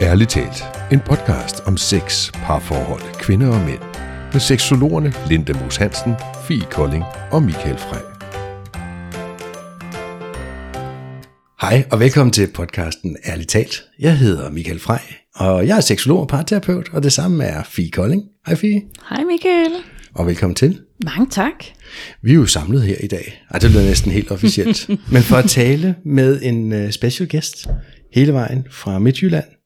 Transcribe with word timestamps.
Ærligt 0.00 0.30
talt, 0.30 0.64
en 0.92 1.00
podcast 1.00 1.60
om 1.66 1.76
sex, 1.76 2.32
parforhold, 2.32 3.20
kvinder 3.20 3.48
og 3.48 3.60
mænd. 3.66 3.78
Med 4.32 4.40
seksologerne 4.40 5.12
Linda 5.28 5.52
Moos 5.52 5.76
Hansen, 5.76 6.14
Fie 6.48 6.66
Kolding 6.70 7.04
og 7.30 7.42
Michael 7.42 7.78
Frey. 7.78 8.00
Hej 11.60 11.84
og 11.92 12.00
velkommen 12.00 12.32
til 12.32 12.48
podcasten 12.54 13.16
Ærligt 13.28 13.48
talt. 13.48 13.84
Jeg 13.98 14.18
hedder 14.18 14.50
Michael 14.50 14.78
Frey, 14.80 15.14
og 15.34 15.66
jeg 15.66 15.76
er 15.76 15.80
seksolog 15.80 16.20
og 16.20 16.28
parterapeut, 16.28 16.88
og 16.92 17.02
det 17.02 17.12
samme 17.12 17.44
er 17.44 17.62
Fie 17.62 17.90
Kolding. 17.90 18.22
Hej 18.46 18.56
Fie. 18.56 18.82
Hej 19.08 19.24
Michael. 19.24 19.72
Og 20.14 20.26
velkommen 20.26 20.54
til. 20.54 20.80
Mange 21.04 21.26
tak. 21.30 21.64
Vi 22.22 22.30
er 22.30 22.34
jo 22.34 22.46
samlet 22.46 22.82
her 22.82 22.96
i 23.00 23.06
dag. 23.06 23.44
Ej, 23.50 23.58
det 23.58 23.70
lyder 23.70 23.84
næsten 23.84 24.12
helt 24.12 24.30
officielt. 24.30 24.88
Men 25.12 25.22
for 25.22 25.36
at 25.36 25.50
tale 25.50 25.94
med 26.04 26.42
en 26.42 26.72
uh, 26.72 26.90
special 26.90 27.28
guest 27.28 27.66
hele 28.14 28.32
vejen 28.32 28.66
fra 28.70 28.98
Midtjylland. 28.98 29.57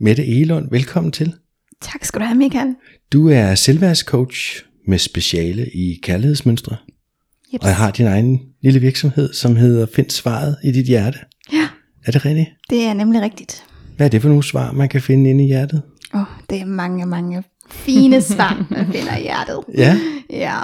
Mette 0.00 0.22
Egelund, 0.26 0.70
velkommen 0.70 1.12
til. 1.12 1.34
Tak 1.80 2.04
skal 2.04 2.20
du 2.20 2.24
have, 2.26 2.38
Michael. 2.38 2.74
Du 3.12 3.28
er 3.28 3.54
selvværdscoach 3.54 4.62
med 4.86 4.98
speciale 4.98 5.66
i 5.68 5.98
kærlighedsmønstre. 6.02 6.76
Yep. 7.54 7.62
Og 7.62 7.68
jeg 7.68 7.76
har 7.76 7.90
din 7.90 8.06
egen 8.06 8.40
lille 8.62 8.80
virksomhed, 8.80 9.32
som 9.32 9.56
hedder 9.56 9.86
Find 9.86 10.10
svaret 10.10 10.56
i 10.64 10.72
dit 10.72 10.86
hjerte. 10.86 11.18
Ja, 11.52 11.68
Er 12.06 12.12
det 12.12 12.24
rigtigt? 12.24 12.48
det 12.70 12.84
er 12.84 12.94
nemlig 12.94 13.20
rigtigt. 13.22 13.64
Hvad 13.96 14.06
er 14.06 14.10
det 14.10 14.22
for 14.22 14.28
nogle 14.28 14.44
svar, 14.44 14.72
man 14.72 14.88
kan 14.88 15.02
finde 15.02 15.30
inde 15.30 15.44
i 15.44 15.46
hjertet? 15.46 15.82
Åh, 16.14 16.20
oh, 16.20 16.26
det 16.50 16.60
er 16.60 16.64
mange, 16.64 17.06
mange 17.06 17.42
fine 17.70 18.22
svar, 18.22 18.66
man 18.70 18.86
finder 18.92 19.16
i 19.16 19.22
hjertet. 19.22 19.60
Ja, 19.78 19.98
Ja, 20.30 20.58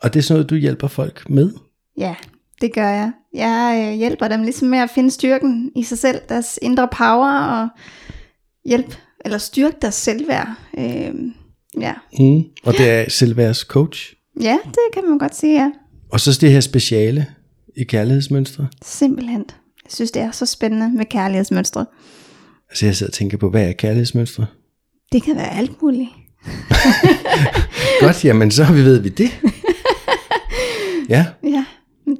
og 0.00 0.14
det 0.14 0.16
er 0.16 0.22
sådan 0.22 0.34
noget, 0.38 0.50
du 0.50 0.54
hjælper 0.54 0.88
folk 0.88 1.30
med. 1.30 1.52
ja, 1.98 2.14
det 2.60 2.74
gør 2.74 2.88
jeg. 2.88 3.12
Jeg 3.34 3.88
øh, 3.92 3.98
hjælper 3.98 4.28
dem 4.28 4.42
ligesom 4.42 4.68
med 4.68 4.78
at 4.78 4.90
finde 4.94 5.10
styrken 5.10 5.70
i 5.76 5.82
sig 5.82 5.98
selv, 5.98 6.18
deres 6.28 6.58
indre 6.62 6.88
power, 6.96 7.38
og 7.40 7.68
hjælp, 8.64 8.94
eller 9.24 9.38
styrke 9.38 9.76
deres 9.82 9.94
selvværd. 9.94 10.48
Øh, 10.78 11.14
ja. 11.80 11.92
Mm. 12.18 12.42
Og 12.64 12.72
det 12.72 12.90
er 12.90 13.10
selvværdscoach. 13.10 14.14
ja, 14.40 14.58
det 14.64 14.78
kan 14.94 15.04
man 15.08 15.18
godt 15.18 15.36
sige, 15.36 15.60
ja. 15.62 15.70
Og 16.12 16.20
så 16.20 16.38
det 16.40 16.50
her 16.52 16.60
speciale 16.60 17.26
i 17.76 17.84
kærlighedsmønstre. 17.84 18.68
Simpelthen. 18.84 19.44
Jeg 19.84 19.92
synes, 19.92 20.10
det 20.10 20.22
er 20.22 20.30
så 20.30 20.46
spændende 20.46 20.96
med 20.96 21.04
kærlighedsmønstre. 21.06 21.86
Altså 22.70 22.86
jeg 22.86 22.96
sidder 22.96 23.10
og 23.10 23.14
tænker 23.14 23.38
på, 23.38 23.50
hvad 23.50 23.68
er 23.68 23.72
kærlighedsmønstre? 23.72 24.46
Det 25.12 25.22
kan 25.22 25.36
være 25.36 25.56
alt 25.58 25.82
muligt. 25.82 26.08
Godt, 28.00 28.24
jamen 28.24 28.50
så 28.50 28.64
ved 28.64 28.98
vi 28.98 29.08
det. 29.08 29.30
Ja, 31.08 31.26
Ja, 31.44 31.64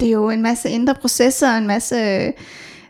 det 0.00 0.02
er 0.08 0.12
jo 0.12 0.30
en 0.30 0.42
masse 0.42 0.70
indre 0.70 0.94
processer, 0.94 1.56
en 1.56 1.66
masse 1.66 1.96
øh, 1.96 2.32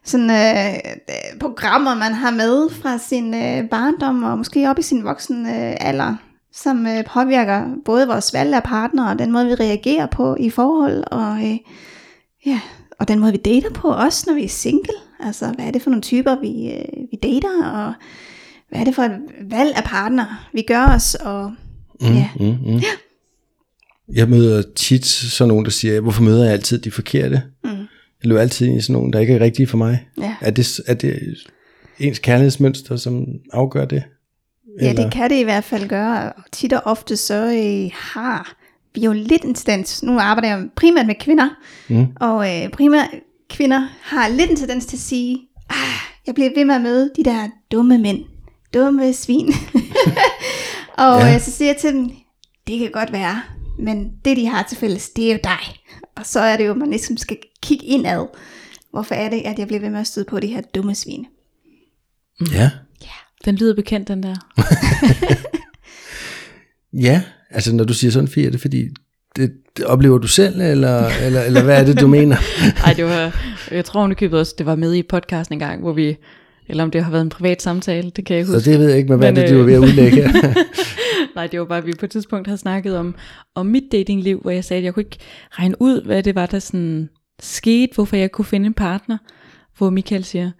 sådan, 0.05 0.31
øh, 0.31 0.75
øh, 1.08 1.39
programmer, 1.41 1.95
man 1.95 2.12
har 2.12 2.31
med 2.31 2.70
fra 2.70 2.98
sin 2.98 3.34
øh, 3.34 3.69
barndom 3.69 4.22
og 4.22 4.39
måske 4.39 4.70
op 4.70 4.78
i 4.78 4.83
sin 4.83 5.05
voksen 5.05 5.47
øh, 5.47 5.77
alder, 5.81 6.14
som 6.53 6.86
øh, 6.86 7.05
påvirker 7.05 7.64
både 7.84 8.06
vores 8.06 8.33
valg 8.33 8.55
af 8.55 8.62
partner 8.62 9.11
og 9.11 9.19
den 9.19 9.33
måde, 9.33 9.47
vi 9.47 9.55
reagerer 9.55 10.06
på 10.06 10.36
i 10.41 10.50
forhold, 10.50 11.05
og, 11.06 11.45
øh, 11.47 11.56
ja, 12.47 12.61
og 12.98 13.08
den 13.08 13.19
måde, 13.19 13.33
vi 13.33 13.39
dater 13.39 13.70
på, 13.70 13.89
også 13.89 14.25
når 14.27 14.34
vi 14.34 14.45
er 14.45 14.48
single. 14.48 14.95
Altså, 15.20 15.53
hvad 15.56 15.67
er 15.67 15.70
det 15.70 15.83
for 15.83 15.91
nogle 15.91 16.03
typer, 16.03 16.41
vi, 16.41 16.70
øh, 16.70 17.05
vi 17.11 17.19
dater, 17.23 17.67
og 17.73 17.95
hvad 18.69 18.80
er 18.80 18.84
det 18.84 18.95
for 18.95 19.03
et 19.03 19.20
valg 19.50 19.77
af 19.77 19.84
partner, 19.84 20.48
vi 20.53 20.62
gør 20.62 20.86
os, 20.86 21.14
og 21.14 21.53
ja, 22.00 22.28
mm, 22.41 22.47
mm. 22.47 22.80
Jeg 24.14 24.28
møder 24.28 24.62
tit 24.77 25.06
sådan 25.06 25.48
nogen, 25.48 25.64
der 25.64 25.70
siger, 25.70 26.00
hvorfor 26.00 26.23
møder 26.23 26.45
jeg 26.45 26.53
altid 26.53 26.78
de 26.78 26.91
forkerte? 26.91 27.42
Mm. 27.64 27.70
Jeg 28.22 28.28
løber 28.28 28.40
altid 28.40 28.76
i 28.76 28.80
sådan 28.80 28.92
nogen, 28.92 29.12
der 29.12 29.18
ikke 29.18 29.34
er 29.34 29.40
rigtige 29.40 29.66
for 29.66 29.76
mig. 29.76 30.06
ja. 30.20 30.34
Er 30.40 30.50
det, 30.50 30.80
er 30.86 30.94
det 30.94 31.36
ens 31.98 32.18
kærlighedsmønster, 32.18 32.96
som 32.96 33.26
afgør 33.52 33.84
det? 33.84 34.02
Ja, 34.80 34.92
det 34.92 35.12
kan 35.12 35.30
det 35.30 35.36
i 35.40 35.42
hvert 35.42 35.64
fald 35.64 35.88
gøre. 35.88 36.32
Og 36.32 36.42
tit 36.52 36.72
og 36.72 36.80
ofte 36.84 37.16
så 37.16 37.34
øh, 37.46 37.90
har 37.94 38.56
vi 38.94 39.00
jo 39.00 39.12
lidt 39.12 39.42
en 39.42 39.54
tendens, 39.54 40.02
nu 40.02 40.18
arbejder 40.18 40.48
jeg 40.48 40.64
primært 40.77 41.06
med 41.06 41.14
kvinder, 41.20 41.48
Mm. 41.88 42.06
og 42.20 42.62
øh, 42.62 42.70
primært 42.70 43.08
kvinder 43.50 43.88
har 44.02 44.28
lidt 44.28 44.50
en 44.50 44.56
tendens 44.56 44.86
til 44.86 44.96
at 44.96 45.00
sige, 45.00 45.38
ah, 45.70 45.77
jeg 46.27 46.34
bliver 46.34 46.50
ved 46.56 46.64
med 46.64 46.74
at 46.74 46.80
møde 46.80 47.11
de 47.16 47.24
der 47.24 47.48
dumme 47.72 47.98
mænd, 47.98 48.18
dumme 48.74 49.12
svin. 49.12 49.46
og 50.98 51.20
Ja. 51.20 51.27
ja. 51.27 51.38
så 51.38 51.50
siger 51.50 51.68
jeg 51.68 51.77
til 51.77 51.92
dem, 51.92 52.11
det 52.66 52.78
kan 52.78 52.90
godt 52.92 53.12
være, 53.12 53.42
men 53.78 54.11
det 54.24 54.36
de 54.36 54.46
har 54.46 54.62
til 54.68 54.77
fælles, 54.78 55.08
det 55.11 55.27
er 55.28 55.32
jo 55.32 55.38
dig. 55.44 55.81
Og 56.22 56.27
så 56.27 56.40
er 56.40 56.56
det 56.56 56.66
jo, 56.66 56.74
man 56.74 56.90
ligesom 56.90 57.16
skal 57.16 57.36
kigge 57.62 57.86
indad. 57.86 58.27
Hvorfor 58.90 59.14
er 59.14 59.30
det, 59.30 59.42
at 59.44 59.58
jeg 59.58 59.66
bliver 59.66 59.80
ved 59.80 59.90
med 59.90 60.00
at 60.00 60.06
støde 60.06 60.27
på 60.28 60.40
de 60.40 60.46
her 60.46 60.60
dumme 60.60 60.94
svin? 60.94 61.27
Ja. 62.52 62.70
Den 63.44 63.55
lyder 63.55 63.74
bekendt, 63.74 64.08
den 64.08 64.22
der. 64.22 64.36
Ja, 66.92 67.22
altså 67.50 67.74
når 67.74 67.84
du 67.84 67.94
siger 67.94 68.11
sådan, 68.11 68.28
Fie, 68.28 68.46
er 68.46 68.50
det 68.50 68.61
fordi, 68.61 68.88
det, 69.36 69.52
det 69.77 69.84
oplever 69.84 70.18
du 70.18 70.27
selv, 70.27 70.61
eller, 70.61 71.08
eller, 71.08 71.42
eller 71.42 71.62
hvad 71.62 71.80
er 71.80 71.84
det, 71.84 72.00
du 72.00 72.06
mener? 72.06 72.36
Ej, 72.84 72.92
det 72.92 73.05
var, 73.05 73.36
jeg 73.70 73.84
tror 73.84 74.00
hun 74.00 74.34
også, 74.34 74.55
det 74.58 74.66
var 74.66 74.77
med 74.77 74.94
i 74.94 75.02
podcasten 75.02 75.52
en 75.52 75.58
gang, 75.58 75.80
hvor 75.80 75.92
vi, 75.92 76.16
eller 76.68 76.84
om 76.84 76.90
det 76.90 77.05
har 77.05 77.11
været 77.11 77.23
en 77.23 77.28
privat 77.28 77.62
samtale, 77.62 78.11
det 78.11 78.24
kan 78.24 78.34
jeg 78.34 78.40
ikke 78.40 78.50
Så 78.50 78.56
huske. 78.56 78.70
det 78.70 78.78
ved 78.78 78.89
jeg 78.89 78.98
ikke, 78.98 79.08
men 79.08 79.18
hvad 79.18 79.28
er 79.28 79.33
Men, 79.33 79.42
det, 79.42 79.50
du 79.50 79.61
er 79.61 79.64
ved 79.64 79.74
at 79.74 79.78
udlægge 79.78 80.17
her? 80.17 80.55
Nej, 81.36 81.46
det 81.46 81.61
var 81.61 81.67
bare, 81.67 81.78
at 81.78 81.86
vi 81.86 81.92
på 81.98 82.06
et 82.06 82.11
tidspunkt 82.11 82.46
havde 82.46 82.58
snakket 82.58 82.98
om, 82.98 83.14
om 83.55 83.67
mit 83.67 83.84
datingliv, 83.92 84.40
hvor 84.40 84.50
jeg 84.50 84.64
sagde, 84.64 84.78
at 84.78 84.84
jeg 84.84 84.95
kunne 84.95 85.05
ikke 85.05 85.18
regne 85.50 85.74
ud, 85.83 86.02
hvad 86.05 86.23
det 86.23 86.34
var, 86.34 86.46
der 86.46 86.58
sådan 86.58 87.08
skete, 87.40 87.95
hvorfor 87.95 88.17
jeg 88.17 88.33
kunne 88.33 88.45
finde 88.45 88.67
en 88.67 88.74
partner, 88.74 89.18
hvor 89.78 89.90
Michael 89.90 90.24
siger, 90.24 90.50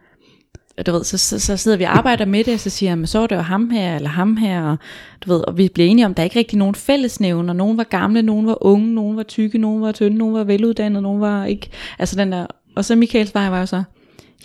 og 0.79 0.87
du 0.87 0.93
ved, 0.93 1.05
så, 1.05 1.19
så, 1.19 1.39
så 1.39 1.57
sidder 1.57 1.77
vi 1.77 1.85
og 1.85 1.99
arbejder 1.99 2.25
med 2.25 2.45
det, 2.45 2.55
og 2.55 2.61
så 2.61 2.71
siger 2.71 2.97
jeg, 2.97 3.09
så 3.09 3.19
var 3.19 3.27
det 3.27 3.37
jo 3.37 3.41
ham 3.41 3.71
her, 3.71 3.97
eller 3.97 4.09
ham 4.09 4.37
her, 4.37 4.63
og, 4.63 4.77
du 5.25 5.33
ved, 5.33 5.41
og 5.41 5.59
vi 5.59 5.69
bliver 5.75 5.89
enige 5.89 6.07
om, 6.07 6.11
at 6.11 6.17
der 6.17 6.23
er 6.23 6.25
ikke 6.25 6.39
rigtig 6.39 6.59
nogen 6.59 6.75
fællesnævner. 6.75 7.53
Nogen 7.53 7.77
var 7.77 7.85
gamle, 7.85 8.23
nogen 8.23 8.47
var 8.47 8.67
unge, 8.67 8.95
nogen 8.95 9.17
var 9.17 9.23
tykke, 9.23 9.59
nogen 9.59 9.83
var 9.83 9.93
tynde, 9.93 10.19
nogen 10.19 10.35
var 10.35 10.45
veluddannede, 10.45 11.03
nogen 11.03 11.21
var 11.21 11.45
ikke, 11.45 11.71
altså 11.99 12.17
den 12.17 12.33
der, 12.33 12.47
og 12.77 12.85
så 12.85 12.97
Michaels 12.97 13.35
vej 13.35 13.49
var 13.49 13.61
jo 13.61 13.67
så, 13.67 13.83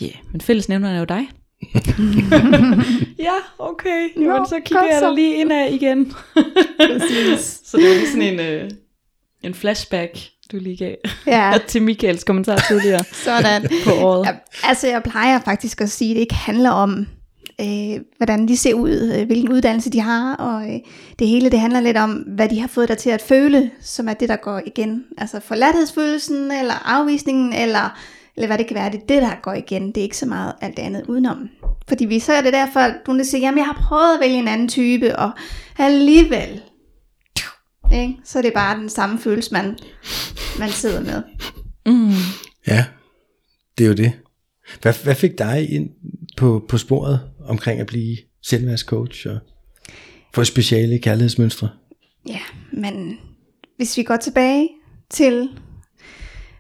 ja, 0.02 0.06
yeah, 0.06 0.16
men 0.32 0.42
fællesnævneren 0.42 0.96
er 0.96 1.00
jo 1.00 1.06
dig. 1.06 1.28
ja, 3.28 3.34
okay, 3.60 4.08
Nå, 4.18 4.24
jamen, 4.34 4.48
så 4.48 4.60
kigger 4.66 4.84
jeg 4.84 4.98
så. 5.00 5.06
da 5.10 5.14
lige 5.16 5.36
indad 5.36 5.72
igen. 5.74 6.14
Præcis. 6.80 7.62
så 7.66 7.78
det 7.78 7.88
var 7.90 7.94
lige 7.94 8.08
sådan 8.08 8.22
en, 8.22 8.40
øh, 8.40 8.70
en 9.44 9.54
flashback, 9.54 10.18
du 10.52 10.58
lige 10.58 10.78
gav 10.78 10.96
Ja, 11.28 11.54
til 11.68 11.82
Michaels 11.82 12.24
kommentar 12.24 12.58
tidligere 12.68 13.04
sådan. 13.26 13.70
på 13.84 13.92
året. 13.92 14.26
Ja, 14.26 14.32
altså, 14.64 14.88
jeg 14.88 15.04
plejer 15.04 15.40
faktisk 15.40 15.82
at 15.82 15.90
sige, 15.90 16.12
at 16.12 16.16
det 16.16 16.22
ikke 16.22 16.36
handler 16.36 16.70
om, 16.70 17.08
øh, 17.62 18.00
hvordan 18.18 18.48
de 18.48 18.58
ser 18.58 18.74
ud, 18.74 19.16
øh, 19.20 19.26
hvilken 19.26 19.52
uddannelse 19.52 19.90
de 19.90 20.00
har, 20.00 20.36
og 20.36 20.64
øh, 20.74 20.80
det 21.20 21.28
hele, 21.28 21.50
det 21.50 21.60
handler 21.60 21.80
lidt 21.80 21.98
om, 21.98 22.12
hvad 22.12 22.50
de 22.50 22.60
har 22.60 22.68
fået 22.68 22.90
dig 22.90 22.98
til 22.98 23.10
at 23.10 23.22
føle, 23.22 23.72
som 23.82 24.08
er 24.10 24.14
det, 24.14 24.30
der 24.30 24.36
går 24.36 24.62
igen. 24.66 25.04
Altså 25.18 25.40
forladthedsfølelsen, 25.40 26.52
eller 26.52 26.74
afvisningen, 26.86 27.54
eller, 27.54 27.98
eller 28.38 28.48
hvad 28.48 28.58
det 28.58 28.68
kan 28.68 28.76
være, 28.76 28.92
det 28.92 29.02
er 29.02 29.06
det, 29.06 29.22
der 29.22 29.42
går 29.42 29.54
igen. 29.54 29.88
Det 29.88 29.98
er 29.98 30.02
ikke 30.02 30.18
så 30.18 30.26
meget 30.26 30.54
alt 30.62 30.80
andet 30.80 31.06
udenom. 31.08 31.50
Fordi 31.88 32.06
vi 32.06 32.20
så 32.20 32.34
er 32.34 32.42
det 32.42 32.54
derfor, 32.54 32.80
at 32.80 32.96
du 33.08 33.20
siger, 33.24 33.42
jamen 33.42 33.58
jeg 33.58 33.66
har 33.66 33.84
prøvet 33.88 34.14
at 34.14 34.20
vælge 34.22 34.38
en 34.38 34.48
anden 34.48 34.68
type, 34.68 35.20
og 35.20 35.32
alligevel, 35.78 36.62
ikke? 37.94 38.16
så 38.24 38.38
er 38.38 38.42
det 38.42 38.54
bare 38.54 38.80
den 38.80 38.90
samme 38.90 39.20
følelse, 39.20 39.54
man, 39.54 39.78
man 40.60 40.70
sidder 40.70 41.02
med. 41.02 41.24
Mm. 41.86 42.12
Ja, 42.68 42.86
det 43.78 43.84
er 43.84 43.88
jo 43.88 43.94
det. 43.94 44.14
Hvad, 44.82 45.04
hvad 45.04 45.16
fik 45.16 45.38
dig 45.38 45.70
ind 45.70 45.90
på, 46.38 46.66
på 46.70 46.78
sporet 46.78 47.22
omkring 47.46 47.80
at 47.80 47.88
blive 47.88 48.18
selvværdscoach 48.44 49.28
og 49.28 49.40
få 50.34 50.44
speciale 50.44 50.96
i 50.96 50.98
kærlighedsmønstre? 50.98 51.70
Ja, 52.28 52.40
men 52.74 53.20
hvis 53.78 53.98
vi 53.98 54.04
går 54.04 54.18
tilbage 54.18 54.70
til, 55.10 55.50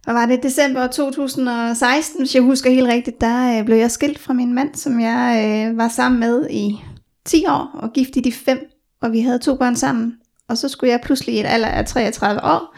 hvad 0.08 0.16
var 0.16 0.26
det, 0.26 0.44
december 0.44 0.88
2016, 0.88 2.22
hvis 2.22 2.36
jeg 2.36 2.44
husker 2.44 2.70
helt 2.70 2.88
rigtigt, 2.88 3.22
der 3.22 3.60
øh, 3.60 3.66
blev 3.66 3.78
jeg 3.78 3.92
skilt 3.92 4.20
fra 4.20 4.34
min 4.34 4.54
mand, 4.54 4.76
som 4.76 5.00
jeg 5.00 5.44
øh, 5.46 5.78
var 5.78 5.88
sammen 5.88 6.20
med 6.20 6.50
i 6.50 6.84
10 7.26 7.46
år, 7.48 7.70
og 7.74 7.94
gift 7.94 8.16
i 8.16 8.20
de 8.20 8.32
fem, 8.32 8.60
og 9.02 9.12
vi 9.12 9.22
havde 9.22 9.40
to 9.40 9.56
børn 9.56 9.76
sammen. 9.76 10.14
Og 10.50 10.58
så 10.58 10.70
skulle 10.70 10.92
jeg 10.92 11.02
pludselig 11.04 11.36
i 11.36 11.40
et 11.40 11.46
alder 11.46 11.68
af 11.68 11.86
33 11.86 12.44
år 12.44 12.76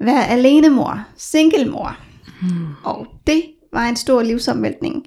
være 0.00 0.28
alenemor, 0.28 1.04
singlemor. 1.16 1.96
Hmm. 2.42 2.66
Og 2.84 3.06
det 3.26 3.42
var 3.72 3.84
en 3.84 3.96
stor 3.96 4.22
livsomvæltning. 4.22 5.06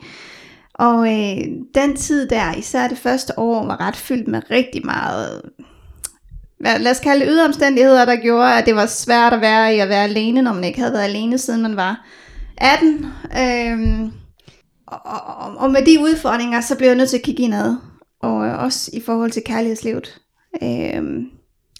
Og 0.74 1.08
øh, 1.08 1.44
den 1.76 1.96
tid 1.96 2.30
der, 2.30 2.54
især 2.56 2.88
det 2.88 2.98
første 2.98 3.40
år, 3.40 3.66
var 3.66 3.82
ret 3.88 3.96
fyldt 3.96 4.28
med 4.28 4.42
rigtig 4.52 4.86
meget 4.86 5.42
lad 6.60 6.92
os 6.92 7.00
kalde 7.00 7.26
det 7.26 7.34
ydre 7.34 7.46
omstændigheder, 7.46 8.06
der 8.06 8.16
gjorde, 8.16 8.54
at 8.54 8.66
det 8.66 8.76
var 8.76 8.86
svært 8.86 9.34
at 9.34 9.42
være 9.42 9.76
i 9.76 9.80
at 9.80 9.90
være 9.90 10.04
alene, 10.04 10.42
når 10.42 10.54
man 10.54 10.64
ikke 10.64 10.80
havde 10.80 10.94
været 10.94 11.04
alene, 11.04 11.38
siden 11.38 11.62
man 11.62 11.76
var 11.76 12.06
18. 12.58 13.06
Øhm, 13.40 14.12
og, 14.88 15.00
og, 15.06 15.58
og 15.58 15.72
med 15.72 15.86
de 15.86 16.00
udfordringer, 16.00 16.62
så 16.62 16.78
blev 16.78 16.88
jeg 16.88 16.98
nødt 16.98 17.10
til 17.10 17.18
at 17.18 17.24
kigge 17.24 17.44
indad. 17.44 17.76
Og 18.22 18.46
øh, 18.46 18.64
også 18.64 18.92
i 18.94 19.02
forhold 19.02 19.32
til 19.32 19.44
kærlighedslivet. 19.46 20.22
Øhm, 20.64 21.26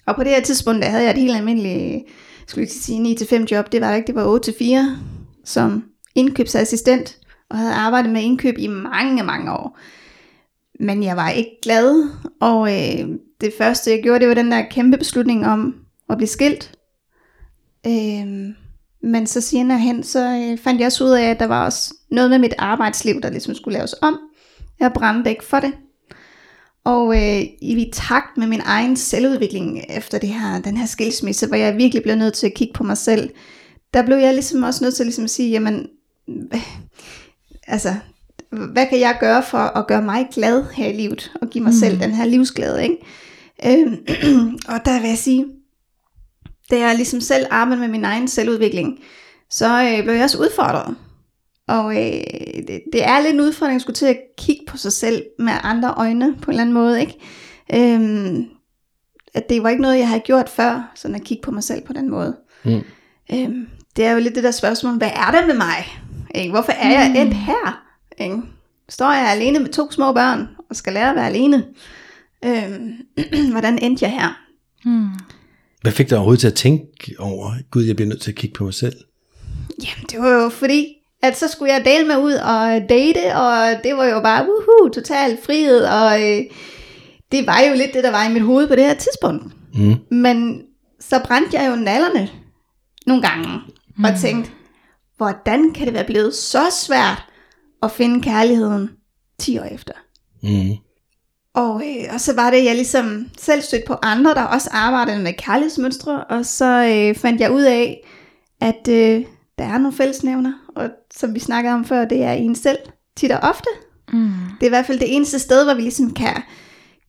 og 0.06 0.16
på 0.16 0.24
det 0.24 0.32
her 0.32 0.40
tidspunkt, 0.40 0.82
der 0.82 0.88
havde 0.88 1.04
jeg 1.04 1.10
et 1.10 1.18
helt 1.18 1.36
almindeligt, 1.36 2.04
skulle 2.46 2.62
jeg 2.62 2.70
sige 2.70 3.16
9-5 3.20 3.46
job. 3.50 3.72
Det 3.72 3.80
var 3.80 3.94
ikke, 3.94 4.06
det 4.06 4.14
var 4.14 4.38
8-4 4.38 4.98
som 5.44 5.84
indkøbsassistent. 6.14 7.18
Og 7.50 7.58
havde 7.58 7.72
arbejdet 7.72 8.12
med 8.12 8.22
indkøb 8.22 8.54
i 8.58 8.66
mange, 8.66 9.22
mange 9.22 9.52
år. 9.52 9.78
Men 10.80 11.02
jeg 11.02 11.16
var 11.16 11.30
ikke 11.30 11.58
glad, 11.62 12.08
og 12.40 12.72
øh, 12.72 13.08
det 13.40 13.52
første 13.58 13.90
jeg 13.90 14.02
gjorde, 14.02 14.20
det 14.20 14.28
var 14.28 14.34
den 14.34 14.52
der 14.52 14.62
kæmpe 14.70 14.98
beslutning 14.98 15.46
om 15.46 15.74
at 16.10 16.16
blive 16.16 16.28
skilt. 16.28 16.78
Øh, 17.86 18.54
men 19.02 19.26
så 19.26 19.40
senere 19.40 19.78
hen, 19.78 20.02
så 20.02 20.20
øh, 20.20 20.58
fandt 20.58 20.80
jeg 20.80 20.86
også 20.86 21.04
ud 21.04 21.10
af, 21.10 21.30
at 21.30 21.40
der 21.40 21.46
var 21.46 21.64
også 21.64 21.94
noget 22.10 22.30
med 22.30 22.38
mit 22.38 22.54
arbejdsliv, 22.58 23.20
der 23.20 23.30
ligesom 23.30 23.54
skulle 23.54 23.78
laves 23.78 23.94
om. 24.02 24.18
Jeg 24.80 24.92
brændte 24.92 25.30
ikke 25.30 25.44
for 25.44 25.60
det. 25.60 25.72
Og 26.84 27.16
øh, 27.16 27.42
i 27.62 27.90
takt 27.94 28.36
med 28.36 28.46
min 28.46 28.60
egen 28.64 28.96
selvudvikling 28.96 29.84
efter 29.88 30.18
det 30.18 30.28
her, 30.28 30.60
den 30.60 30.76
her 30.76 30.86
skilsmisse, 30.86 31.46
hvor 31.46 31.56
jeg 31.56 31.76
virkelig 31.76 32.02
blev 32.02 32.16
nødt 32.16 32.34
til 32.34 32.46
at 32.46 32.54
kigge 32.54 32.74
på 32.74 32.84
mig 32.84 32.96
selv, 32.96 33.30
der 33.94 34.02
blev 34.02 34.16
jeg 34.16 34.34
ligesom 34.34 34.62
også 34.62 34.84
nødt 34.84 34.94
til 34.94 35.06
ligesom 35.06 35.24
at 35.24 35.30
sige, 35.30 35.50
jamen, 35.50 35.88
øh, 36.28 36.60
altså, 37.66 37.94
hvad 38.50 38.86
kan 38.86 39.00
jeg 39.00 39.16
gøre 39.20 39.42
for 39.42 39.58
at 39.58 39.86
gøre 39.86 40.02
mig 40.02 40.28
glad 40.32 40.64
her 40.74 40.86
i 40.86 40.92
livet, 40.92 41.32
og 41.42 41.48
give 41.48 41.64
mig 41.64 41.72
mm. 41.72 41.78
selv 41.78 42.00
den 42.00 42.14
her 42.14 42.24
livsglæde, 42.24 42.82
ikke? 42.82 42.96
Øh, 43.66 43.92
og 44.72 44.84
der 44.84 45.00
vil 45.00 45.08
jeg 45.08 45.18
sige, 45.18 45.46
da 46.70 46.78
jeg 46.78 46.96
ligesom 46.96 47.20
selv 47.20 47.46
arbejdede 47.50 47.80
med 47.80 47.88
min 47.88 48.04
egen 48.04 48.28
selvudvikling, 48.28 48.98
så 49.50 49.82
øh, 49.82 50.02
blev 50.02 50.14
jeg 50.14 50.24
også 50.24 50.38
udfordret. 50.38 50.96
Og 51.68 51.96
øh, 51.96 52.22
det, 52.68 52.80
det 52.92 53.04
er 53.04 53.20
lidt 53.20 53.34
en 53.34 53.40
udfordring 53.40 53.76
at 53.76 53.82
skulle 53.82 53.94
til 53.94 54.06
at 54.06 54.18
kigge 54.38 54.62
på 54.68 54.76
sig 54.76 54.92
selv 54.92 55.22
med 55.38 55.52
andre 55.62 55.94
øjne 55.96 56.36
på 56.42 56.50
en 56.50 56.50
eller 56.50 56.62
anden 56.62 56.74
måde. 56.74 57.00
Ikke? 57.00 57.14
Øhm, 57.74 58.44
at 59.34 59.48
det 59.48 59.62
var 59.62 59.68
ikke 59.68 59.82
noget, 59.82 59.98
jeg 59.98 60.08
havde 60.08 60.20
gjort 60.20 60.48
før, 60.48 60.92
sådan 60.94 61.14
at 61.14 61.24
kigge 61.24 61.42
på 61.42 61.50
mig 61.50 61.62
selv 61.62 61.82
på 61.86 61.92
den 61.92 62.10
måde. 62.10 62.36
Mm. 62.64 62.80
Øhm, 63.32 63.66
det 63.96 64.04
er 64.04 64.12
jo 64.12 64.18
lidt 64.18 64.34
det 64.34 64.44
der 64.44 64.50
spørgsmål, 64.50 64.96
hvad 64.96 65.10
er 65.14 65.30
det 65.30 65.46
med 65.46 65.56
mig? 65.56 66.00
Ikke? 66.34 66.50
Hvorfor 66.50 66.72
er 66.72 66.90
jeg 66.90 67.12
endt 67.16 67.34
her? 67.34 67.87
Ikke? 68.20 68.36
Står 68.88 69.12
jeg 69.12 69.30
alene 69.30 69.58
med 69.58 69.68
to 69.68 69.90
små 69.90 70.12
børn, 70.12 70.48
og 70.70 70.76
skal 70.76 70.92
lære 70.92 71.10
at 71.10 71.16
være 71.16 71.26
alene? 71.26 71.64
Øhm, 72.44 72.92
hvordan 73.52 73.78
endte 73.78 74.04
jeg 74.04 74.12
her? 74.12 74.40
Mm. 74.84 75.08
Hvad 75.82 75.92
fik 75.92 76.10
dig 76.10 76.18
overhovedet 76.18 76.40
til 76.40 76.46
at 76.46 76.54
tænke 76.54 77.14
over, 77.18 77.52
gud, 77.70 77.82
jeg 77.82 77.96
bliver 77.96 78.08
nødt 78.08 78.20
til 78.20 78.30
at 78.30 78.36
kigge 78.36 78.54
på 78.54 78.64
mig 78.64 78.74
selv? 78.74 78.96
Jamen, 79.82 80.06
det 80.10 80.20
var 80.20 80.42
jo 80.42 80.48
fordi, 80.48 80.86
at 81.22 81.38
så 81.38 81.48
skulle 81.48 81.72
jeg 81.72 81.84
dele 81.84 82.06
med 82.06 82.16
ud 82.16 82.32
og 82.32 82.88
date, 82.88 83.36
og 83.36 83.84
det 83.84 83.96
var 83.96 84.04
jo 84.04 84.20
bare, 84.20 84.44
woohoo, 84.44 84.88
total 84.88 85.38
frihed, 85.44 85.84
og 85.84 86.22
øh, 86.22 86.44
det 87.32 87.46
var 87.46 87.60
jo 87.60 87.74
lidt 87.74 87.94
det, 87.94 88.04
der 88.04 88.10
var 88.10 88.28
i 88.28 88.32
mit 88.32 88.42
hoved 88.42 88.68
på 88.68 88.74
det 88.74 88.84
her 88.84 88.94
tidspunkt. 88.94 89.44
Mm. 89.74 89.96
Men 90.10 90.62
så 91.00 91.20
brændte 91.24 91.58
jeg 91.58 91.70
jo 91.70 91.76
nallerne 91.76 92.28
nogle 93.06 93.22
gange, 93.22 93.48
mm. 93.96 94.04
og 94.04 94.10
tænkte, 94.20 94.50
hvordan 95.16 95.72
kan 95.72 95.86
det 95.86 95.94
være 95.94 96.04
blevet 96.04 96.34
så 96.34 96.62
svært 96.86 97.27
at 97.82 97.90
finde 97.90 98.22
kærligheden 98.22 98.90
10 99.38 99.58
år 99.58 99.64
efter? 99.64 99.92
Mm. 100.42 100.76
Og, 101.54 101.82
øh, 101.86 102.14
og 102.14 102.20
så 102.20 102.34
var 102.34 102.50
det, 102.50 102.64
jeg 102.64 102.74
ligesom 102.74 103.28
selv 103.38 103.62
stødte 103.62 103.84
på 103.86 103.94
andre, 104.02 104.34
der 104.34 104.42
også 104.42 104.70
arbejdede 104.72 105.22
med 105.22 105.32
kærlighedsmønstre, 105.32 106.24
og 106.24 106.46
så 106.46 106.84
øh, 106.84 107.14
fandt 107.14 107.40
jeg 107.40 107.52
ud 107.52 107.62
af, 107.62 108.06
at 108.60 108.88
øh, 108.88 109.24
der 109.58 109.64
er 109.64 109.78
nogle 109.78 109.96
fællesnævner, 109.96 110.52
og 110.76 110.90
som 111.14 111.34
vi 111.34 111.40
snakkede 111.40 111.74
om 111.74 111.84
før, 111.84 112.04
det 112.04 112.22
er 112.22 112.32
en 112.32 112.54
selv, 112.54 112.78
tit 113.16 113.32
og 113.32 113.38
ofte. 113.38 113.68
Mm. 114.12 114.30
Det 114.60 114.62
er 114.62 114.66
i 114.66 114.68
hvert 114.68 114.86
fald 114.86 114.98
det 114.98 115.16
eneste 115.16 115.38
sted, 115.38 115.64
hvor 115.64 115.74
vi 115.74 115.80
ligesom 115.80 116.14
kan 116.14 116.42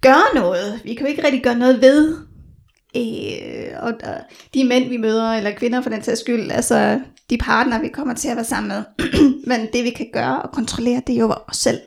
gøre 0.02 0.36
noget. 0.36 0.82
Vi 0.84 0.94
kan 0.94 1.06
jo 1.06 1.10
ikke 1.10 1.24
rigtig 1.24 1.44
gøre 1.44 1.58
noget 1.58 1.82
ved 1.82 2.29
øh, 2.96 3.84
og, 3.84 3.94
og 4.04 4.16
de 4.54 4.64
mænd, 4.64 4.90
vi 4.90 4.98
møder, 4.98 5.34
eller 5.34 5.52
kvinder 5.52 5.82
for 5.82 5.90
den 5.90 6.04
sags 6.04 6.20
skyld, 6.20 6.52
altså 6.52 7.02
de 7.30 7.38
partner, 7.38 7.82
vi 7.82 7.88
kommer 7.88 8.14
til 8.14 8.28
at 8.28 8.36
være 8.36 8.46
sammen 8.46 8.68
med. 8.68 8.84
Men 9.50 9.68
det, 9.74 9.84
vi 9.84 9.90
kan 9.90 10.10
gøre 10.14 10.42
og 10.42 10.52
kontrollere, 10.52 11.02
det 11.08 11.16
er 11.16 11.20
jo 11.20 11.34
os 11.48 11.58
selv. 11.58 11.80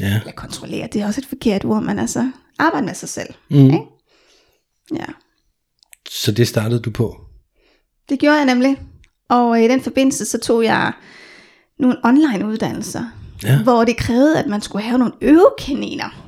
Ja. 0.00 0.20
Eller 0.20 0.32
kontrollere, 0.32 0.88
det 0.92 1.02
er 1.02 1.06
også 1.06 1.20
et 1.20 1.26
forkert 1.26 1.64
ord, 1.64 1.82
men 1.82 1.98
altså 1.98 2.30
arbejde 2.58 2.86
med 2.86 2.94
sig 2.94 3.08
selv. 3.08 3.34
Mm. 3.50 3.64
Ikke? 3.64 3.80
Ja. 4.94 5.04
Så 6.10 6.32
det 6.32 6.48
startede 6.48 6.80
du 6.80 6.90
på? 6.90 7.16
Det 8.08 8.18
gjorde 8.18 8.36
jeg 8.36 8.44
nemlig. 8.44 8.76
Og 9.28 9.60
i 9.62 9.68
den 9.68 9.80
forbindelse, 9.80 10.24
så 10.24 10.38
tog 10.38 10.64
jeg 10.64 10.92
nogle 11.78 11.96
online 12.04 12.46
uddannelser, 12.46 13.04
ja. 13.42 13.62
hvor 13.62 13.84
det 13.84 13.96
krævede, 13.96 14.38
at 14.38 14.46
man 14.46 14.60
skulle 14.60 14.84
have 14.84 14.98
nogle 14.98 15.14
øvekaniner. 15.20 16.27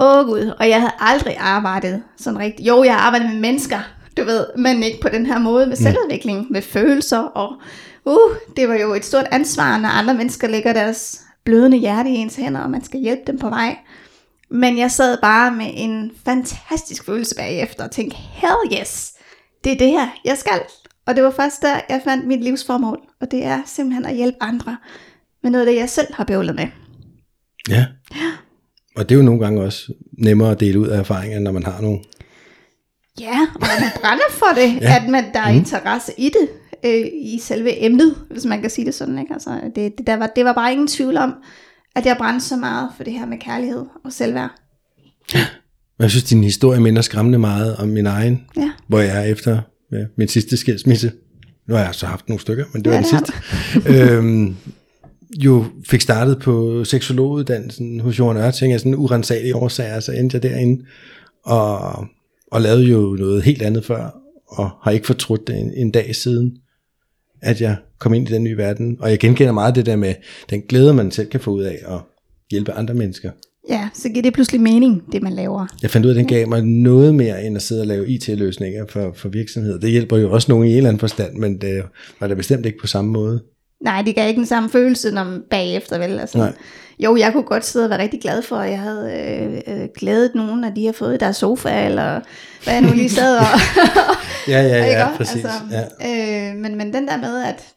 Åh 0.00 0.18
oh, 0.18 0.26
gud, 0.26 0.54
og 0.58 0.68
jeg 0.68 0.80
havde 0.80 0.92
aldrig 0.98 1.36
arbejdet 1.38 2.02
sådan 2.16 2.38
rigtigt. 2.38 2.68
Jo, 2.68 2.84
jeg 2.84 2.94
har 2.94 3.00
arbejdet 3.00 3.30
med 3.30 3.40
mennesker, 3.40 3.78
du 4.16 4.24
ved, 4.24 4.46
men 4.58 4.82
ikke 4.82 5.00
på 5.00 5.08
den 5.08 5.26
her 5.26 5.38
måde 5.38 5.66
med 5.66 5.76
selvudvikling, 5.76 6.46
med 6.50 6.62
følelser. 6.62 7.18
Og 7.18 7.56
uh, 8.04 8.36
det 8.56 8.68
var 8.68 8.74
jo 8.74 8.94
et 8.94 9.04
stort 9.04 9.26
ansvar, 9.30 9.78
når 9.78 9.88
andre 9.88 10.14
mennesker 10.14 10.48
lægger 10.48 10.72
deres 10.72 11.20
blødende 11.44 11.76
hjerte 11.76 12.10
i 12.10 12.14
ens 12.14 12.36
hænder, 12.36 12.60
og 12.60 12.70
man 12.70 12.84
skal 12.84 13.00
hjælpe 13.00 13.22
dem 13.26 13.38
på 13.38 13.48
vej. 13.48 13.76
Men 14.50 14.78
jeg 14.78 14.90
sad 14.90 15.18
bare 15.22 15.52
med 15.52 15.70
en 15.74 16.10
fantastisk 16.24 17.04
følelse 17.06 17.34
bagefter 17.34 17.84
og 17.84 17.90
tænkte, 17.90 18.16
hell 18.16 18.80
yes, 18.80 19.12
det 19.64 19.72
er 19.72 19.76
det 19.76 19.90
her, 19.90 20.08
jeg 20.24 20.38
skal. 20.38 20.60
Og 21.06 21.16
det 21.16 21.24
var 21.24 21.30
først 21.30 21.62
der, 21.62 21.80
jeg 21.88 22.00
fandt 22.04 22.26
mit 22.26 22.44
livsformål, 22.44 22.98
og 23.20 23.30
det 23.30 23.44
er 23.44 23.62
simpelthen 23.66 24.06
at 24.06 24.14
hjælpe 24.16 24.38
andre 24.40 24.76
med 25.42 25.50
noget 25.50 25.66
af 25.66 25.72
det, 25.72 25.80
jeg 25.80 25.90
selv 25.90 26.14
har 26.14 26.24
bøvlet 26.24 26.54
med. 26.54 26.66
Ja. 27.68 27.86
ja. 28.14 28.32
Og 28.96 29.08
det 29.08 29.14
er 29.14 29.18
jo 29.18 29.24
nogle 29.24 29.40
gange 29.40 29.62
også 29.62 29.92
nemmere 30.18 30.50
at 30.50 30.60
dele 30.60 30.80
ud 30.80 30.86
af 30.86 30.98
erfaringer, 30.98 31.38
når 31.38 31.52
man 31.52 31.62
har 31.62 31.80
nogle. 31.80 31.98
Ja, 33.20 33.40
og 33.54 33.60
man 33.60 33.90
brænder 34.00 34.30
for 34.30 34.46
det, 34.54 34.82
ja. 34.82 34.96
at 34.96 35.10
man, 35.10 35.24
der 35.34 35.40
er 35.40 35.52
mm. 35.52 35.58
interesse 35.58 36.12
i 36.18 36.24
det, 36.28 36.48
øh, 36.84 37.06
i 37.12 37.38
selve 37.42 37.84
emnet, 37.84 38.14
hvis 38.30 38.44
man 38.44 38.60
kan 38.60 38.70
sige 38.70 38.84
det 38.84 38.94
sådan. 38.94 39.18
Ikke? 39.18 39.32
Altså, 39.32 39.50
det, 39.76 39.98
det, 39.98 40.06
der 40.06 40.16
var, 40.16 40.26
det 40.36 40.44
var 40.44 40.52
bare 40.52 40.72
ingen 40.72 40.88
tvivl 40.88 41.16
om, 41.16 41.34
at 41.96 42.06
jeg 42.06 42.16
brændte 42.16 42.46
så 42.46 42.56
meget 42.56 42.88
for 42.96 43.04
det 43.04 43.12
her 43.12 43.26
med 43.26 43.38
kærlighed 43.38 43.84
og 44.04 44.12
selvværd. 44.12 44.50
Ja. 45.34 45.46
Jeg 45.98 46.10
synes, 46.10 46.24
din 46.24 46.44
historie 46.44 46.80
minder 46.80 47.02
skræmmende 47.02 47.38
meget 47.38 47.76
om 47.76 47.88
min 47.88 48.06
egen, 48.06 48.44
ja. 48.56 48.70
hvor 48.88 48.98
jeg 48.98 49.18
er 49.18 49.22
efter 49.22 49.60
ja, 49.92 50.04
min 50.16 50.28
sidste 50.28 50.56
skilsmisse. 50.56 51.12
Nu 51.68 51.74
har 51.74 51.84
jeg 51.84 51.94
så 51.94 52.06
haft 52.06 52.28
nogle 52.28 52.40
stykker, 52.40 52.64
men 52.72 52.84
det 52.84 52.92
var 52.92 52.96
ja, 52.96 53.02
det 53.02 53.08
sidste. 53.08 53.32
øhm, 54.14 54.56
jo 55.34 55.64
fik 55.88 56.00
startet 56.00 56.38
på 56.38 56.84
seksologuddannelsen 56.84 58.00
hos 58.00 58.18
Johan 58.18 58.36
Ørting 58.36 58.72
af 58.72 58.80
sådan 58.80 58.94
urensagelige 58.94 59.56
årsager, 59.56 60.00
så 60.00 60.12
endte 60.12 60.34
jeg 60.34 60.42
derinde 60.42 60.84
og, 61.44 62.04
og 62.52 62.60
lavede 62.60 62.84
jo 62.84 63.16
noget 63.18 63.42
helt 63.42 63.62
andet 63.62 63.84
før, 63.84 64.20
og 64.48 64.70
har 64.82 64.90
ikke 64.90 65.06
fortrudt 65.06 65.46
det 65.46 65.56
en, 65.56 65.72
en 65.76 65.90
dag 65.90 66.14
siden, 66.16 66.56
at 67.42 67.60
jeg 67.60 67.76
kom 67.98 68.14
ind 68.14 68.28
i 68.28 68.32
den 68.32 68.44
nye 68.44 68.56
verden. 68.56 68.96
Og 69.00 69.10
jeg 69.10 69.18
genkender 69.18 69.52
meget 69.52 69.74
det 69.74 69.86
der 69.86 69.96
med 69.96 70.14
den 70.50 70.62
glæde, 70.68 70.94
man 70.94 71.10
selv 71.10 71.28
kan 71.28 71.40
få 71.40 71.50
ud 71.50 71.62
af 71.62 71.78
at 71.86 72.00
hjælpe 72.50 72.72
andre 72.72 72.94
mennesker. 72.94 73.30
Ja, 73.68 73.88
så 73.94 74.08
giver 74.08 74.22
det 74.22 74.32
pludselig 74.32 74.60
mening, 74.60 75.02
det 75.12 75.22
man 75.22 75.32
laver. 75.32 75.66
Jeg 75.82 75.90
fandt 75.90 76.06
ud 76.06 76.10
af, 76.10 76.14
at 76.14 76.18
den 76.18 76.26
gav 76.26 76.48
mig 76.48 76.62
noget 76.62 77.14
mere, 77.14 77.44
end 77.44 77.56
at 77.56 77.62
sidde 77.62 77.80
og 77.80 77.86
lave 77.86 78.08
IT-løsninger 78.08 78.86
for, 78.88 79.12
for 79.16 79.28
virksomheder. 79.28 79.78
Det 79.78 79.90
hjælper 79.90 80.16
jo 80.16 80.32
også 80.32 80.52
nogen 80.52 80.66
i 80.66 80.70
en 80.70 80.76
eller 80.76 80.88
anden 80.88 81.00
forstand, 81.00 81.36
men 81.36 81.60
det 81.60 81.82
var 82.20 82.28
da 82.28 82.34
bestemt 82.34 82.66
ikke 82.66 82.78
på 82.78 82.86
samme 82.86 83.10
måde. 83.10 83.42
Nej, 83.84 84.02
det 84.02 84.14
gav 84.14 84.28
ikke 84.28 84.38
den 84.38 84.46
samme 84.46 84.70
følelse 84.70 85.10
når 85.10 85.38
bagefter, 85.50 85.98
vel? 85.98 86.18
Altså, 86.18 86.38
Nej. 86.38 86.52
Jo, 86.98 87.16
jeg 87.16 87.32
kunne 87.32 87.42
godt 87.42 87.64
sidde 87.64 87.86
og 87.86 87.90
være 87.90 88.02
rigtig 88.02 88.20
glad 88.20 88.42
for, 88.42 88.56
at 88.56 88.70
jeg 88.70 88.80
havde 88.80 89.12
øh, 89.66 89.82
øh, 89.82 89.88
glædet 89.96 90.34
nogen, 90.34 90.64
at 90.64 90.72
de 90.76 90.86
har 90.86 90.92
fået 90.92 91.20
deres 91.20 91.36
sofa, 91.36 91.86
eller 91.86 92.20
hvad 92.64 92.74
jeg 92.74 92.82
nu 92.82 92.92
lige 92.92 93.10
sad 93.10 93.38
og... 93.38 93.44
ja, 94.52 94.62
ja, 94.62 94.84
ja, 94.84 95.16
præcis. 95.16 95.44
Altså, 95.44 95.60
ja. 96.00 96.50
Øh, 96.50 96.56
men, 96.56 96.76
men 96.76 96.92
den 96.92 97.08
der 97.08 97.16
med, 97.16 97.42
at 97.42 97.74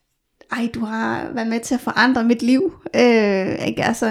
ej, 0.52 0.70
du 0.74 0.86
har 0.86 1.32
været 1.34 1.48
med 1.48 1.60
til 1.60 1.76
at 1.76 1.82
forandre 1.82 2.24
mit 2.24 2.42
liv, 2.42 2.74
øh, 2.96 3.68
ikke? 3.68 3.84
Altså, 3.84 4.08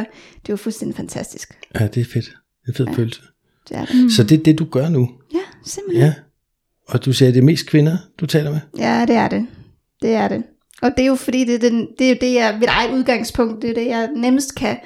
det 0.47 0.49
var 0.53 0.57
fuldstændig 0.57 0.97
fantastisk. 0.97 1.59
Ja, 1.81 1.87
det 1.87 2.01
er 2.01 2.05
fedt. 2.13 2.37
Det 2.67 2.73
er 2.73 2.77
fed 2.77 2.87
ja. 2.87 2.93
følelse. 2.93 3.21
Det 3.69 3.77
er 3.77 3.85
det. 3.85 4.13
Så 4.13 4.25
det 4.25 4.39
er 4.39 4.43
det, 4.43 4.59
du 4.59 4.65
gør 4.65 4.89
nu? 4.89 5.11
Ja, 5.35 5.39
simpelthen. 5.65 6.07
Ja. 6.07 6.15
Og 6.89 7.05
du 7.05 7.13
siger, 7.13 7.29
at 7.29 7.35
det 7.35 7.41
er 7.41 7.45
mest 7.45 7.67
kvinder, 7.67 7.97
du 8.21 8.27
taler 8.27 8.51
med? 8.51 8.61
Ja, 8.79 9.05
det 9.09 9.17
er 9.17 9.29
det. 9.29 9.47
Det 10.03 10.15
er 10.15 10.29
det. 10.29 10.43
Og 10.83 10.91
det 10.97 11.03
er 11.03 11.07
jo 11.07 11.15
fordi, 11.15 11.45
det 11.45 11.55
er, 11.55 11.71
den, 11.71 11.89
det 11.99 12.05
er 12.05 12.09
jo 12.09 12.17
det, 12.21 12.35
jeg, 12.35 12.57
mit 12.61 12.69
eget 12.69 12.91
udgangspunkt, 12.91 13.63
det 13.63 13.71
er 13.71 13.75
det, 13.75 13.87
jeg 13.87 14.09
nemmest 14.17 14.55
kan 14.55 14.77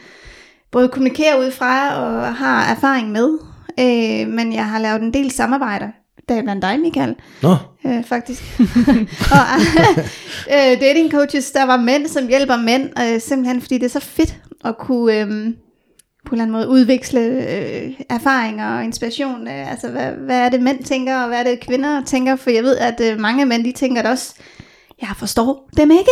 både 0.71 0.89
kommunikere 0.89 1.41
ud 1.41 1.51
fra 1.51 1.95
og 1.95 2.35
har 2.35 2.75
erfaring 2.75 3.11
med. 3.11 3.39
Øh, 3.81 4.29
men 4.29 4.53
jeg 4.53 4.67
har 4.67 4.79
lavet 4.79 5.03
en 5.03 5.15
del 5.15 5.31
samarbejder, 5.31 5.89
der 6.29 6.35
er 6.35 6.43
blandt 6.43 6.63
dig, 6.63 6.81
Michael. 6.81 7.15
Nå. 7.43 7.57
Øh, 7.87 8.05
faktisk. 8.05 8.61
og 9.37 9.47
øh, 10.55 10.81
dating 10.81 11.11
coaches, 11.11 11.51
der 11.51 11.67
var 11.67 11.77
mænd, 11.77 12.07
som 12.09 12.29
hjælper 12.29 12.57
mænd, 12.57 12.91
øh, 13.01 13.21
simpelthen 13.21 13.61
fordi 13.61 13.79
det 13.79 13.85
er 13.85 14.01
så 14.01 14.01
fedt 14.01 14.37
at 14.65 14.79
kunne 14.79 15.21
øh, 15.21 15.55
på 16.27 16.35
en 16.35 16.41
eller 16.41 16.43
anden 16.43 16.51
måde 16.51 16.69
udveksle 16.69 17.21
øh, 17.21 17.93
erfaringer 18.11 18.77
og 18.77 18.85
inspiration. 18.85 19.49
Øh, 19.49 19.71
altså, 19.71 19.89
hvad, 19.89 20.13
hvad 20.13 20.39
er 20.39 20.49
det 20.49 20.63
mænd 20.63 20.85
tænker, 20.85 21.17
og 21.17 21.29
hvad 21.29 21.39
er 21.39 21.43
det 21.43 21.61
kvinder 21.61 22.05
tænker? 22.05 22.37
For 22.37 22.51
jeg 22.51 22.63
ved, 22.63 22.77
at 22.77 23.01
øh, 23.01 23.21
mange 23.21 23.47
mænd, 23.47 23.65
de 23.65 23.73
tænker 23.73 24.03
det 24.03 24.11
også, 24.11 24.35
jeg 25.03 25.11
forstår 25.17 25.71
dem 25.77 25.91
ikke. 25.91 26.11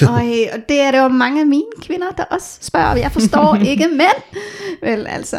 og, 0.12 0.26
øh, 0.26 0.46
og 0.52 0.58
det 0.68 0.80
er 0.80 0.90
det 0.90 0.98
jo 0.98 1.08
mange 1.08 1.40
af 1.40 1.46
mine 1.46 1.72
kvinder, 1.82 2.10
der 2.10 2.24
også 2.24 2.58
spørger, 2.60 2.96
jeg 2.96 3.12
forstår 3.12 3.54
ikke 3.72 3.88
mænd. 3.88 4.38
Vel, 4.82 5.06
altså, 5.06 5.38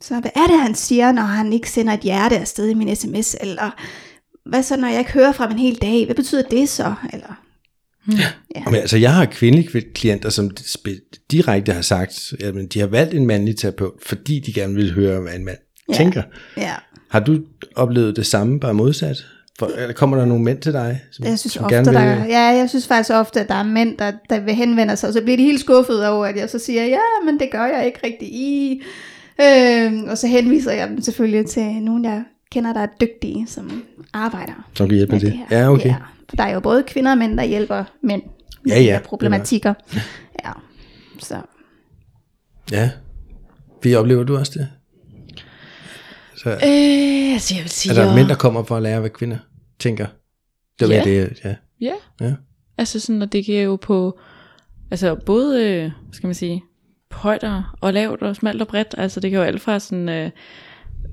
så 0.00 0.20
hvad 0.20 0.30
er 0.34 0.46
det, 0.46 0.60
han 0.60 0.74
siger, 0.74 1.12
når 1.12 1.22
han 1.22 1.52
ikke 1.52 1.70
sender 1.70 1.92
et 1.92 2.00
hjerte 2.00 2.38
afsted 2.38 2.68
i 2.68 2.74
min 2.74 2.96
sms? 2.96 3.36
Eller 3.40 3.70
hvad 4.46 4.62
så, 4.62 4.76
når 4.76 4.88
jeg 4.88 4.98
ikke 4.98 5.12
hører 5.12 5.32
fra 5.32 5.48
min 5.48 5.58
hel 5.58 5.74
dag? 5.74 6.04
Hvad 6.04 6.14
betyder 6.14 6.42
det 6.42 6.68
så? 6.68 6.94
Eller 7.12 7.42
Ja. 8.12 8.64
Men, 8.64 8.74
altså, 8.74 8.96
jeg 8.96 9.14
har 9.14 9.24
kvindelige 9.24 9.80
klienter, 9.94 10.28
som 10.28 10.50
direkte 11.30 11.72
har 11.72 11.82
sagt, 11.82 12.34
at 12.40 12.54
de 12.74 12.80
har 12.80 12.86
valgt 12.86 13.14
en 13.14 13.26
mandlig 13.26 13.56
terapeut, 13.56 13.92
fordi 14.02 14.40
de 14.40 14.52
gerne 14.52 14.74
vil 14.74 14.94
høre, 14.94 15.20
hvad 15.20 15.34
en 15.34 15.44
mand 15.44 15.58
ja. 15.88 15.94
tænker. 15.94 16.22
Ja. 16.56 16.74
Har 17.10 17.20
du 17.20 17.38
oplevet 17.76 18.16
det 18.16 18.26
samme, 18.26 18.60
bare 18.60 18.74
modsat? 18.74 19.16
For, 19.58 19.70
kommer 19.94 20.16
der 20.16 20.24
nogle 20.24 20.44
mænd 20.44 20.58
til 20.58 20.72
dig, 20.72 21.02
som, 21.10 21.24
jeg 21.24 21.38
synes 21.38 21.52
som 21.52 21.64
ofte, 21.64 21.74
gerne 21.74 21.90
vil... 21.90 21.98
Der, 21.98 22.24
ja, 22.24 22.40
jeg 22.40 22.68
synes 22.68 22.86
faktisk 22.86 23.10
ofte, 23.14 23.40
at 23.40 23.48
der 23.48 23.54
er 23.54 23.62
mænd, 23.62 23.98
der, 23.98 24.12
der 24.30 24.40
vil 24.40 24.54
henvende 24.54 24.96
sig, 24.96 25.08
og 25.08 25.12
så 25.12 25.22
bliver 25.22 25.36
de 25.36 25.42
helt 25.42 25.60
skuffet 25.60 26.08
over, 26.08 26.26
at 26.26 26.36
jeg 26.36 26.50
så 26.50 26.58
siger, 26.58 26.84
ja, 26.84 26.98
men 27.24 27.40
det 27.40 27.50
gør 27.50 27.64
jeg 27.64 27.86
ikke 27.86 27.98
rigtig 28.04 28.28
i. 28.28 28.82
Øh, 29.40 30.10
og 30.10 30.18
så 30.18 30.26
henviser 30.26 30.72
jeg 30.72 30.88
dem 30.88 31.00
selvfølgelig 31.00 31.46
til 31.46 31.62
nogen, 31.62 32.04
jeg 32.04 32.22
kender, 32.52 32.72
der 32.72 32.80
er 32.80 32.86
dygtige, 33.00 33.46
som 33.46 33.84
arbejder. 34.12 34.68
Som 34.74 34.88
kan 34.88 34.96
hjælpe 34.96 35.12
med 35.12 35.20
det? 35.20 35.32
det 35.32 35.56
ja, 35.56 35.70
okay. 35.70 35.88
Ja, 35.88 35.96
for 36.28 36.36
der 36.36 36.44
er 36.44 36.54
jo 36.54 36.60
både 36.60 36.82
kvinder 36.82 37.10
og 37.10 37.18
mænd, 37.18 37.38
der 37.38 37.44
hjælper 37.44 37.84
mænd 38.02 38.22
med 38.62 38.76
ja, 38.76 38.82
ja, 38.82 39.00
problematikker. 39.04 39.74
Ja, 40.44 40.50
så. 41.18 41.36
Ja. 42.72 42.90
Vi 43.82 43.94
oplever 43.94 44.24
du 44.24 44.38
også 44.38 44.52
det? 44.54 44.68
Så, 46.36 46.50
øh, 46.50 47.32
altså 47.32 47.54
jeg 47.54 47.62
vil 47.62 47.70
sige, 47.70 48.00
er 48.00 48.04
der 48.04 48.14
mænd, 48.14 48.28
der 48.28 48.34
kommer 48.34 48.64
for 48.64 48.76
at 48.76 48.82
lære, 48.82 49.00
hvad 49.00 49.10
kvinder 49.10 49.36
tænker? 49.78 50.06
Det 50.80 50.90
ja. 50.90 51.02
det, 51.04 51.40
ja. 51.44 51.54
ja. 51.80 51.94
Ja. 52.20 52.34
Altså 52.78 53.00
sådan, 53.00 53.22
og 53.22 53.32
det 53.32 53.44
giver 53.44 53.62
jo 53.62 53.76
på, 53.76 54.18
altså 54.90 55.14
både, 55.14 55.70
øh, 55.70 55.90
skal 56.12 56.26
man 56.26 56.34
sige, 56.34 56.62
højder 57.12 57.76
og 57.80 57.92
lavt 57.92 58.22
og 58.22 58.36
smalt 58.36 58.62
og 58.62 58.68
bredt. 58.68 58.94
Altså 58.98 59.20
det 59.20 59.30
kan 59.30 59.38
jo 59.38 59.44
alt 59.44 59.60
fra 59.60 59.78
sådan, 59.78 60.08
øh, 60.08 60.30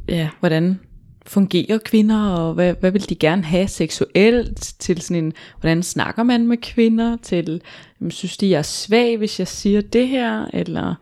ja, 0.08 0.30
hvordan 0.40 0.80
fungerer 1.26 1.78
kvinder, 1.78 2.28
og 2.28 2.54
hvad, 2.54 2.76
hvad 2.80 2.92
vil 2.92 3.10
de 3.10 3.16
gerne 3.16 3.44
have 3.44 3.68
seksuelt, 3.68 4.74
til 4.80 5.02
sådan 5.02 5.24
en, 5.24 5.34
hvordan 5.60 5.84
snakker 5.84 6.24
man 6.24 6.48
med 6.48 6.58
kvinder, 6.58 7.18
til, 7.22 7.62
jamen, 8.00 8.12
synes 8.12 8.38
de, 8.38 8.50
jeg 8.50 8.58
er 8.58 8.62
svag, 8.62 9.18
hvis 9.18 9.40
jeg 9.40 9.48
siger 9.48 9.82
det 9.82 10.08
her, 10.08 10.46
eller 10.54 10.96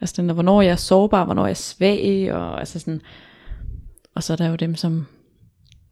altså 0.00 0.22
den, 0.22 0.30
hvornår 0.30 0.62
jeg 0.62 0.72
er 0.72 0.76
sårbar, 0.76 1.24
hvornår 1.24 1.46
jeg 1.46 1.50
er 1.50 1.54
svag, 1.54 2.32
og 2.32 2.58
altså 2.60 2.78
sådan, 2.78 3.00
og 4.14 4.22
så 4.22 4.32
er 4.32 4.36
der 4.36 4.48
jo 4.48 4.56
dem, 4.56 4.74
som 4.74 5.06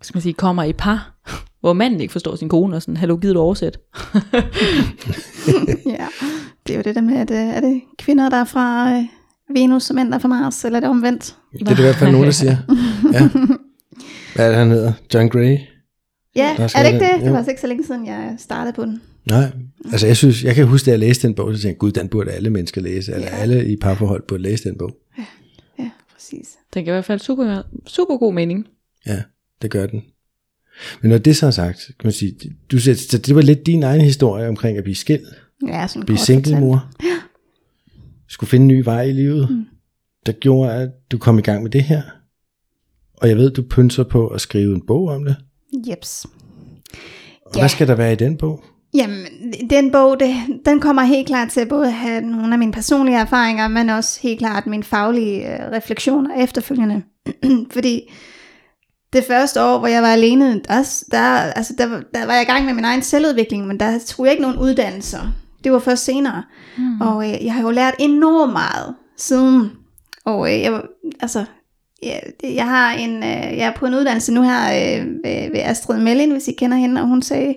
skal 0.03 0.17
man 0.17 0.23
sige, 0.23 0.35
kommer 0.35 0.63
i 0.63 0.73
par, 0.73 1.15
hvor 1.61 1.73
manden 1.73 2.01
ikke 2.01 2.13
forstår 2.13 2.37
sin 2.37 2.49
kone, 2.49 2.77
og 2.77 2.83
sådan, 2.83 2.97
hallo, 2.97 3.17
givet 3.17 3.35
du 3.35 3.41
oversæt? 3.41 3.79
ja, 5.87 6.07
det 6.67 6.73
er 6.73 6.77
jo 6.77 6.83
det 6.83 6.95
der 6.95 7.01
med, 7.01 7.17
at 7.17 7.31
øh, 7.31 7.37
er 7.37 7.61
det 7.61 7.83
kvinder, 7.99 8.29
der 8.29 8.37
er 8.37 8.45
fra 8.45 8.93
øh, 8.93 9.05
Venus, 9.55 9.91
og 9.91 9.97
mænd, 9.97 10.09
der 10.09 10.15
er 10.15 10.19
fra 10.19 10.29
Mars, 10.29 10.65
eller 10.65 10.77
er 10.77 10.81
det 10.81 10.91
omvendt? 10.91 11.37
Det 11.53 11.61
er 11.61 11.65
det 11.65 11.79
i 11.79 11.83
hvert 11.83 11.95
fald 11.95 12.13
nogen, 12.13 12.27
der 12.27 12.33
siger. 12.33 12.57
Ja. 13.13 13.29
Hvad 14.35 14.47
er 14.47 14.49
det, 14.49 14.59
han 14.59 14.71
hedder? 14.71 14.93
John 15.15 15.29
Gray? 15.29 15.59
Ja, 16.37 16.57
er 16.59 16.83
det 16.83 16.93
ikke 16.93 17.07
det? 17.07 17.23
Det 17.23 17.31
var 17.31 17.37
altså 17.37 17.51
ikke 17.51 17.61
så 17.61 17.67
længe 17.67 17.87
siden, 17.87 18.07
jeg 18.07 18.35
startede 18.39 18.75
på 18.75 18.85
den. 18.85 19.03
Nej, 19.27 19.51
altså 19.93 20.07
jeg 20.07 20.17
synes, 20.17 20.45
jeg 20.45 20.55
kan 20.55 20.67
huske, 20.67 20.89
at 20.89 20.93
jeg 20.93 20.99
læste 20.99 21.27
den 21.27 21.35
bog, 21.35 21.47
så 21.47 21.53
tænkte 21.53 21.69
jeg, 21.69 21.79
gud, 21.79 21.93
den 21.93 22.09
burde 22.09 22.31
alle 22.31 22.51
mennesker 22.51 22.81
læse, 22.81 23.13
eller 23.13 23.27
ja. 23.27 23.37
alle 23.37 23.73
i 23.73 23.77
parforhold 23.77 24.23
burde 24.29 24.43
læse 24.43 24.69
den 24.69 24.79
bog. 24.79 24.97
Ja, 25.19 25.25
ja 25.79 25.91
præcis. 26.15 26.57
Den 26.75 26.85
giver 26.85 26.95
i 26.95 26.97
hvert 26.97 27.05
fald 27.05 27.21
super, 27.21 27.63
super 27.87 28.17
god 28.17 28.35
mening. 28.35 28.67
Ja, 29.07 29.23
det 29.63 29.71
gør 29.71 29.87
den. 29.87 30.03
Men 31.03 31.11
når 31.11 31.19
det 31.19 31.37
så 31.37 31.47
er 31.47 31.51
sagt, 31.51 31.79
kan 31.87 32.07
man 32.07 32.13
sige, 32.13 32.37
du 32.71 32.79
siger, 32.79 32.95
så 32.95 33.19
det 33.19 33.35
var 33.35 33.43
lidt 33.43 33.67
din 33.67 33.83
egen 33.83 34.01
historie 34.01 34.49
omkring 34.49 34.79
at 34.79 34.85
blive 34.85 34.97
skilt. 34.97 35.29
Ja, 35.67 35.87
sådan 35.87 36.07
Blive 36.07 36.19
single 36.19 36.61
mor. 36.61 36.91
Ja. 37.03 37.17
Skulle 38.29 38.51
finde 38.51 38.63
en 38.63 38.69
ny 38.69 38.85
vej 38.85 39.03
i 39.03 39.13
livet. 39.13 39.51
Mm. 39.51 39.65
Der 40.27 40.33
gjorde, 40.33 40.73
at 40.73 40.91
du 41.13 41.19
kom 41.19 41.39
i 41.39 41.43
gang 41.43 41.63
med 41.63 41.71
det 41.71 41.83
her. 41.83 42.03
Og 43.17 43.29
jeg 43.29 43.37
ved, 43.37 43.51
du 43.51 43.63
pynser 43.63 44.05
på 44.05 44.27
at 44.27 44.41
skrive 44.41 44.75
en 44.75 44.87
bog 44.87 45.09
om 45.09 45.25
det. 45.25 45.37
Jeps. 45.89 46.27
Og 47.47 47.55
ja. 47.55 47.61
hvad 47.61 47.69
skal 47.69 47.89
der 47.89 47.95
være 47.95 48.13
i 48.13 48.17
den 48.17 48.37
bog? 48.37 48.65
Jamen, 48.95 49.27
den 49.71 49.93
bog, 49.93 50.21
det, 50.21 50.35
den 50.67 50.81
kommer 50.81 51.03
helt 51.03 51.27
klart 51.27 51.49
til 51.51 51.61
at 51.61 51.69
både 51.69 51.91
have 51.91 52.21
nogle 52.21 52.53
af 52.53 52.59
mine 52.59 52.73
personlige 52.73 53.17
erfaringer, 53.17 53.69
men 53.69 53.91
også 53.91 54.21
helt 54.23 54.39
klart 54.39 54.67
mine 54.67 54.83
faglige 54.83 55.53
øh, 55.53 55.73
refleksioner 55.73 56.43
efterfølgende. 56.43 57.03
Fordi 57.75 58.13
det 59.13 59.25
første 59.25 59.63
år, 59.63 59.79
hvor 59.79 59.89
jeg 59.89 60.03
var 60.03 60.13
alene, 60.13 60.61
der, 60.69 61.05
der, 61.11 61.23
altså 61.37 61.75
der, 61.79 62.01
der 62.15 62.27
var 62.27 62.33
jeg 62.33 62.43
i 62.43 62.47
gang 62.53 62.65
med 62.65 62.75
min 62.75 62.85
egen 62.85 63.03
selvudvikling, 63.03 63.67
men 63.67 63.81
der 63.81 63.99
tog 63.99 64.27
jeg 64.27 64.33
ikke 64.33 64.43
nogen 64.43 64.59
uddannelser. 64.59 65.33
Det 65.65 65.73
var 65.73 65.79
først 65.79 66.05
senere. 66.05 66.43
Mm. 66.79 67.01
Og 67.01 67.29
øh, 67.31 67.45
jeg 67.45 67.55
har 67.55 67.63
jo 67.63 67.71
lært 67.71 67.95
enormt 67.99 68.53
meget 68.53 68.95
siden. 69.17 69.73
Og 70.25 70.55
øh, 70.55 70.61
jeg, 70.61 70.83
altså, 71.21 71.45
jeg, 72.03 72.23
jeg 72.43 72.65
har 72.65 72.93
en, 72.93 73.17
øh, 73.17 73.59
jeg 73.59 73.67
er 73.67 73.73
på 73.77 73.87
en 73.87 73.95
uddannelse 73.95 74.33
nu 74.33 74.43
her 74.43 74.67
øh, 74.67 75.07
ved, 75.07 75.51
ved 75.51 75.61
Astrid 75.65 76.01
Mellin, 76.01 76.31
hvis 76.31 76.49
I 76.49 76.53
kender 76.53 76.77
hende, 76.77 77.01
og 77.01 77.09
hun 77.09 77.23
sagde, 77.23 77.55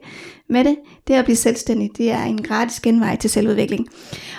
med 0.49 0.63
det, 0.63 0.75
det 1.07 1.13
at 1.13 1.25
blive 1.25 1.35
selvstændig, 1.35 1.89
det 1.97 2.11
er 2.11 2.23
en 2.23 2.41
gratis 2.41 2.79
genvej 2.79 3.15
til 3.15 3.29
selvudvikling. 3.29 3.87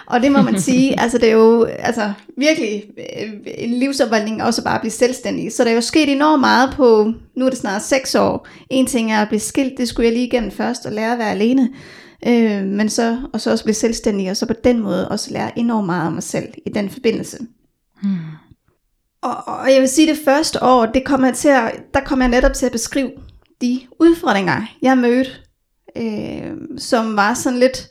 Og 0.06 0.22
det 0.22 0.32
må 0.32 0.42
man 0.42 0.60
sige, 0.68 1.00
altså 1.00 1.18
det 1.18 1.28
er 1.28 1.32
jo 1.32 1.64
altså, 1.64 2.12
virkelig 2.36 2.84
øh, 2.98 3.32
en 3.58 3.74
livsopvalgning 3.74 4.42
også 4.42 4.64
bare 4.64 4.74
at 4.74 4.80
blive 4.80 4.90
selvstændig. 4.92 5.52
Så 5.52 5.64
der 5.64 5.70
er 5.70 5.74
jo 5.74 5.80
sket 5.80 6.12
enormt 6.12 6.40
meget 6.40 6.74
på, 6.76 7.12
nu 7.36 7.44
er 7.44 7.50
det 7.50 7.58
snart 7.58 7.82
seks 7.82 8.14
år. 8.14 8.48
En 8.70 8.86
ting 8.86 9.12
er 9.12 9.22
at 9.22 9.28
blive 9.28 9.40
skilt, 9.40 9.78
det 9.78 9.88
skulle 9.88 10.06
jeg 10.06 10.12
lige 10.12 10.26
igennem 10.26 10.50
først, 10.50 10.86
og 10.86 10.92
lære 10.92 11.12
at 11.12 11.18
være 11.18 11.30
alene. 11.30 11.68
Øh, 12.26 12.64
men 12.64 12.88
så, 12.88 13.18
og 13.32 13.40
så 13.40 13.50
også 13.50 13.64
blive 13.64 13.74
selvstændig, 13.74 14.30
og 14.30 14.36
så 14.36 14.46
på 14.46 14.54
den 14.64 14.78
måde 14.78 15.08
også 15.08 15.32
lære 15.32 15.58
enormt 15.58 15.86
meget 15.86 16.06
om 16.06 16.12
mig 16.12 16.22
selv 16.22 16.48
i 16.66 16.70
den 16.70 16.90
forbindelse. 16.90 17.38
Hmm. 18.02 18.16
Og, 19.22 19.34
og 19.46 19.72
jeg 19.72 19.80
vil 19.80 19.88
sige, 19.88 20.10
at 20.10 20.16
det 20.16 20.24
første 20.24 20.62
år, 20.62 20.86
det 20.86 21.04
kommer 21.04 21.26
jeg 21.26 21.36
til 21.36 21.48
at, 21.48 21.72
der 21.94 22.00
kommer 22.00 22.24
jeg 22.24 22.30
netop 22.30 22.52
til 22.52 22.66
at 22.66 22.72
beskrive 22.72 23.10
de 23.60 23.80
udfordringer, 23.98 24.62
jeg 24.82 24.98
mødte 24.98 25.30
øh, 25.96 26.78
som 26.78 27.16
var 27.16 27.34
sådan 27.34 27.58
lidt, 27.58 27.90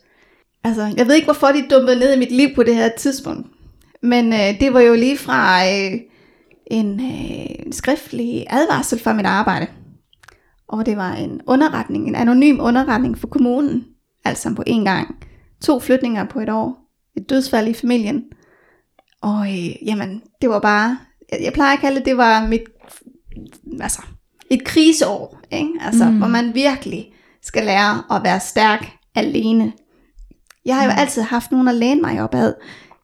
altså 0.63 0.93
jeg 0.97 1.07
ved 1.07 1.15
ikke 1.15 1.25
hvorfor 1.25 1.47
de 1.47 1.67
dumpede 1.71 1.99
ned 1.99 2.15
i 2.15 2.19
mit 2.19 2.31
liv 2.31 2.55
på 2.55 2.63
det 2.63 2.75
her 2.75 2.89
tidspunkt, 2.97 3.47
men 4.01 4.33
øh, 4.33 4.59
det 4.59 4.73
var 4.73 4.79
jo 4.79 4.93
lige 4.93 5.17
fra 5.17 5.65
øh, 5.65 5.99
en, 6.71 6.99
øh, 6.99 7.65
en 7.65 7.71
skriftlig 7.71 8.45
advarsel 8.49 8.99
fra 8.99 9.13
mit 9.13 9.25
arbejde, 9.25 9.67
og 10.67 10.85
det 10.85 10.97
var 10.97 11.13
en 11.13 11.41
underretning, 11.47 12.07
en 12.07 12.15
anonym 12.15 12.59
underretning 12.59 13.17
for 13.17 13.27
kommunen, 13.27 13.85
altså 14.25 14.53
på 14.55 14.63
en 14.67 14.85
gang. 14.85 15.15
To 15.61 15.79
flytninger 15.79 16.25
på 16.25 16.39
et 16.39 16.49
år, 16.49 16.77
et 17.17 17.29
dødsfald 17.29 17.67
i 17.67 17.73
familien, 17.73 18.23
og 19.21 19.41
øh, 19.41 19.87
jamen, 19.87 20.21
det 20.41 20.49
var 20.49 20.59
bare, 20.59 20.97
jeg, 21.31 21.53
plejer 21.53 21.73
at 21.73 21.79
kalde 21.79 21.95
det, 21.95 22.05
det 22.05 22.17
var 22.17 22.47
mit, 22.47 22.61
altså, 23.81 24.01
et 24.49 24.63
kriseår, 24.63 25.39
ikke? 25.51 25.69
Altså, 25.81 26.05
mm. 26.05 26.17
hvor 26.17 26.27
man 26.27 26.55
virkelig 26.55 27.13
skal 27.41 27.63
lære 27.63 28.03
at 28.11 28.23
være 28.23 28.39
stærk 28.39 28.91
alene. 29.15 29.73
Jeg 30.65 30.75
har 30.75 30.83
jo 30.83 30.91
mm. 30.91 30.99
altid 30.99 31.21
haft 31.21 31.51
nogen 31.51 31.67
at 31.67 31.75
læne 31.75 32.01
mig 32.01 32.21
op 32.21 32.35
ad 32.35 32.53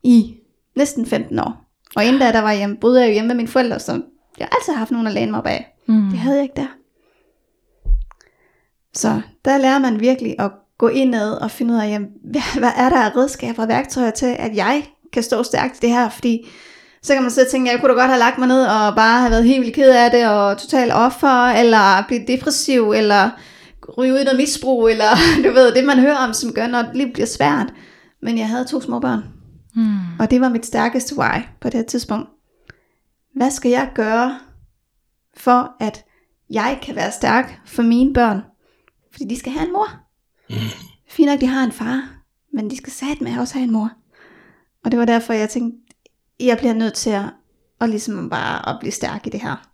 i 0.04 0.36
næsten 0.76 1.06
15 1.06 1.40
år. 1.40 1.66
Og 1.96 2.06
inden 2.06 2.22
da, 2.22 2.32
der 2.32 2.42
var 2.42 2.54
hjemme, 2.54 2.76
boede 2.76 3.02
jeg 3.02 3.08
jo 3.08 3.14
hjemme 3.14 3.28
med 3.28 3.36
mine 3.36 3.48
forældre, 3.48 3.80
så 3.80 4.02
jeg 4.38 4.48
har 4.52 4.58
altid 4.58 4.74
haft 4.74 4.92
nogen 4.92 5.08
at 5.08 5.14
læne 5.14 5.32
mig 5.32 5.40
op 5.40 5.46
af. 5.46 5.76
Mm. 5.88 6.10
Det 6.10 6.20
havde 6.20 6.36
jeg 6.36 6.44
ikke 6.44 6.56
der. 6.56 6.68
Så 8.94 9.22
der 9.46 9.58
lærer 9.58 9.80
man 9.80 10.00
virkelig 10.00 10.36
at 10.40 10.52
gå 10.78 10.88
indad 10.88 11.34
og 11.34 11.52
finde 11.52 11.74
ud 11.74 11.80
af, 11.80 11.90
jamen, 11.90 12.10
hvad, 12.24 12.60
hvad 12.60 12.72
er 12.78 12.90
der 12.90 13.02
af 13.02 13.16
redskaber 13.16 13.64
og 13.64 13.70
værktøjer 13.70 14.12
til, 14.12 14.36
at 14.40 14.56
jeg 14.56 14.84
kan 15.14 15.24
stå 15.24 15.44
stærkt 15.44 15.78
i 15.78 15.80
det 15.82 15.90
her, 15.90 16.10
fordi 16.10 16.48
så 17.06 17.14
kan 17.14 17.22
man 17.22 17.32
sidde 17.32 17.46
og 17.46 17.52
tænke, 17.52 17.72
jeg 17.72 17.80
kunne 17.80 17.94
da 17.94 18.00
godt 18.00 18.10
have 18.10 18.20
lagt 18.20 18.38
mig 18.38 18.48
ned 18.48 18.66
og 18.66 18.96
bare 18.96 19.20
have 19.20 19.32
været 19.32 19.46
helt 19.46 19.62
vildt 19.62 19.76
ked 19.76 19.90
af 19.90 20.12
det, 20.12 20.28
og 20.28 20.58
totalt 20.58 20.94
offer, 20.94 21.46
eller 21.46 22.04
blive 22.08 22.28
depressiv, 22.28 22.92
eller 22.92 23.30
ryge 23.98 24.14
ud 24.14 24.20
i 24.20 24.24
noget 24.24 24.38
misbrug, 24.38 24.90
eller 24.90 25.10
du 25.44 25.52
ved, 25.52 25.76
det 25.76 25.86
man 25.86 26.00
hører 26.00 26.18
om, 26.18 26.34
som 26.34 26.54
gør, 26.54 26.68
når 26.68 26.86
livet 26.94 27.14
bliver 27.14 27.26
svært. 27.26 27.74
Men 28.22 28.38
jeg 28.38 28.50
havde 28.50 28.66
to 28.66 28.82
små 28.82 29.00
børn. 29.00 29.24
Mm. 29.76 30.20
Og 30.20 30.32
det 30.32 30.42
var 30.42 30.50
mit 30.50 30.66
stærkeste 30.66 31.18
why 31.18 31.42
på 31.62 31.70
det 31.70 31.74
her 31.74 31.84
tidspunkt. 31.84 32.30
Hvad 33.36 33.52
skal 33.52 33.72
jeg 33.72 33.90
gøre, 33.96 34.40
for 35.38 35.72
at 35.80 36.04
jeg 36.50 36.80
kan 36.84 36.96
være 36.96 37.12
stærk 37.12 37.60
for 37.66 37.84
mine 37.84 38.14
børn? 38.14 38.42
Fordi 39.12 39.26
de 39.26 39.40
skal 39.40 39.52
have 39.52 39.66
en 39.66 39.74
mor. 39.74 39.88
Mm. 40.50 40.56
Fint 41.10 41.30
nok, 41.30 41.42
de 41.42 41.48
har 41.48 41.64
en 41.64 41.72
far, 41.72 42.10
men 42.54 42.70
de 42.70 42.78
skal 42.78 42.94
satme 42.94 43.40
også 43.40 43.54
have 43.54 43.64
en 43.64 43.74
mor. 43.74 43.92
Og 44.86 44.92
det 44.92 45.00
var 45.00 45.06
derfor, 45.06 45.34
jeg 45.34 45.50
tænkte, 45.50 45.85
jeg 46.40 46.58
bliver 46.58 46.74
nødt 46.74 46.94
til 46.94 47.10
at, 47.10 47.24
og 47.80 47.90
ligesom 47.90 48.30
bare 48.30 48.70
at 48.70 48.78
blive 48.80 48.92
stærk 48.92 49.28
i 49.28 49.30
det 49.30 49.42
her. 49.42 49.70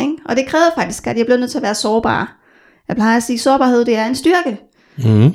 Ikke? 0.00 0.16
Og 0.24 0.36
det 0.36 0.46
krævede 0.46 0.72
faktisk, 0.74 1.06
at 1.06 1.18
jeg 1.18 1.26
blev 1.26 1.38
nødt 1.38 1.50
til 1.50 1.58
at 1.58 1.62
være 1.62 1.74
sårbar. 1.74 2.40
Jeg 2.88 2.96
plejer 2.96 3.16
at 3.16 3.22
sige, 3.22 3.34
at 3.34 3.40
sårbarhed 3.40 3.84
det 3.84 3.96
er 3.96 4.06
en 4.06 4.14
styrke. 4.14 4.60
Mm. 4.96 5.32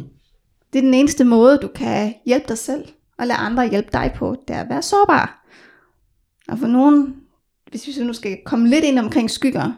Det 0.74 0.80
er 0.80 0.84
den 0.84 0.94
eneste 0.94 1.24
måde, 1.24 1.58
du 1.62 1.68
kan 1.68 2.14
hjælpe 2.26 2.46
dig 2.48 2.58
selv 2.58 2.86
og 3.18 3.28
lade 3.28 3.40
andre 3.40 3.70
hjælpe 3.70 3.90
dig 3.94 4.14
på, 4.16 4.36
det 4.48 4.56
er 4.56 4.62
at 4.62 4.70
være 4.70 4.82
sårbar. 4.82 5.46
Og 6.48 6.60
for 6.60 6.68
nogen, 6.68 7.16
hvis 7.70 7.88
vi 7.88 7.92
så 7.92 8.04
nu 8.04 8.14
skal 8.14 8.38
komme 8.46 8.70
lidt 8.70 8.86
ind 8.86 9.00
omkring 9.00 9.32
skygger, 9.32 9.72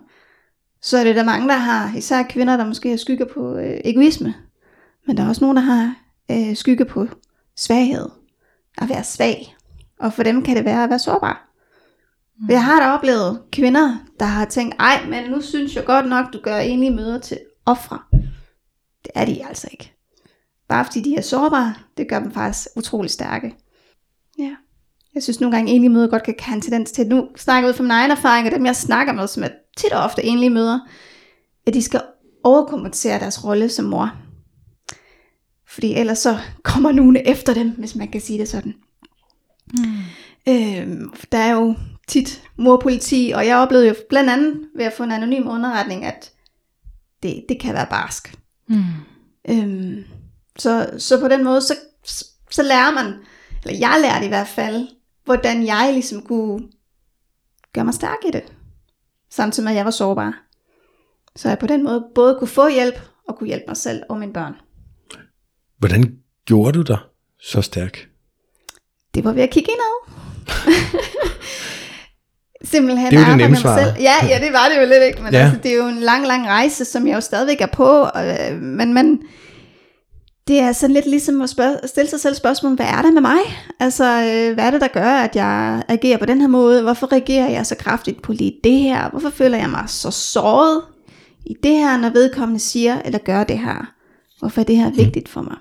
så 0.81 0.98
er 0.98 1.03
det 1.03 1.15
der 1.15 1.24
mange, 1.24 1.48
der 1.48 1.55
har, 1.55 1.98
især 1.98 2.24
kvinder, 2.24 2.57
der 2.57 2.65
måske 2.65 2.89
har 2.89 2.98
skygger 2.98 3.25
på 3.33 3.57
øh, 3.57 3.81
egoisme. 3.86 4.33
Men 5.07 5.17
der 5.17 5.24
er 5.24 5.27
også 5.27 5.41
nogen, 5.41 5.57
der 5.57 5.63
har 5.63 5.95
øh, 6.31 6.55
skygge 6.55 6.86
på 6.86 7.07
svaghed. 7.57 8.10
At 8.77 8.89
være 8.89 9.03
svag. 9.03 9.55
Og 10.01 10.13
for 10.13 10.24
dem 10.24 10.43
kan 10.43 10.55
det 10.55 10.65
være 10.65 10.84
at 10.84 10.89
være 10.89 11.00
sårbar. 11.00 11.51
Mm. 12.39 12.50
Jeg 12.50 12.63
har 12.63 12.79
da 12.79 12.91
oplevet 12.91 13.41
kvinder, 13.51 13.98
der 14.20 14.25
har 14.25 14.46
tænkt, 14.46 14.75
ej, 14.79 15.05
men 15.10 15.29
nu 15.29 15.41
synes 15.41 15.75
jeg 15.75 15.86
godt 15.86 16.10
nok, 16.10 16.34
du 16.34 16.39
gør 16.43 16.58
enlige 16.58 16.91
møder 16.96 17.20
til 17.20 17.39
ofre. 17.65 18.00
Det 19.03 19.12
er 19.15 19.25
de 19.25 19.48
altså 19.48 19.67
ikke. 19.72 19.93
bare 20.67 20.86
fordi 20.86 21.01
de 21.01 21.15
er 21.15 21.22
sårbare, 21.22 21.74
det 21.98 22.10
gør 22.10 22.20
dem 22.20 22.31
faktisk 22.31 22.67
utrolig 22.75 23.12
stærke. 23.12 23.55
Ja. 24.39 24.55
Jeg 25.15 25.24
synes 25.24 25.39
nogle 25.39 25.55
gange, 25.55 25.72
enlige 25.72 25.89
møder 25.89 26.08
godt 26.08 26.24
kan 26.24 26.36
have 26.39 26.55
en 26.55 26.62
tendens 26.62 26.91
til, 26.91 27.08
nu 27.08 27.27
snakker 27.36 27.67
jeg 27.67 27.74
ud 27.74 27.77
fra 27.77 27.84
min 27.84 27.91
egen 27.91 28.12
erfaring, 28.12 28.48
og 28.48 28.53
dem 28.53 28.65
jeg 28.65 28.75
snakker 28.75 29.13
med, 29.13 29.27
som 29.27 29.43
er 29.43 29.50
tit 29.77 29.93
og 29.93 30.03
ofte 30.03 30.24
enlige 30.24 30.50
møder, 30.50 30.79
at 31.67 31.74
de 31.74 31.81
skal 31.81 32.01
overkompensere 32.43 33.20
deres 33.20 33.46
rolle 33.46 33.70
som 33.70 33.86
mor. 33.86 34.12
Fordi 35.67 35.93
ellers 35.93 36.20
så 36.20 36.38
kommer 36.63 36.91
nogen 37.01 37.17
efter 37.25 37.53
dem, 37.53 37.70
hvis 37.70 37.96
man 37.96 38.08
kan 38.08 38.22
sige 38.22 38.39
det 38.39 38.48
sådan. 38.48 38.74
Mm. 39.74 39.98
Øhm, 40.48 41.13
der 41.32 41.38
er 41.38 41.51
jo 41.51 41.75
tit 42.08 42.44
morpoliti, 42.58 43.32
og 43.36 43.46
jeg 43.46 43.58
oplevede 43.58 43.88
jo 43.88 43.96
blandt 44.10 44.30
andet 44.30 44.70
ved 44.75 44.86
at 44.86 44.94
få 44.94 45.04
en 45.04 45.12
anonym 45.12 45.48
underretning, 45.48 46.06
at 46.06 46.32
det, 47.24 47.46
det 47.50 47.60
kan 47.60 47.74
være 47.74 47.88
barsk. 47.90 48.36
Mm. 48.68 48.84
Øhm, 49.50 50.04
så, 50.58 50.94
så 50.98 51.20
på 51.20 51.28
den 51.28 51.44
måde, 51.44 51.62
så, 51.62 51.75
så 52.51 52.63
lærer 52.63 52.92
man, 52.92 53.13
eller 53.66 53.80
jeg 53.80 54.00
lærte 54.01 54.25
i 54.25 54.30
hvert 54.30 54.48
fald, 54.48 54.88
hvordan 55.25 55.66
jeg 55.66 55.90
ligesom 55.94 56.22
kunne 56.22 56.68
gøre 57.74 57.86
mig 57.86 57.94
stærk 57.94 58.18
i 58.28 58.32
det. 58.32 58.44
Samtidig 59.30 59.63
med, 59.63 59.72
at 59.72 59.78
jeg 59.78 59.86
var 59.86 59.92
sårbar. 59.92 60.44
Så 61.36 61.50
jeg 61.50 61.60
på 61.60 61.68
den 61.68 61.84
måde 61.84 62.06
både 62.16 62.36
kunne 62.40 62.48
få 62.48 62.70
hjælp, 62.70 62.96
og 63.28 63.38
kunne 63.38 63.48
hjælpe 63.48 63.66
mig 63.68 63.78
selv 63.78 64.04
og 64.10 64.18
mine 64.18 64.34
børn. 64.34 64.54
Hvordan 65.78 66.20
gjorde 66.46 66.78
du 66.78 66.82
dig 66.82 67.00
så 67.40 67.62
stærk? 67.62 68.11
Det 69.15 69.24
var 69.24 69.34
ved 69.34 69.44
at 69.44 69.50
kigge 69.50 69.72
indad. 69.72 70.13
Simpelthen 72.63 73.12
det 73.12 73.20
er 73.20 73.25
jo 73.25 73.30
det 73.30 73.38
nemme 73.38 73.58
svar. 73.58 73.77
Selv. 73.77 73.94
Ja, 74.00 74.27
ja, 74.27 74.39
det 74.46 74.53
var 74.53 74.70
det 74.70 74.82
jo 74.82 74.88
lidt 74.88 75.03
ikke, 75.03 75.22
men 75.22 75.34
ja. 75.34 75.39
altså, 75.39 75.60
det 75.63 75.72
er 75.72 75.75
jo 75.75 75.88
en 75.88 76.00
lang, 76.00 76.27
lang 76.27 76.48
rejse, 76.48 76.86
som 76.86 77.08
jeg 77.08 77.15
jo 77.15 77.22
stadigvæk 77.22 77.62
er 77.62 77.68
på, 77.68 78.08
øh, 78.18 78.62
men, 78.62 78.94
men 78.94 79.22
det 80.48 80.60
er 80.60 80.72
sådan 80.72 80.94
lidt 80.94 81.06
ligesom 81.06 81.41
at 81.41 81.50
spørge, 81.50 81.77
stille 81.86 82.10
sig 82.10 82.20
selv 82.20 82.36
spørgsmål, 82.36 82.75
hvad 82.75 82.86
er 82.86 83.01
det 83.01 83.13
med 83.13 83.22
mig? 83.22 83.39
Altså, 83.80 84.03
øh, 84.03 84.53
hvad 84.53 84.63
er 84.65 84.72
det, 84.72 84.82
der 84.82 84.88
gør, 84.88 85.10
at 85.10 85.36
jeg 85.36 85.84
agerer 85.88 86.18
på 86.18 86.25
den 86.25 86.41
her 86.41 86.48
måde? 86.48 86.82
Hvorfor 86.82 87.12
reagerer 87.12 87.50
jeg 87.50 87.65
så 87.65 87.75
kraftigt 87.75 88.22
på 88.22 88.34
lige 88.34 88.53
det 88.63 88.80
her? 88.80 89.10
Hvorfor 89.10 89.30
føler 89.30 89.58
jeg 89.58 89.70
mig 89.70 89.84
så 89.88 90.12
såret 90.12 90.82
i 91.46 91.53
det 91.63 91.72
her, 91.72 91.98
når 91.98 92.10
vedkommende 92.10 92.60
siger 92.60 93.01
eller 93.06 93.20
gør 93.20 93.44
det 93.44 93.60
her? 93.60 93.94
Hvorfor 94.39 94.62
er 94.62 94.65
det 94.65 94.77
her 94.77 94.89
mm. 94.89 94.98
vigtigt 94.98 95.30
for 95.30 95.41
mig? 95.41 95.58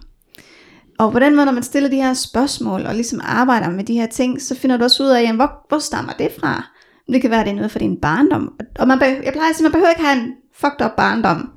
Og 1.00 1.12
på 1.12 1.18
den 1.18 1.36
måde, 1.36 1.46
når 1.46 1.52
man 1.52 1.62
stiller 1.62 1.90
de 1.90 1.96
her 1.96 2.14
spørgsmål, 2.14 2.86
og 2.86 2.94
ligesom 2.94 3.20
arbejder 3.22 3.70
med 3.70 3.84
de 3.84 3.94
her 3.94 4.06
ting, 4.06 4.42
så 4.42 4.54
finder 4.54 4.76
du 4.76 4.84
også 4.84 5.02
ud 5.02 5.08
af, 5.08 5.22
jamen, 5.22 5.36
hvor, 5.36 5.66
hvor 5.68 5.78
stammer 5.78 6.12
det 6.12 6.32
fra? 6.40 6.64
Det 7.12 7.20
kan 7.20 7.30
være, 7.30 7.40
at 7.40 7.46
det 7.46 7.52
er 7.52 7.56
noget 7.56 7.70
fra 7.70 7.78
din 7.78 8.00
barndom. 8.00 8.52
Og 8.78 8.88
man, 8.88 9.00
jeg 9.00 9.32
plejer 9.32 9.50
at 9.50 9.56
sige, 9.56 9.62
man 9.62 9.72
behøver 9.72 9.90
ikke 9.90 10.02
have 10.02 10.18
en 10.20 10.32
fucked 10.54 10.86
up 10.86 10.90
barndom, 10.96 11.50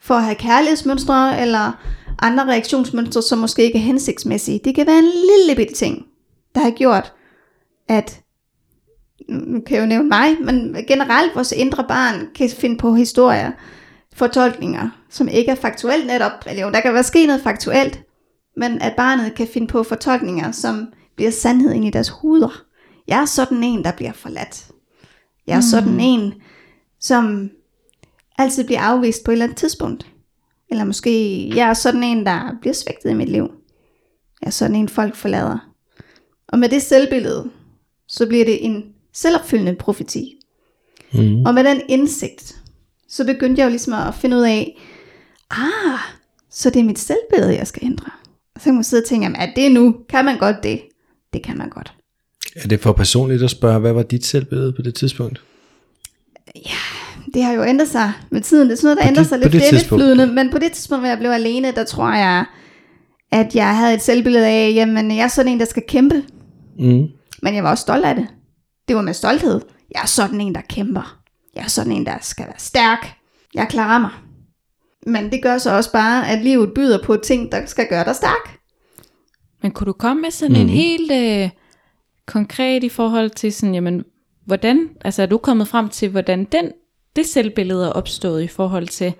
for 0.00 0.14
at 0.14 0.24
have 0.24 0.34
kærlighedsmønstre, 0.34 1.40
eller 1.40 1.72
andre 2.22 2.44
reaktionsmønstre, 2.44 3.22
som 3.22 3.38
måske 3.38 3.62
ikke 3.62 3.78
er 3.78 3.82
hensigtsmæssige. 3.82 4.60
Det 4.64 4.74
kan 4.74 4.86
være 4.86 4.98
en 4.98 5.04
lille 5.04 5.56
bitte 5.56 5.74
ting, 5.74 6.06
der 6.54 6.60
har 6.60 6.70
gjort, 6.70 7.12
at 7.88 8.20
nu 9.28 9.60
kan 9.60 9.76
jeg 9.76 9.82
jo 9.82 9.88
nævne 9.88 10.08
mig, 10.08 10.36
men 10.40 10.76
generelt 10.88 11.34
vores 11.34 11.52
indre 11.52 11.84
barn 11.88 12.28
kan 12.34 12.50
finde 12.50 12.76
på 12.76 12.94
historier, 12.94 13.50
fortolkninger, 14.14 14.88
som 15.10 15.28
ikke 15.28 15.50
er 15.50 15.54
faktuelt 15.54 16.06
netop, 16.06 16.32
eller 16.46 16.62
jo, 16.62 16.70
der 16.70 16.80
kan 16.80 16.94
være 16.94 17.02
sket 17.02 17.26
noget 17.26 17.42
faktuelt, 17.42 18.00
men 18.56 18.82
at 18.82 18.94
barnet 18.96 19.34
kan 19.34 19.48
finde 19.48 19.66
på 19.66 19.82
fortolkninger, 19.82 20.52
som 20.52 20.92
bliver 21.16 21.30
sandhed 21.30 21.72
ind 21.72 21.84
i 21.84 21.90
deres 21.90 22.08
hoveder. 22.08 22.64
Jeg 23.08 23.20
er 23.20 23.26
sådan 23.26 23.64
en, 23.64 23.84
der 23.84 23.92
bliver 23.92 24.12
forladt. 24.12 24.70
Jeg 25.46 25.52
er 25.52 25.58
mm. 25.58 25.62
sådan 25.62 26.00
en, 26.00 26.34
som 27.00 27.50
altid 28.38 28.64
bliver 28.64 28.80
afvist 28.80 29.24
på 29.24 29.30
et 29.30 29.32
eller 29.32 29.44
andet 29.44 29.58
tidspunkt. 29.58 30.06
Eller 30.70 30.84
måske, 30.84 31.48
jeg 31.56 31.68
er 31.68 31.74
sådan 31.74 32.02
en, 32.02 32.26
der 32.26 32.56
bliver 32.60 32.74
svigtet 32.74 33.10
i 33.10 33.14
mit 33.14 33.28
liv. 33.28 33.50
Jeg 34.40 34.46
er 34.46 34.50
sådan 34.50 34.76
en, 34.76 34.88
folk 34.88 35.16
forlader. 35.16 35.58
Og 36.48 36.58
med 36.58 36.68
det 36.68 36.82
selvbillede, 36.82 37.50
så 38.08 38.26
bliver 38.26 38.44
det 38.44 38.64
en 38.64 38.84
selvopfyldende 39.12 39.74
profeti. 39.74 40.38
Mm. 41.14 41.44
Og 41.46 41.54
med 41.54 41.64
den 41.64 41.80
indsigt, 41.88 42.62
så 43.08 43.24
begyndte 43.24 43.60
jeg 43.60 43.66
jo 43.66 43.70
ligesom 43.70 43.92
at 43.92 44.14
finde 44.14 44.36
ud 44.36 44.42
af, 44.42 44.80
ah, 45.50 45.98
så 46.50 46.70
det 46.70 46.80
er 46.80 46.84
mit 46.84 46.98
selvbillede, 46.98 47.56
jeg 47.56 47.66
skal 47.66 47.84
ændre. 47.84 48.10
Så 48.58 48.64
kan 48.64 48.74
man 48.74 48.84
sidde 48.84 49.02
og 49.02 49.08
tænke, 49.08 49.26
er 49.26 49.54
det 49.56 49.72
nu? 49.72 49.96
Kan 50.08 50.24
man 50.24 50.38
godt 50.38 50.62
det? 50.62 50.80
Det 51.32 51.42
kan 51.42 51.58
man 51.58 51.68
godt. 51.68 51.94
Er 52.56 52.68
det 52.68 52.80
for 52.80 52.92
personligt 52.92 53.42
at 53.42 53.50
spørge, 53.50 53.78
hvad 53.80 53.92
var 53.92 54.02
dit 54.02 54.24
selvbillede 54.26 54.72
på 54.72 54.82
det 54.82 54.94
tidspunkt? 54.94 55.42
Ja, 56.56 56.70
det 57.34 57.42
har 57.42 57.52
jo 57.52 57.64
ændret 57.64 57.88
sig 57.88 58.12
med 58.30 58.40
tiden. 58.40 58.68
Det 58.68 58.72
er 58.72 58.76
sådan 58.76 58.86
noget, 58.86 58.98
der 58.98 59.08
ændrer 59.08 59.22
sig 59.22 59.38
lidt. 59.38 59.52
Det, 59.52 59.60
det 59.60 59.68
er 59.68 59.72
lidt 59.72 59.88
flydende, 59.88 60.26
men 60.26 60.50
på 60.50 60.58
det 60.58 60.72
tidspunkt, 60.72 61.02
hvor 61.02 61.08
jeg 61.08 61.18
blev 61.18 61.30
alene, 61.30 61.72
der 61.72 61.84
tror 61.84 62.12
jeg, 62.12 62.44
at 63.32 63.54
jeg 63.54 63.76
havde 63.76 63.94
et 63.94 64.02
selvbillede 64.02 64.46
af, 64.46 64.72
jamen 64.74 65.10
jeg 65.10 65.24
er 65.24 65.28
sådan 65.28 65.52
en, 65.52 65.60
der 65.60 65.66
skal 65.66 65.82
kæmpe. 65.88 66.24
Mm. 66.78 67.06
Men 67.42 67.54
jeg 67.54 67.64
var 67.64 67.70
også 67.70 67.82
stolt 67.82 68.04
af 68.04 68.14
det. 68.14 68.26
Det 68.88 68.96
var 68.96 69.02
med 69.02 69.14
stolthed. 69.14 69.60
Jeg 69.94 70.02
er 70.02 70.06
sådan 70.06 70.40
en, 70.40 70.54
der 70.54 70.60
kæmper. 70.68 71.18
Jeg 71.54 71.62
er 71.62 71.68
sådan 71.68 71.92
en, 71.92 72.06
der 72.06 72.14
skal 72.20 72.44
være 72.46 72.58
stærk. 72.58 73.14
Jeg 73.54 73.66
klarer 73.68 73.98
mig. 73.98 74.10
Men 75.06 75.32
det 75.32 75.42
gør 75.42 75.58
så 75.58 75.76
også 75.76 75.92
bare, 75.92 76.28
at 76.28 76.42
livet 76.42 76.74
byder 76.74 77.02
på 77.04 77.16
ting, 77.16 77.52
der 77.52 77.66
skal 77.66 77.86
gøre 77.88 78.04
dig 78.04 78.16
stærk. 78.16 78.58
Men 79.62 79.70
kunne 79.70 79.86
du 79.86 79.92
komme 79.92 80.22
med 80.22 80.30
sådan 80.30 80.56
mm. 80.56 80.62
en 80.62 80.68
helt 80.68 81.12
øh, 81.12 81.50
konkret 82.26 82.84
i 82.84 82.88
forhold 82.88 83.30
til 83.30 83.52
sådan, 83.52 83.74
jamen, 83.74 84.04
hvordan, 84.46 84.88
altså 85.04 85.22
er 85.22 85.26
du 85.26 85.38
kommet 85.38 85.68
frem 85.68 85.88
til, 85.88 86.08
hvordan 86.08 86.44
den, 86.44 86.70
det 87.16 87.26
selvbillede 87.26 87.86
er 87.86 87.90
opstået 87.90 88.42
i 88.42 88.48
forhold 88.48 88.88
til, 88.88 89.14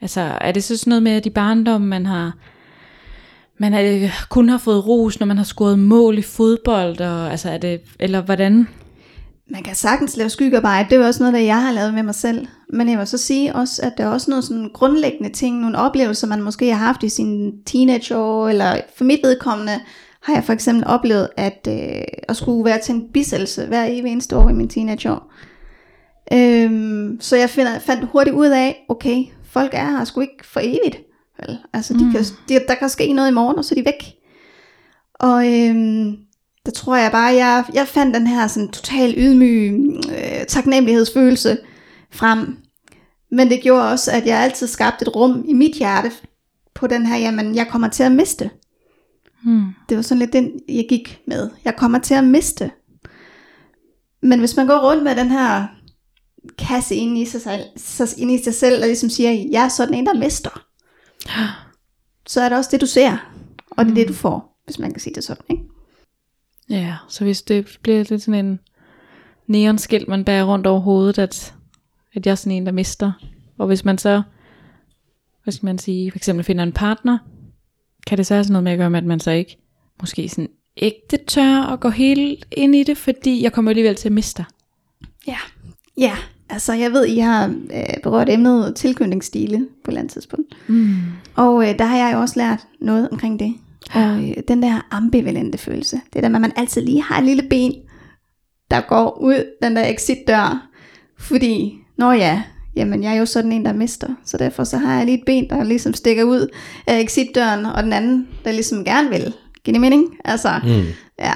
altså 0.00 0.20
er 0.20 0.52
det 0.52 0.64
så 0.64 0.76
sådan 0.76 0.90
noget 0.90 1.02
med, 1.02 1.12
at 1.12 1.26
i 1.26 1.30
barndom, 1.30 1.80
man 1.80 2.06
har, 2.06 2.32
man 3.58 3.74
er, 3.74 4.08
kun 4.30 4.48
har 4.48 4.58
fået 4.58 4.86
ros, 4.86 5.20
når 5.20 5.26
man 5.26 5.36
har 5.36 5.44
scoret 5.44 5.78
mål 5.78 6.18
i 6.18 6.22
fodbold, 6.22 7.00
og, 7.00 7.30
altså 7.30 7.50
er 7.50 7.58
det, 7.58 7.80
eller 8.00 8.20
hvordan? 8.20 8.68
Man 9.50 9.62
kan 9.62 9.74
sagtens 9.74 10.16
lave 10.16 10.30
skyggearbejde, 10.30 10.90
det 10.90 11.00
er 11.00 11.06
også 11.06 11.22
noget, 11.22 11.34
der 11.34 11.40
jeg 11.40 11.62
har 11.62 11.72
lavet 11.72 11.94
med 11.94 12.02
mig 12.02 12.14
selv. 12.14 12.46
Men 12.68 12.88
jeg 12.88 12.98
vil 12.98 13.06
så 13.06 13.18
sige 13.18 13.54
også, 13.54 13.82
at 13.82 13.92
der 13.98 14.04
er 14.04 14.08
også 14.08 14.30
nogle 14.30 14.42
sådan 14.42 14.70
grundlæggende 14.74 15.32
ting, 15.32 15.60
nogle 15.60 15.78
oplevelser, 15.78 16.26
man 16.26 16.42
måske 16.42 16.74
har 16.74 16.86
haft 16.86 17.02
i 17.02 17.08
sine 17.08 17.52
teenageår, 17.66 18.48
eller 18.48 18.80
for 18.96 19.04
mit 19.04 19.20
vedkommende, 19.22 19.80
har 20.22 20.34
jeg 20.34 20.44
for 20.44 20.52
eksempel 20.52 20.86
oplevet, 20.86 21.28
at, 21.36 21.68
øh, 21.68 22.02
at 22.28 22.36
skulle 22.36 22.64
være 22.64 22.80
til 22.80 22.94
en 22.94 23.08
bisættelse 23.12 23.66
hver 23.66 23.84
evig 23.84 24.12
eneste 24.12 24.36
år 24.36 24.48
i 24.48 24.52
min 24.52 24.68
teenageår. 24.68 25.32
Øhm, 26.32 27.18
så 27.20 27.36
jeg 27.36 27.50
finder, 27.50 27.78
fandt 27.78 28.08
hurtigt 28.12 28.36
ud 28.36 28.48
af, 28.48 28.84
okay, 28.88 29.24
folk 29.44 29.70
er 29.74 29.90
her 29.90 30.04
sgu 30.04 30.20
ikke 30.20 30.46
for 30.46 30.60
evigt. 30.62 30.98
Vel? 31.38 31.58
Altså, 31.72 31.94
de 31.94 32.04
mm. 32.04 32.12
kan, 32.12 32.24
de, 32.48 32.60
der 32.68 32.74
kan 32.74 32.88
ske 32.88 33.12
noget 33.12 33.30
i 33.30 33.34
morgen, 33.34 33.58
og 33.58 33.64
så 33.64 33.74
er 33.74 33.82
de 33.82 33.84
væk. 33.84 34.14
Og 35.14 35.52
øhm, 35.52 36.16
der 36.66 36.72
tror 36.72 36.96
jeg 36.96 37.12
bare, 37.12 37.34
jeg, 37.34 37.64
jeg 37.74 37.88
fandt 37.88 38.14
den 38.14 38.26
her 38.26 38.46
sådan 38.46 38.68
total 38.68 39.14
ydmyg 39.16 39.72
øh, 40.08 40.46
taknemmelighedsfølelse 40.48 41.58
frem. 42.10 42.56
Men 43.30 43.50
det 43.50 43.62
gjorde 43.62 43.90
også, 43.90 44.10
at 44.12 44.26
jeg 44.26 44.38
altid 44.38 44.66
skabte 44.66 45.02
et 45.02 45.16
rum 45.16 45.44
i 45.48 45.52
mit 45.52 45.76
hjerte 45.76 46.12
på 46.74 46.86
den 46.86 47.06
her, 47.06 47.16
jamen 47.16 47.54
jeg 47.54 47.68
kommer 47.68 47.88
til 47.88 48.02
at 48.02 48.12
miste. 48.12 48.50
Hmm. 49.44 49.66
Det 49.88 49.96
var 49.96 50.02
sådan 50.02 50.18
lidt 50.18 50.32
den, 50.32 50.50
jeg 50.68 50.86
gik 50.88 51.20
med. 51.26 51.50
Jeg 51.64 51.76
kommer 51.76 51.98
til 51.98 52.14
at 52.14 52.24
miste. 52.24 52.70
Men 54.22 54.38
hvis 54.38 54.56
man 54.56 54.66
går 54.66 54.90
rundt 54.90 55.02
med 55.02 55.16
den 55.16 55.30
her 55.30 55.66
kasse 56.58 56.94
ind 56.94 57.18
i 57.18 57.24
sig 57.24 57.40
selv, 57.40 57.62
ind 58.18 58.30
i 58.30 58.44
sig 58.44 58.54
selv 58.54 58.82
og 58.82 58.86
ligesom 58.86 59.10
siger, 59.10 59.46
jeg 59.50 59.64
er 59.64 59.68
sådan 59.68 59.94
en, 59.94 60.06
der 60.06 60.14
mister, 60.14 60.64
så 62.26 62.40
er 62.40 62.48
det 62.48 62.58
også 62.58 62.70
det, 62.72 62.80
du 62.80 62.86
ser. 62.86 63.16
Og 63.70 63.84
det 63.84 63.90
er 63.90 63.94
det, 63.94 64.08
du 64.08 64.12
hmm. 64.12 64.18
får, 64.18 64.60
hvis 64.64 64.78
man 64.78 64.92
kan 64.92 65.00
sige 65.00 65.14
det 65.14 65.24
sådan. 65.24 65.44
Ikke? 65.50 65.62
Ja, 66.70 66.96
så 67.08 67.24
hvis 67.24 67.42
det 67.42 67.78
bliver 67.82 68.04
lidt 68.10 68.22
sådan 68.22 68.46
en 68.46 68.60
neonskilt, 69.46 70.08
man 70.08 70.24
bærer 70.24 70.44
rundt 70.44 70.66
over 70.66 70.80
hovedet, 70.80 71.18
at, 71.18 71.54
at 72.14 72.26
jeg 72.26 72.32
er 72.32 72.36
sådan 72.36 72.52
en, 72.52 72.66
der 72.66 72.72
mister. 72.72 73.12
Og 73.58 73.66
hvis 73.66 73.84
man 73.84 73.98
så, 73.98 74.22
hvad 75.42 75.52
skal 75.52 75.66
man 75.66 75.78
sige, 75.78 76.10
for 76.10 76.18
eksempel 76.18 76.44
finder 76.44 76.64
en 76.64 76.72
partner, 76.72 77.18
kan 78.06 78.18
det 78.18 78.26
så 78.26 78.34
have 78.34 78.44
sådan 78.44 78.52
noget 78.52 78.64
med 78.64 78.72
at 78.72 78.78
gøre 78.78 78.90
med, 78.90 78.98
at 78.98 79.04
man 79.04 79.20
så 79.20 79.30
ikke 79.30 79.58
måske 80.00 80.28
sådan 80.28 80.48
ægte 80.76 81.18
tør 81.26 81.72
at 81.72 81.80
gå 81.80 81.88
helt 81.88 82.46
ind 82.52 82.74
i 82.74 82.82
det, 82.82 82.98
fordi 82.98 83.42
jeg 83.42 83.52
kommer 83.52 83.70
alligevel 83.70 83.96
til 83.96 84.08
at 84.08 84.12
miste 84.12 84.44
Ja, 85.26 85.38
ja. 85.96 86.12
Altså 86.48 86.72
jeg 86.72 86.92
ved, 86.92 87.06
I 87.06 87.18
har 87.18 87.46
øh, 87.46 88.02
berørt 88.02 88.28
emnet 88.28 88.76
tilknytningsstile 88.76 89.58
på 89.58 89.62
et 89.62 89.88
eller 89.88 90.00
andet 90.00 90.12
tidspunkt. 90.12 90.56
Mm. 90.68 90.96
Og 91.34 91.68
øh, 91.68 91.78
der 91.78 91.84
har 91.84 91.96
jeg 91.96 92.14
jo 92.14 92.20
også 92.20 92.38
lært 92.38 92.66
noget 92.80 93.08
omkring 93.10 93.38
det. 93.38 93.54
Og 93.92 94.30
øh, 94.30 94.36
den 94.48 94.62
der 94.62 94.86
ambivalente 94.90 95.58
følelse. 95.58 96.00
Det 96.12 96.22
der 96.22 96.28
med, 96.28 96.36
at 96.36 96.40
man 96.40 96.52
altid 96.56 96.82
lige 96.82 97.02
har 97.02 97.18
et 97.18 97.24
lille 97.24 97.42
ben, 97.50 97.72
der 98.70 98.80
går 98.80 99.18
ud 99.20 99.44
den 99.62 99.76
der 99.76 99.86
exit-dør. 99.86 100.70
Fordi, 101.18 101.74
når 101.98 102.12
ja, 102.12 102.42
jamen 102.76 103.02
jeg 103.02 103.14
er 103.14 103.18
jo 103.18 103.26
sådan 103.26 103.52
en, 103.52 103.64
der 103.64 103.72
mister. 103.72 104.08
Så 104.24 104.36
derfor 104.36 104.64
så 104.64 104.76
har 104.76 104.96
jeg 104.96 105.04
lige 105.04 105.18
et 105.18 105.24
ben, 105.26 105.50
der 105.50 105.64
ligesom 105.64 105.94
stikker 105.94 106.24
ud 106.24 106.48
af 106.86 107.00
exit-døren, 107.00 107.66
og 107.66 107.82
den 107.82 107.92
anden, 107.92 108.28
der 108.44 108.52
ligesom 108.52 108.84
gerne 108.84 109.10
vil. 109.10 109.32
Giver 109.64 109.72
det 109.72 109.80
mening? 109.80 110.16
Altså, 110.24 110.60
mm. 110.64 110.84
ja. 111.18 111.34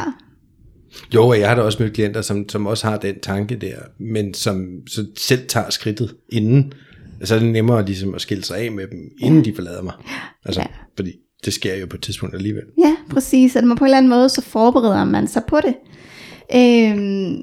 Jo, 1.14 1.28
og 1.28 1.40
jeg 1.40 1.48
har 1.48 1.54
da 1.54 1.62
også 1.62 1.82
mødt 1.82 1.94
klienter, 1.94 2.22
som, 2.22 2.48
som 2.48 2.66
også 2.66 2.86
har 2.86 2.96
den 2.96 3.20
tanke 3.20 3.56
der, 3.56 3.76
men 3.98 4.34
som 4.34 4.66
så 4.86 5.06
selv 5.16 5.48
tager 5.48 5.70
skridtet 5.70 6.14
inden. 6.28 6.72
Så 7.24 7.34
er 7.34 7.38
det 7.38 7.48
nemmere 7.48 7.86
ligesom 7.86 8.14
at 8.14 8.20
skille 8.20 8.44
sig 8.44 8.56
af 8.56 8.72
med 8.72 8.86
dem, 8.86 8.98
inden 9.20 9.42
ja. 9.42 9.50
de 9.50 9.54
forlader 9.54 9.82
mig. 9.82 9.94
Altså, 10.44 10.60
ja. 10.60 10.66
fordi 10.96 11.12
det 11.44 11.52
sker 11.52 11.74
jo 11.74 11.86
på 11.86 11.96
et 11.96 12.02
tidspunkt 12.02 12.34
alligevel. 12.34 12.64
Ja, 12.78 12.96
præcis. 13.10 13.56
At 13.56 13.64
man 13.64 13.76
på 13.76 13.84
en 13.84 13.86
eller 13.86 13.96
anden 13.98 14.10
måde, 14.10 14.28
så 14.28 14.42
forbereder 14.42 15.04
man 15.04 15.26
sig 15.26 15.42
på 15.48 15.60
det. 15.60 15.74
Øhm, 16.54 17.42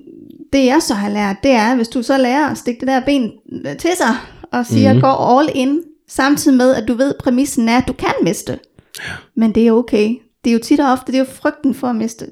det 0.53 0.65
jeg 0.65 0.77
så 0.81 0.93
har 0.93 1.09
lært, 1.09 1.35
det 1.43 1.51
er, 1.51 1.75
hvis 1.75 1.87
du 1.87 2.03
så 2.03 2.17
lærer 2.17 2.47
at 2.47 2.57
stikke 2.57 2.79
det 2.79 2.87
der 2.87 2.99
ben 3.05 3.31
til 3.63 3.91
sig, 3.97 4.15
og 4.51 4.65
siger, 4.65 4.93
mm-hmm. 4.93 5.01
gå 5.01 5.39
all 5.39 5.49
in, 5.55 5.81
samtidig 6.07 6.57
med, 6.57 6.75
at 6.75 6.87
du 6.87 6.93
ved, 6.93 7.13
præmissen 7.19 7.69
er, 7.69 7.77
at 7.77 7.87
du 7.87 7.93
kan 7.93 8.13
miste. 8.23 8.59
Ja. 8.99 9.13
Men 9.35 9.55
det 9.55 9.67
er 9.67 9.71
okay. 9.71 10.15
Det 10.43 10.49
er 10.49 10.53
jo 10.53 10.59
tit 10.63 10.79
og 10.79 10.91
ofte, 10.91 11.11
det 11.11 11.15
er 11.15 11.23
jo 11.23 11.31
frygten 11.31 11.73
for 11.73 11.87
at 11.87 11.95
miste, 11.95 12.25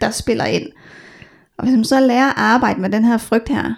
der 0.00 0.10
spiller 0.10 0.44
ind. 0.44 0.66
Og 1.58 1.64
hvis 1.64 1.74
man 1.74 1.84
så 1.84 2.00
lærer 2.00 2.28
at 2.28 2.34
arbejde 2.36 2.80
med 2.80 2.90
den 2.90 3.04
her 3.04 3.18
frygt 3.18 3.48
her, 3.48 3.74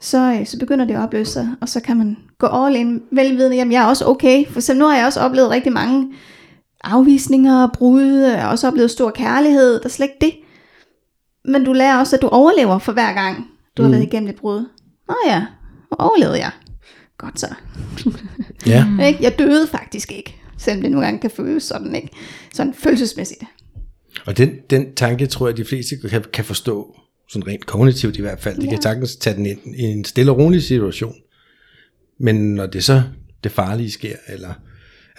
så, 0.00 0.36
øh, 0.40 0.46
så 0.46 0.58
begynder 0.58 0.84
det 0.84 0.94
at 0.94 1.00
opløse 1.00 1.32
sig, 1.32 1.48
og 1.60 1.68
så 1.68 1.80
kan 1.80 1.96
man 1.96 2.16
gå 2.38 2.46
all 2.46 2.76
in, 2.76 3.02
velvidende, 3.12 3.56
jamen 3.56 3.72
jeg 3.72 3.82
er 3.82 3.86
også 3.86 4.06
okay. 4.06 4.46
For 4.46 4.60
så 4.60 4.74
nu 4.74 4.84
har 4.84 4.96
jeg 4.96 5.06
også 5.06 5.20
oplevet 5.20 5.50
rigtig 5.50 5.72
mange 5.72 6.12
afvisninger 6.84 7.62
og 7.62 7.72
brud, 7.72 8.20
jeg 8.20 8.42
har 8.42 8.50
også 8.50 8.68
oplevet 8.68 8.90
stor 8.90 9.10
kærlighed, 9.10 9.72
der 9.72 9.84
er 9.84 9.88
slet 9.88 10.06
ikke 10.06 10.26
det. 10.26 10.34
Men 11.44 11.64
du 11.64 11.72
lærer 11.72 11.98
også, 11.98 12.16
at 12.16 12.22
du 12.22 12.28
overlever 12.28 12.78
for 12.78 12.92
hver 12.92 13.12
gang, 13.12 13.46
du 13.76 13.82
mm. 13.82 13.84
har 13.84 13.90
været 13.90 14.06
igennem 14.06 14.28
et 14.28 14.36
brud. 14.36 14.64
Nå 15.08 15.14
ja, 15.26 15.46
overlevede 15.90 16.38
jeg. 16.38 16.50
Godt 17.18 17.40
så. 17.40 17.54
ja. 18.66 18.86
ikke? 19.06 19.22
Jeg 19.22 19.38
døde 19.38 19.66
faktisk 19.66 20.12
ikke, 20.12 20.36
selvom 20.58 20.82
det 20.82 20.90
nogle 20.90 21.06
gange 21.06 21.20
kan 21.20 21.30
føles 21.30 21.62
sådan, 21.62 21.94
ikke? 21.94 22.08
Sådan 22.54 22.74
følelsesmæssigt. 22.74 23.42
Og 24.26 24.36
den, 24.36 24.50
den 24.70 24.94
tanke 24.94 25.26
tror 25.26 25.48
jeg, 25.48 25.56
de 25.56 25.64
fleste 25.64 25.96
kan, 26.10 26.24
kan 26.32 26.44
forstå, 26.44 26.96
sådan 27.32 27.46
rent 27.46 27.66
kognitivt 27.66 28.16
i 28.16 28.20
hvert 28.20 28.40
fald. 28.40 28.56
De 28.56 28.64
ja. 28.64 28.70
kan 28.70 28.82
sagtens 28.82 29.16
tage 29.16 29.36
den 29.36 29.46
ind 29.46 29.76
i 29.76 29.82
en 29.82 30.04
stille 30.04 30.32
og 30.32 30.38
rolig 30.38 30.62
situation. 30.62 31.14
Men 32.18 32.54
når 32.54 32.66
det 32.66 32.84
så 32.84 33.02
det 33.44 33.52
farlige 33.52 33.90
sker, 33.90 34.16
eller 34.28 34.54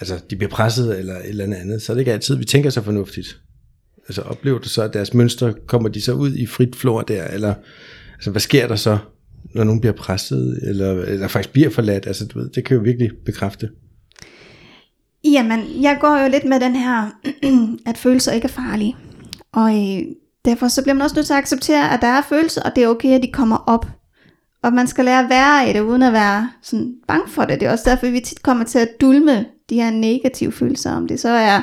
altså 0.00 0.20
de 0.30 0.36
bliver 0.36 0.50
presset, 0.50 0.98
eller 0.98 1.14
et 1.14 1.28
eller 1.28 1.56
andet, 1.56 1.82
så 1.82 1.92
er 1.92 1.94
det 1.94 2.00
ikke 2.00 2.12
altid, 2.12 2.36
vi 2.36 2.44
tænker 2.44 2.70
så 2.70 2.82
fornuftigt. 2.82 3.40
Altså 4.08 4.22
oplever 4.22 4.58
du 4.58 4.68
så, 4.68 4.82
at 4.82 4.92
deres 4.92 5.14
mønstre, 5.14 5.54
kommer 5.66 5.88
de 5.88 6.00
så 6.00 6.12
ud 6.12 6.34
i 6.34 6.46
frit 6.46 6.76
flor 6.76 7.02
der, 7.02 7.24
eller 7.24 7.54
altså, 8.14 8.30
hvad 8.30 8.40
sker 8.40 8.68
der 8.68 8.76
så, 8.76 8.98
når 9.54 9.64
nogen 9.64 9.80
bliver 9.80 9.94
presset, 9.94 10.58
eller, 10.62 11.02
eller 11.02 11.28
faktisk 11.28 11.52
bliver 11.52 11.70
forladt? 11.70 12.06
Altså 12.06 12.26
du 12.26 12.38
ved, 12.38 12.50
det 12.50 12.64
kan 12.64 12.76
jo 12.76 12.82
virkelig 12.82 13.10
bekræfte. 13.24 13.70
Jamen, 15.24 15.82
jeg 15.82 15.98
går 16.00 16.22
jo 16.22 16.28
lidt 16.28 16.44
med 16.44 16.60
den 16.60 16.76
her, 16.76 17.10
at 17.90 17.98
følelser 17.98 18.32
ikke 18.32 18.44
er 18.44 18.48
farlige. 18.48 18.96
Og 19.52 19.70
øh, 19.70 20.02
derfor 20.44 20.68
så 20.68 20.82
bliver 20.82 20.94
man 20.94 21.02
også 21.02 21.16
nødt 21.16 21.26
til 21.26 21.32
at 21.32 21.38
acceptere, 21.38 21.92
at 21.92 22.00
der 22.00 22.08
er 22.08 22.22
følelser, 22.22 22.62
og 22.62 22.76
det 22.76 22.84
er 22.84 22.88
okay, 22.88 23.14
at 23.14 23.22
de 23.22 23.32
kommer 23.32 23.56
op. 23.66 23.86
Og 24.62 24.72
man 24.72 24.86
skal 24.86 25.04
lære 25.04 25.24
at 25.24 25.30
være 25.30 25.70
i 25.70 25.72
det, 25.72 25.80
uden 25.80 26.02
at 26.02 26.12
være 26.12 26.50
sådan 26.62 26.94
bange 27.08 27.28
for 27.28 27.42
det. 27.42 27.60
Det 27.60 27.68
er 27.68 27.72
også 27.72 27.90
derfor, 27.90 28.06
vi 28.06 28.20
tit 28.20 28.42
kommer 28.42 28.64
til 28.64 28.78
at 28.78 28.88
dulme 29.00 29.44
de 29.70 29.74
her 29.74 29.90
negative 29.90 30.52
følelser, 30.52 30.92
om 30.92 31.08
det 31.08 31.20
så 31.20 31.28
er 31.28 31.60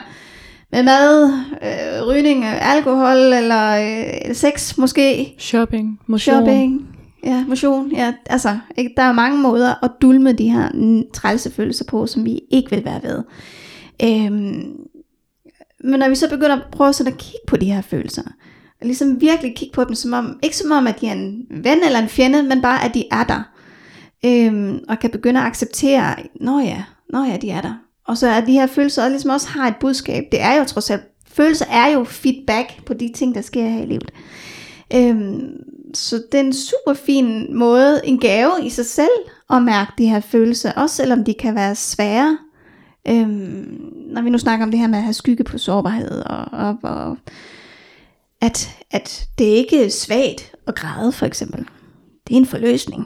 med 0.71 0.83
mad, 0.83 1.33
øh, 1.63 2.07
rygning, 2.07 2.45
alkohol 2.45 3.17
eller 3.17 3.71
øh, 4.27 4.35
sex 4.35 4.77
måske. 4.77 5.35
Shopping, 5.39 5.99
motion. 6.07 6.35
Shopping, 6.35 6.87
ja, 7.23 7.45
motion. 7.47 7.91
Ja, 7.91 8.13
altså, 8.25 8.57
ikke? 8.77 8.93
der 8.97 9.03
er 9.03 9.11
mange 9.11 9.37
måder 9.37 9.83
at 9.83 9.91
dulme 10.01 10.33
de 10.33 10.49
her 10.49 10.69
trælse 11.13 11.51
følelser 11.51 11.85
på, 11.85 12.07
som 12.07 12.25
vi 12.25 12.41
ikke 12.51 12.69
vil 12.69 12.85
være 12.85 13.01
ved. 13.03 13.23
Øhm, 14.03 14.75
men 15.83 15.99
når 15.99 16.09
vi 16.09 16.15
så 16.15 16.29
begynder 16.29 16.55
at 16.55 16.71
prøve 16.71 16.93
sådan 16.93 17.13
at 17.13 17.19
kigge 17.19 17.39
på 17.47 17.57
de 17.57 17.71
her 17.73 17.81
følelser, 17.81 18.23
og 18.81 18.87
ligesom 18.87 19.21
virkelig 19.21 19.55
kigge 19.55 19.73
på 19.73 19.83
dem, 19.83 19.95
som 19.95 20.13
om, 20.13 20.39
ikke 20.43 20.57
som 20.57 20.71
om, 20.71 20.87
at 20.87 21.01
de 21.01 21.07
er 21.07 21.11
en 21.11 21.45
ven 21.49 21.83
eller 21.85 21.99
en 21.99 22.09
fjende, 22.09 22.43
men 22.43 22.61
bare, 22.61 22.85
at 22.85 22.93
de 22.93 23.03
er 23.11 23.23
der. 23.23 23.43
Øhm, 24.25 24.79
og 24.89 24.99
kan 24.99 25.09
begynde 25.09 25.39
at 25.39 25.45
acceptere, 25.45 26.15
nå 26.41 26.59
ja, 26.59 26.83
nå 27.09 27.23
ja, 27.23 27.37
de 27.37 27.49
er 27.49 27.61
der. 27.61 27.73
Og 28.07 28.17
så 28.17 28.27
er 28.27 28.41
de 28.41 28.51
her 28.51 28.67
følelser 28.67 29.09
ligesom 29.09 29.29
også 29.29 29.47
har 29.47 29.67
et 29.67 29.75
budskab. 29.79 30.23
Det 30.31 30.41
er 30.41 30.53
jo 30.53 30.63
trods 30.63 30.89
alt, 30.89 31.03
følelser 31.27 31.65
er 31.65 31.87
jo 31.87 32.03
feedback 32.03 32.85
på 32.85 32.93
de 32.93 33.11
ting, 33.15 33.35
der 33.35 33.41
sker 33.41 33.67
her 33.67 33.83
i 33.83 33.85
livet. 33.85 34.11
Øhm, 34.95 35.51
så 35.93 36.23
det 36.31 36.39
er 36.39 36.43
en 36.43 36.53
super 36.53 36.93
fin 36.93 37.55
måde, 37.55 38.01
en 38.03 38.19
gave 38.19 38.51
i 38.63 38.69
sig 38.69 38.85
selv, 38.85 39.09
at 39.49 39.63
mærke 39.63 39.91
de 39.97 40.09
her 40.09 40.19
følelser, 40.19 40.71
også 40.71 40.95
selvom 40.95 41.23
de 41.23 41.33
kan 41.33 41.55
være 41.55 41.75
svære. 41.75 42.37
Øhm, 43.07 43.81
når 44.13 44.21
vi 44.21 44.29
nu 44.29 44.37
snakker 44.37 44.65
om 44.65 44.71
det 44.71 44.79
her 44.79 44.87
med 44.87 44.97
at 44.97 45.03
have 45.03 45.13
skygge 45.13 45.43
på 45.43 45.57
sårbarhed, 45.57 46.21
og, 46.25 46.45
og, 46.51 46.77
og 46.83 47.17
at, 48.41 48.77
at 48.91 49.27
det 49.37 49.45
ikke 49.45 49.85
er 49.85 49.89
svagt 49.89 50.55
at 50.67 50.75
græde 50.75 51.11
for 51.11 51.25
eksempel. 51.25 51.65
Det 52.27 52.33
er 52.33 52.37
en 52.37 52.45
forløsning. 52.45 53.05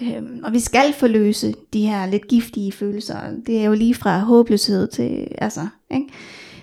Øhm, 0.00 0.40
og 0.44 0.52
vi 0.52 0.60
skal 0.60 0.92
forløse 0.92 1.54
de 1.72 1.86
her 1.86 2.06
lidt 2.06 2.28
giftige 2.28 2.72
følelser. 2.72 3.18
Det 3.46 3.58
er 3.58 3.64
jo 3.64 3.72
lige 3.72 3.94
fra 3.94 4.18
håbløshed 4.18 4.88
til, 4.88 5.28
altså, 5.38 5.66
ikke? 5.90 6.08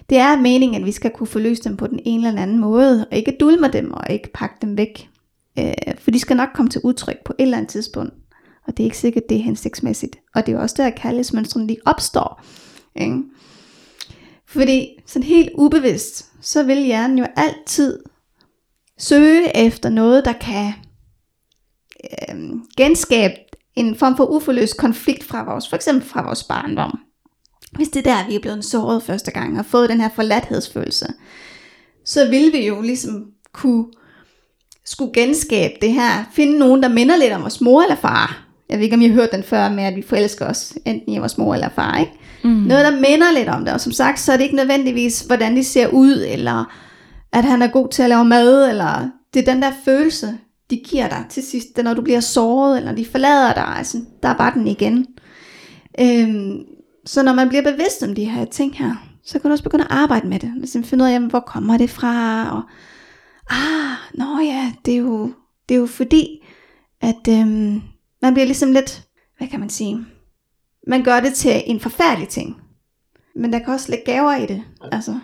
Det 0.10 0.18
er 0.18 0.42
meningen, 0.42 0.82
at 0.82 0.86
vi 0.86 0.92
skal 0.92 1.12
kunne 1.12 1.28
forløse 1.28 1.64
dem 1.64 1.78
på 1.78 1.88
den 1.88 2.00
ene 2.06 2.28
eller 2.28 2.42
anden 2.42 2.60
måde, 2.60 3.08
og 3.12 3.18
ikke 3.18 3.38
dulme 3.40 3.68
dem 3.68 3.92
og 3.92 4.04
ikke 4.10 4.30
pakke 4.34 4.56
dem 4.62 4.78
væk. 4.78 5.10
Øh, 5.60 5.74
for 6.00 6.12
de 6.12 6.20
skal 6.20 6.38
nok 6.38 6.50
komme 6.54 6.70
til 6.70 6.82
udtryk 6.84 7.18
på 7.26 7.34
et 7.40 7.44
eller 7.44 7.58
andet 7.58 7.72
tidspunkt. 7.72 8.14
Og 8.68 8.78
det 8.78 8.84
er 8.84 8.86
ikke 8.86 8.98
sikkert, 8.98 9.24
det 9.30 9.38
er 9.38 9.42
hensigtsmæssigt. 9.42 10.16
Og 10.36 10.46
det 10.46 10.52
er 10.52 10.56
jo 10.56 10.62
også 10.62 10.76
der, 10.78 10.88
at 10.88 10.96
kærlighedsmønstrene 10.96 11.68
lige 11.68 11.80
opstår. 11.86 12.42
Ikke? 12.96 13.18
Fordi 14.48 14.90
sådan 15.06 15.24
helt 15.24 15.50
ubevidst, 15.56 16.26
så 16.42 16.64
vil 16.64 16.78
hjernen 16.78 17.18
jo 17.18 17.26
altid 17.36 18.00
søge 19.00 19.58
efter 19.58 19.90
noget, 19.90 20.26
der 20.26 20.34
kan 20.34 20.74
øh, 22.30 22.36
genskabe 22.78 23.36
en 23.76 23.96
form 23.96 24.18
for 24.18 24.26
uforløst 24.26 24.78
konflikt 24.78 25.24
fra 25.24 25.44
vores, 25.44 25.70
for 25.70 25.76
eksempel 25.76 26.10
fra 26.10 26.24
vores 26.26 26.44
barndom. 26.44 27.00
Hvis 27.72 27.90
det 27.90 28.08
er 28.08 28.16
der, 28.16 28.28
vi 28.28 28.36
er 28.36 28.40
blevet 28.40 28.66
såret 28.66 29.04
første 29.04 29.32
gang 29.32 29.60
og 29.60 29.66
fået 29.66 29.90
den 29.90 30.02
her 30.02 30.10
forladthedsfølelse, 30.16 31.08
så 32.06 32.30
vil 32.30 32.54
vi 32.54 32.68
jo 32.68 32.82
ligesom 32.82 33.26
kunne 33.54 33.86
skulle 34.86 35.14
genskabe 35.14 35.74
det 35.82 35.94
her, 35.94 36.26
finde 36.32 36.60
nogen, 36.60 36.84
der 36.84 36.90
minder 36.90 37.18
lidt 37.18 37.34
om 37.34 37.42
vores 37.42 37.62
mor 37.62 37.82
eller 37.82 37.96
far. 37.96 38.48
Jeg 38.70 38.78
ved 38.78 38.84
ikke, 38.84 38.96
om 38.96 39.02
I 39.02 39.08
har 39.08 39.14
hørt 39.14 39.32
den 39.32 39.44
før 39.44 39.70
med, 39.70 39.84
at 39.84 39.96
vi 39.96 40.02
forelsker 40.02 40.46
os 40.46 40.74
enten 40.86 41.14
i 41.14 41.18
vores 41.18 41.38
mor 41.38 41.54
eller 41.54 41.70
far, 41.70 42.00
ikke? 42.00 42.12
Mm. 42.44 42.50
Noget, 42.50 42.86
der 42.86 42.92
minder 42.92 43.32
lidt 43.34 43.50
om 43.50 43.66
det. 43.66 43.74
Og 43.74 43.82
som 43.82 43.92
sagt, 43.92 44.20
så 44.20 44.34
er 44.34 44.38
det 44.38 44.44
ikke 44.44 44.56
nødvendigvis, 44.56 45.22
hvordan 45.22 45.56
de 45.56 45.64
ser 45.64 45.88
ud, 45.88 46.26
eller 46.28 46.74
at 47.34 47.44
han 47.44 47.62
er 47.62 47.68
god 47.68 47.90
til 47.90 48.04
at 48.04 48.10
lave 48.10 48.26
mad, 48.26 48.70
eller 48.70 49.10
det 49.34 49.48
er 49.48 49.54
den 49.54 49.62
der 49.62 49.72
følelse, 49.86 50.38
de 50.70 50.78
giver 50.78 51.10
dig 51.10 51.26
til 51.30 51.44
sidst, 51.44 51.68
når 51.84 51.94
du 51.94 52.02
bliver 52.02 52.20
såret, 52.20 52.78
eller 52.78 52.96
de 52.96 53.06
forlader 53.06 53.54
dig, 53.54 53.68
altså, 53.68 53.98
der 54.24 54.30
er 54.30 54.38
bare 54.38 54.54
den 54.54 54.68
igen. 54.68 55.06
Øhm, 56.00 56.60
så 57.06 57.24
når 57.24 57.34
man 57.34 57.50
bliver 57.50 57.64
bevidst 57.64 58.04
om 58.04 58.16
de 58.16 58.26
her 58.26 58.46
ting 58.46 58.78
her, 58.78 58.96
så 59.26 59.40
kan 59.40 59.50
du 59.50 59.52
også 59.52 59.64
begynde 59.64 59.84
at 59.84 59.92
arbejde 59.92 60.28
med 60.28 60.40
det. 60.40 60.52
Ligesom 60.58 60.84
finde 60.84 61.04
ud 61.04 61.10
af, 61.10 61.14
jamen, 61.14 61.30
hvor 61.30 61.40
kommer 61.40 61.78
det 61.78 61.90
fra, 61.90 62.44
og 62.56 62.64
ah, 63.50 63.98
nå 64.14 64.40
ja, 64.44 64.72
det 64.86 64.94
er 64.94 64.98
jo, 64.98 65.34
det 65.70 65.76
er 65.76 65.80
jo 65.80 65.86
fordi, 65.86 66.28
at 67.02 67.28
øhm, 67.30 67.82
man 68.22 68.34
bliver 68.34 68.46
ligesom 68.46 68.72
lidt, 68.72 69.04
hvad 69.38 69.48
kan 69.48 69.60
man 69.60 69.70
sige, 69.70 70.06
man 70.88 71.04
gør 71.04 71.20
det 71.20 71.34
til 71.34 71.64
en 71.66 71.80
forfærdelig 71.80 72.30
ting. 72.30 72.62
Men 73.36 73.54
der 73.54 73.60
kan 73.60 73.74
også 73.74 73.92
lægge 73.92 74.06
gaver 74.06 74.36
i 74.36 74.46
det. 74.46 74.64
Altså, 74.92 75.20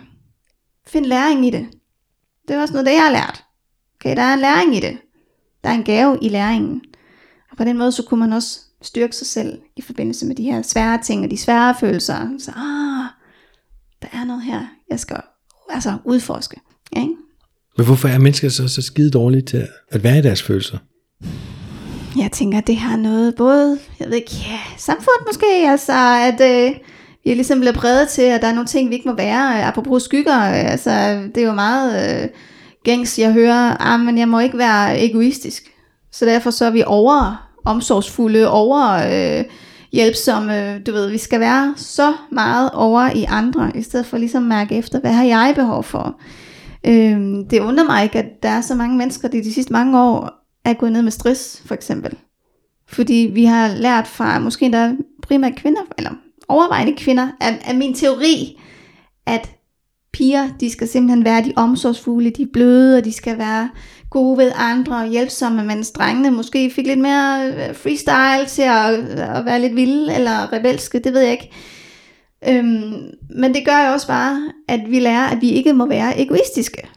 find 0.86 1.06
læring 1.06 1.46
i 1.46 1.50
det. 1.50 1.66
Det 2.48 2.56
er 2.56 2.60
også 2.60 2.74
noget, 2.74 2.86
det 2.86 2.92
jeg 2.92 3.02
har 3.02 3.12
lært. 3.12 3.44
Okay, 4.00 4.16
der 4.16 4.22
er 4.22 4.34
en 4.34 4.40
læring 4.40 4.76
i 4.76 4.80
det. 4.80 4.98
Der 5.64 5.70
er 5.70 5.74
en 5.74 5.84
gave 5.84 6.18
i 6.22 6.28
læringen. 6.28 6.82
Og 7.50 7.56
på 7.56 7.64
den 7.64 7.78
måde, 7.78 7.92
så 7.92 8.02
kunne 8.02 8.20
man 8.20 8.32
også 8.32 8.60
styrke 8.82 9.16
sig 9.16 9.26
selv 9.26 9.58
i 9.76 9.82
forbindelse 9.82 10.26
med 10.26 10.36
de 10.36 10.44
her 10.44 10.62
svære 10.62 11.02
ting 11.02 11.24
og 11.24 11.30
de 11.30 11.36
svære 11.36 11.74
følelser. 11.80 12.28
Så, 12.38 12.50
ah, 12.50 13.06
der 14.02 14.08
er 14.20 14.24
noget 14.24 14.42
her, 14.42 14.66
jeg 14.90 15.00
skal 15.00 15.20
altså 15.70 15.98
udforske. 16.04 16.60
Ikke? 16.96 17.12
Men 17.76 17.86
hvorfor 17.86 18.08
er 18.08 18.18
mennesker 18.18 18.48
så, 18.48 18.68
så 18.68 18.82
skide 18.82 19.10
dårlige 19.10 19.42
til 19.42 19.68
at 19.88 20.02
være 20.02 20.18
i 20.18 20.22
deres 20.22 20.42
følelser? 20.42 20.78
Jeg 22.16 22.32
tænker, 22.32 22.60
det 22.60 22.76
har 22.76 22.96
noget 22.96 23.34
både, 23.34 23.78
jeg 24.00 24.08
ved 24.08 24.16
ikke, 24.16 24.36
ja, 24.50 24.58
samfund 24.76 25.26
måske, 25.26 25.46
altså 25.46 25.92
at 26.20 26.40
øh, 26.40 26.74
vi 27.24 27.30
er 27.30 27.34
ligesom 27.34 27.60
blevet 27.60 27.76
præget 27.76 28.08
til, 28.08 28.22
at 28.22 28.42
der 28.42 28.48
er 28.48 28.52
nogle 28.52 28.66
ting, 28.66 28.90
vi 28.90 28.94
ikke 28.94 29.08
må 29.08 29.14
være. 29.14 29.58
Øh, 29.58 29.68
apropos 29.68 30.02
skygger, 30.02 30.40
øh, 30.40 30.70
altså 30.70 30.90
det 31.34 31.42
er 31.42 31.46
jo 31.46 31.52
meget 31.52 32.22
øh, 32.22 32.28
gængs, 32.84 33.18
jeg 33.18 33.32
hører, 33.32 33.76
ah, 33.80 34.00
men 34.00 34.18
jeg 34.18 34.28
må 34.28 34.40
ikke 34.40 34.58
være 34.58 35.04
egoistisk. 35.04 35.62
Så 36.12 36.24
derfor 36.24 36.50
så 36.50 36.64
er 36.64 36.70
vi 36.70 36.82
over 36.86 37.48
omsorgsfulde, 37.64 38.50
over 38.50 38.92
øh, 38.92 39.44
hjælpsomme, 39.92 40.78
du 40.78 40.92
ved, 40.92 41.10
vi 41.10 41.18
skal 41.18 41.40
være 41.40 41.74
så 41.76 42.12
meget 42.32 42.70
over 42.70 43.10
i 43.10 43.24
andre, 43.28 43.72
i 43.74 43.82
stedet 43.82 44.06
for 44.06 44.18
ligesom 44.18 44.42
at 44.42 44.48
mærke 44.48 44.76
efter, 44.76 45.00
hvad 45.00 45.12
har 45.12 45.24
jeg 45.24 45.52
behov 45.56 45.84
for. 45.84 46.20
Øh, 46.86 47.20
det 47.50 47.60
undrer 47.60 47.84
mig 47.84 48.02
ikke, 48.02 48.18
at 48.18 48.42
der 48.42 48.48
er 48.48 48.60
så 48.60 48.74
mange 48.74 48.96
mennesker, 48.96 49.28
der 49.28 49.42
de 49.42 49.54
sidste 49.54 49.72
mange 49.72 50.00
år 50.00 50.43
er 50.64 50.74
gået 50.74 50.92
ned 50.92 51.02
med 51.02 51.10
stress, 51.10 51.62
for 51.66 51.74
eksempel. 51.74 52.18
Fordi 52.88 53.30
vi 53.32 53.44
har 53.44 53.68
lært 53.68 54.06
fra, 54.06 54.38
måske 54.38 54.72
der 54.72 54.96
primært 55.22 55.56
kvinder, 55.56 55.80
eller 55.98 56.10
overvejende 56.48 56.96
kvinder, 56.96 57.28
af, 57.40 57.62
af 57.64 57.74
min 57.74 57.94
teori, 57.94 58.60
at 59.26 59.50
piger, 60.12 60.48
de 60.60 60.70
skal 60.70 60.88
simpelthen 60.88 61.24
være 61.24 61.44
de 61.44 61.52
omsorgsfulde, 61.56 62.30
de 62.30 62.46
bløde, 62.52 62.98
og 62.98 63.04
de 63.04 63.12
skal 63.12 63.38
være 63.38 63.70
gode 64.10 64.38
ved 64.38 64.52
andre 64.54 64.96
og 64.96 65.08
hjælpsomme, 65.08 65.64
mens 65.64 65.90
drengene 65.90 66.30
måske 66.30 66.70
fik 66.70 66.86
lidt 66.86 67.00
mere 67.00 67.46
øh, 67.46 67.74
freestyle 67.74 68.46
til 68.48 68.62
at, 68.62 69.18
at 69.18 69.44
være 69.44 69.60
lidt 69.60 69.76
vilde 69.76 70.14
eller 70.14 70.52
rebelske, 70.52 70.98
det 70.98 71.12
ved 71.12 71.20
jeg 71.20 71.32
ikke. 71.32 71.50
Øhm, 72.48 73.10
men 73.30 73.54
det 73.54 73.64
gør 73.64 73.86
jo 73.86 73.92
også 73.92 74.06
bare, 74.06 74.52
at 74.68 74.80
vi 74.88 75.00
lærer, 75.00 75.26
at 75.26 75.38
vi 75.40 75.50
ikke 75.50 75.72
må 75.72 75.86
være 75.86 76.20
egoistiske. 76.20 76.88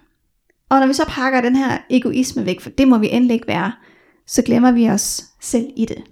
Og 0.70 0.80
når 0.80 0.88
vi 0.88 0.94
så 0.94 1.06
pakker 1.08 1.42
den 1.42 1.56
her 1.56 1.78
egoisme 1.90 2.46
væk, 2.46 2.62
for 2.62 2.70
det 2.70 2.88
må 2.88 2.98
vi 2.98 3.10
endelig 3.12 3.34
ikke 3.34 3.48
være, 3.48 3.72
så 4.28 4.42
glemmer 4.42 4.72
vi 4.72 4.90
os 4.90 5.24
selv 5.42 5.68
i 5.76 5.86
det. 5.86 6.04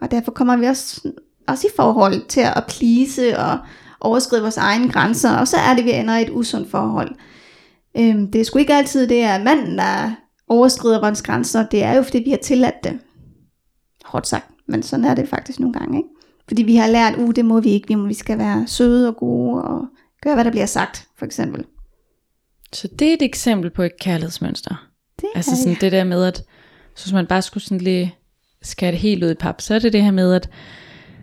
Og 0.00 0.10
derfor 0.10 0.32
kommer 0.32 0.56
vi 0.56 0.66
også, 0.66 1.12
også 1.48 1.66
i 1.66 1.70
forhold 1.76 2.26
til 2.26 2.40
at 2.40 2.64
please 2.68 3.38
og 3.38 3.58
overskride 4.00 4.42
vores 4.42 4.56
egne 4.56 4.92
grænser, 4.92 5.36
og 5.36 5.48
så 5.48 5.56
er 5.56 5.74
det, 5.74 5.84
vi 5.84 5.92
ender 5.92 6.16
i 6.16 6.22
et 6.22 6.30
usundt 6.30 6.70
forhold. 6.70 7.14
Øhm, 7.96 8.30
det 8.30 8.40
er 8.40 8.44
sgu 8.44 8.58
ikke 8.58 8.74
altid, 8.74 9.08
det 9.08 9.22
er 9.22 9.44
manden, 9.44 9.78
der 9.78 10.12
overskrider 10.48 11.00
vores 11.00 11.22
grænser. 11.22 11.66
Det 11.66 11.82
er 11.82 11.92
jo, 11.92 12.02
fordi 12.02 12.18
vi 12.18 12.30
har 12.30 12.36
tilladt 12.36 12.84
det. 12.84 12.98
Hårdt 14.04 14.28
sagt, 14.28 14.50
men 14.66 14.82
sådan 14.82 15.04
er 15.04 15.14
det 15.14 15.28
faktisk 15.28 15.60
nogle 15.60 15.72
gange. 15.72 15.98
Ikke? 15.98 16.08
Fordi 16.48 16.62
vi 16.62 16.76
har 16.76 16.86
lært, 16.86 17.16
uh, 17.18 17.34
det 17.36 17.44
må 17.44 17.60
vi 17.60 17.70
ikke, 17.70 17.88
vi, 17.88 17.94
må, 17.94 18.06
vi 18.06 18.14
skal 18.14 18.38
være 18.38 18.66
søde 18.66 19.08
og 19.08 19.16
gode, 19.16 19.62
og 19.62 19.86
gøre, 20.22 20.34
hvad 20.34 20.44
der 20.44 20.50
bliver 20.50 20.66
sagt, 20.66 21.08
for 21.18 21.26
eksempel. 21.26 21.64
Så 22.72 22.88
det 22.98 23.08
er 23.08 23.12
et 23.12 23.22
eksempel 23.22 23.70
på 23.70 23.82
et 23.82 23.98
kærlighedsmønster. 24.00 24.88
Det 25.20 25.28
altså 25.34 25.56
sådan 25.56 25.76
det 25.80 25.92
der 25.92 26.04
med, 26.04 26.24
at 26.24 26.36
så 26.94 27.04
hvis 27.04 27.12
man 27.12 27.26
bare 27.26 27.42
skulle 27.42 27.64
sådan 27.64 27.80
lige 27.80 28.14
skære 28.62 28.90
det 28.90 28.98
helt 28.98 29.24
ud 29.24 29.30
i 29.30 29.34
pap, 29.34 29.60
så 29.60 29.74
er 29.74 29.78
det 29.78 29.92
det 29.92 30.04
her 30.04 30.10
med, 30.10 30.34
at 30.34 30.50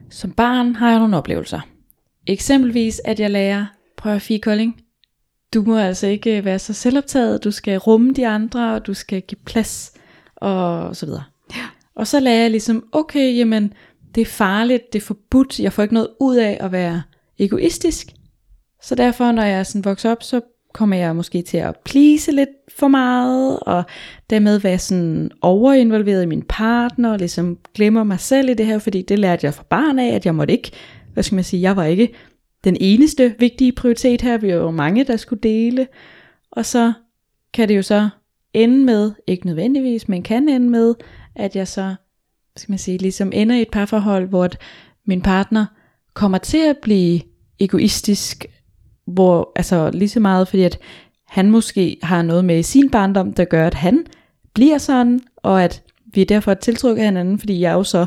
som 0.09 0.31
barn 0.31 0.75
har 0.75 0.89
jeg 0.89 0.99
nogle 0.99 1.17
oplevelser. 1.17 1.59
Eksempelvis, 2.27 3.01
at 3.05 3.19
jeg 3.19 3.31
lærer, 3.31 3.65
prøv 3.97 4.13
at 4.13 4.21
fie 4.21 4.39
Kolding, 4.39 4.81
du 5.53 5.61
må 5.61 5.77
altså 5.77 6.07
ikke 6.07 6.45
være 6.45 6.59
så 6.59 6.73
selvoptaget, 6.73 7.43
du 7.43 7.51
skal 7.51 7.77
rumme 7.77 8.13
de 8.13 8.27
andre, 8.27 8.73
og 8.73 8.87
du 8.87 8.93
skal 8.93 9.21
give 9.21 9.39
plads, 9.45 9.91
og 10.35 10.95
så 10.95 11.05
videre. 11.05 11.23
Ja. 11.55 11.65
Og 11.95 12.07
så 12.07 12.19
lærer 12.19 12.41
jeg 12.41 12.51
ligesom, 12.51 12.87
okay, 12.91 13.37
jamen, 13.37 13.73
det 14.15 14.21
er 14.21 14.25
farligt, 14.25 14.93
det 14.93 15.01
er 15.01 15.05
forbudt, 15.05 15.59
jeg 15.59 15.73
får 15.73 15.83
ikke 15.83 15.93
noget 15.93 16.09
ud 16.19 16.35
af 16.35 16.57
at 16.59 16.71
være 16.71 17.03
egoistisk. 17.39 18.07
Så 18.81 18.95
derfor, 18.95 19.31
når 19.31 19.43
jeg 19.43 19.65
sådan 19.65 19.85
vokser 19.85 20.11
op, 20.11 20.23
så 20.23 20.41
kommer 20.75 20.95
jeg 20.95 21.15
måske 21.15 21.41
til 21.41 21.57
at 21.57 21.75
please 21.85 22.31
lidt 22.31 22.49
for 22.77 22.87
meget, 22.87 23.59
og 23.59 23.83
dermed 24.29 24.59
være 24.59 24.79
sådan 24.79 25.31
overinvolveret 25.41 26.23
i 26.23 26.25
min 26.25 26.43
partner, 26.49 27.11
og 27.11 27.17
ligesom 27.17 27.57
glemmer 27.73 28.03
mig 28.03 28.19
selv 28.19 28.49
i 28.49 28.53
det 28.53 28.65
her, 28.65 28.79
fordi 28.79 29.01
det 29.01 29.19
lærte 29.19 29.45
jeg 29.45 29.53
fra 29.53 29.63
barn 29.69 29.99
af, 29.99 30.15
at 30.15 30.25
jeg 30.25 30.35
måtte 30.35 30.53
ikke, 30.53 30.71
hvad 31.13 31.23
skal 31.23 31.35
man 31.35 31.43
sige, 31.43 31.61
jeg 31.61 31.75
var 31.75 31.83
ikke 31.83 32.13
den 32.63 32.77
eneste 32.79 33.35
vigtige 33.39 33.71
prioritet 33.71 34.21
her, 34.21 34.37
vi 34.37 34.47
var 34.47 34.53
jo 34.53 34.71
mange, 34.71 35.03
der 35.03 35.17
skulle 35.17 35.41
dele, 35.41 35.87
og 36.51 36.65
så 36.65 36.93
kan 37.53 37.69
det 37.69 37.77
jo 37.77 37.81
så 37.81 38.09
ende 38.53 38.85
med, 38.85 39.11
ikke 39.27 39.45
nødvendigvis, 39.45 40.07
men 40.07 40.23
kan 40.23 40.49
ende 40.49 40.69
med, 40.69 40.95
at 41.35 41.55
jeg 41.55 41.67
så, 41.67 41.95
skal 42.57 42.71
man 42.71 42.79
sige, 42.79 42.97
ligesom 42.97 43.31
ender 43.33 43.55
i 43.55 43.61
et 43.61 43.71
parforhold, 43.71 44.27
hvor 44.27 44.49
min 45.05 45.21
partner 45.21 45.65
kommer 46.13 46.37
til 46.37 46.69
at 46.69 46.77
blive 46.81 47.21
egoistisk, 47.59 48.45
hvor, 49.07 49.51
altså 49.55 49.89
lige 49.93 50.09
så 50.09 50.19
meget, 50.19 50.47
fordi 50.47 50.63
at 50.63 50.79
han 51.27 51.51
måske 51.51 51.97
har 52.03 52.21
noget 52.21 52.45
med 52.45 52.59
i 52.59 52.63
sin 52.63 52.89
barndom, 52.89 53.33
der 53.33 53.45
gør, 53.45 53.67
at 53.67 53.73
han 53.73 54.05
bliver 54.53 54.77
sådan, 54.77 55.21
og 55.37 55.63
at 55.63 55.83
vi 56.05 56.23
derfor 56.23 56.53
tiltrykker 56.53 57.03
hinanden, 57.03 57.39
fordi 57.39 57.59
jeg 57.59 57.73
jo 57.73 57.83
så 57.83 58.05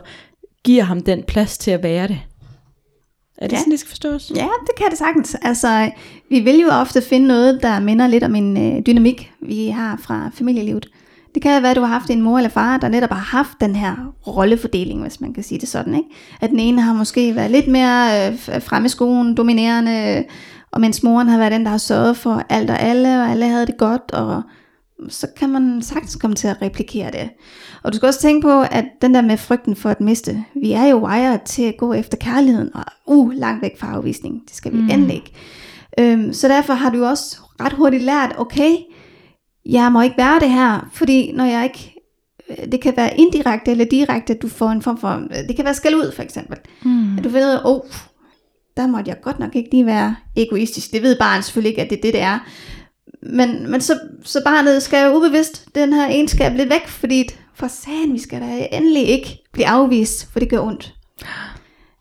giver 0.65 0.83
ham 0.83 1.01
den 1.01 1.23
plads 1.23 1.59
til 1.59 1.71
at 1.71 1.83
være 1.83 2.09
det. 2.09 2.21
Er 3.39 3.47
det 3.47 3.53
ja. 3.53 3.59
sådan, 3.59 3.71
det 3.71 3.81
skal 3.81 3.89
forstås? 3.89 4.33
Ja, 4.37 4.49
det 4.67 4.75
kan 4.79 4.91
det 4.91 4.99
sagtens. 4.99 5.37
Altså, 5.43 5.91
vi 6.31 6.41
vil 6.41 6.61
jo 6.61 6.69
ofte 6.69 7.03
finde 7.03 7.27
noget, 7.27 7.63
der 7.63 7.81
minder 7.81 8.07
lidt 8.07 8.25
om 8.25 8.35
en 8.35 8.57
øh, 8.57 8.83
dynamik, 8.87 9.33
vi 9.41 9.69
har 9.69 9.97
fra 10.03 10.31
familielivet. 10.35 10.87
Det 11.35 11.43
kan 11.43 11.63
være, 11.63 11.71
at 11.71 11.77
du 11.77 11.81
har 11.81 11.89
haft 11.89 12.11
en 12.11 12.23
mor 12.23 12.39
eller 12.39 12.51
far, 12.51 12.77
der 12.77 12.89
netop 12.89 13.11
har 13.11 13.37
haft 13.37 13.61
den 13.61 13.77
her 13.77 14.15
rollefordeling, 14.27 15.03
hvis 15.03 15.21
man 15.21 15.35
kan 15.35 15.43
sige 15.43 15.61
det 15.61 15.69
sådan. 15.69 15.95
Ikke? 15.95 16.09
At 16.41 16.51
den 16.51 16.59
ene 16.59 16.83
har 16.83 16.93
måske 16.93 17.35
været 17.35 17.51
lidt 17.51 17.69
mere 17.69 18.31
øh, 18.31 18.63
fremme 18.63 18.87
i 18.87 18.89
skoen, 18.89 19.35
dominerende, 19.35 20.25
og 20.71 20.81
mens 20.81 21.03
moren 21.03 21.29
har 21.29 21.39
været 21.39 21.53
den, 21.53 21.65
der 21.65 21.71
har 21.71 21.79
sørget 21.79 22.17
for 22.17 22.43
alt 22.49 22.71
og 22.71 22.81
alle, 22.81 23.23
og 23.23 23.31
alle 23.31 23.47
havde 23.47 23.67
det 23.67 23.77
godt, 23.79 24.13
og 24.13 24.43
så 25.09 25.27
kan 25.37 25.49
man 25.49 25.83
sagtens 25.83 26.17
komme 26.17 26.37
til 26.37 26.49
at 26.49 26.63
replikere 26.63 27.11
det. 27.11 27.31
Og 27.83 27.93
du 27.93 27.97
skal 27.97 28.07
også 28.07 28.21
tænke 28.21 28.45
på, 28.45 28.61
at 28.61 28.85
den 29.03 29.15
der 29.15 29.23
med 29.23 29.37
frygten 29.37 29.77
for 29.77 29.91
at 29.91 30.01
miste, 30.01 30.45
vi 30.55 30.73
er 30.73 30.85
jo 30.85 31.07
wired 31.07 31.39
til 31.45 31.63
at 31.63 31.77
gå 31.79 31.93
efter 31.93 32.17
kærligheden, 32.17 32.77
og 32.77 32.85
uh, 33.07 33.33
langt 33.33 33.63
væk 33.63 33.79
fra 33.79 33.95
afvisning, 33.95 34.43
det 34.49 34.57
skal 34.57 34.73
vi 34.73 34.79
mm. 34.79 34.91
endelig 34.91 35.15
ikke. 35.15 35.33
Øhm, 36.01 36.33
så 36.33 36.49
derfor 36.49 36.73
har 36.73 36.91
du 36.91 37.05
også 37.05 37.37
ret 37.61 37.73
hurtigt 37.73 38.03
lært, 38.03 38.35
okay, 38.39 38.77
jeg 39.67 39.93
må 39.93 40.03
ikke 40.03 40.19
være 40.19 40.41
det 40.41 40.51
her, 40.51 40.89
fordi 40.93 41.33
når 41.33 41.45
jeg 41.45 41.65
ikke, 41.65 41.95
øh, 42.51 42.73
det 42.73 42.81
kan 42.81 42.95
være 42.97 43.17
indirekte 43.17 43.71
eller 43.71 43.85
direkte, 43.85 44.35
at 44.35 44.43
du 44.43 44.49
får 44.49 44.71
en 44.71 44.83
form 44.83 44.99
for, 44.99 45.23
det 45.49 45.57
kan 45.57 45.65
være 45.65 45.75
skal 45.75 45.95
ud 45.95 46.13
for 46.13 46.23
eksempel. 46.23 46.59
Mm. 46.85 47.19
At 47.19 47.25
du 47.25 47.29
ved, 47.29 47.59
åh, 47.65 47.75
oh, 47.75 47.81
der 48.79 48.87
måtte 48.87 49.09
jeg 49.09 49.21
godt 49.23 49.39
nok 49.39 49.57
ikke 49.57 49.71
lige 49.71 49.87
være 49.87 50.17
egoistisk. 50.37 50.93
Det 50.93 51.03
ved 51.03 51.19
barnet 51.19 51.45
selvfølgelig 51.45 51.71
ikke, 51.71 51.83
at 51.83 51.91
det 51.91 51.97
er 51.97 52.03
det, 52.03 52.15
det 52.15 52.21
er. 52.21 52.39
Men, 53.23 53.71
men 53.71 53.81
så, 53.81 53.99
så 54.25 54.41
barnet 54.45 54.83
skal 54.83 55.05
jo 55.07 55.17
ubevidst 55.17 55.67
den 55.75 55.93
her 55.93 56.07
egenskab 56.07 56.57
lidt 56.57 56.71
væk, 56.71 56.89
fordi 56.89 57.29
for 57.55 57.69
sagen, 57.69 58.13
vi 58.13 58.19
skal 58.19 58.41
da 58.41 58.69
endelig 58.73 59.09
ikke 59.09 59.39
blive 59.53 59.67
afvist, 59.67 60.33
for 60.33 60.41
det 60.41 60.51
gør 60.51 60.61
ondt. 60.61 60.95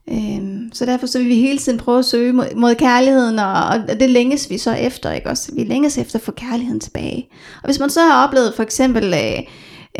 Øhm, 0.10 0.70
så 0.74 0.86
derfor 0.86 1.08
så 1.08 1.20
vil 1.20 1.28
vi 1.28 1.36
hele 1.36 1.58
tiden 1.58 1.80
prøve 1.80 2.00
at 2.00 2.06
søge 2.06 2.34
mod, 2.34 2.56
mod 2.56 2.76
kærligheden, 2.76 3.40
og, 3.40 3.54
og 3.54 4.00
det 4.00 4.10
længes 4.10 4.50
vi 4.50 4.58
så 4.58 4.72
efter, 4.72 5.12
ikke 5.12 5.30
også? 5.30 5.52
Vi 5.56 5.64
længes 5.64 5.98
efter 5.98 6.20
at 6.20 6.24
få 6.24 6.32
kærligheden 6.32 6.80
tilbage. 6.80 7.28
Og 7.64 7.66
hvis 7.66 7.80
man 7.80 7.90
så 7.90 8.02
har 8.02 8.28
oplevet 8.28 8.54
for 8.56 8.64
eksempel 8.64 9.14
øh, 9.14 9.40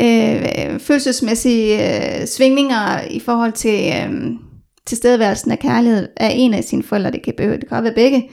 øh, 0.00 0.80
følelsesmæssige 0.80 1.96
øh, 2.20 2.26
svingninger 2.26 3.00
i 3.10 3.20
forhold 3.20 3.52
til 3.52 3.92
øh, 3.96 4.30
tilstedeværelsen 4.88 5.50
af 5.50 5.58
kærlighed 5.58 6.08
af 6.16 6.32
en 6.34 6.54
af 6.54 6.64
sine 6.64 6.82
forældre, 6.82 7.10
det 7.10 7.22
kan, 7.22 7.34
det 7.38 7.68
kan 7.68 7.84
være 7.84 7.94
begge, 7.94 8.30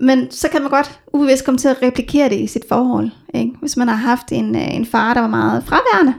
men 0.00 0.30
så 0.30 0.48
kan 0.48 0.62
man 0.62 0.70
godt 0.70 1.00
ubevidst 1.12 1.44
komme 1.44 1.58
til 1.58 1.68
at 1.68 1.82
replikere 1.82 2.28
det 2.28 2.40
i 2.40 2.46
sit 2.46 2.64
forhold. 2.68 3.10
Ikke? 3.34 3.52
Hvis 3.60 3.76
man 3.76 3.88
har 3.88 3.94
haft 3.94 4.32
en, 4.32 4.56
øh, 4.56 4.74
en 4.74 4.86
far, 4.86 5.14
der 5.14 5.20
var 5.20 5.28
meget 5.28 5.64
fraværende, 5.64 6.14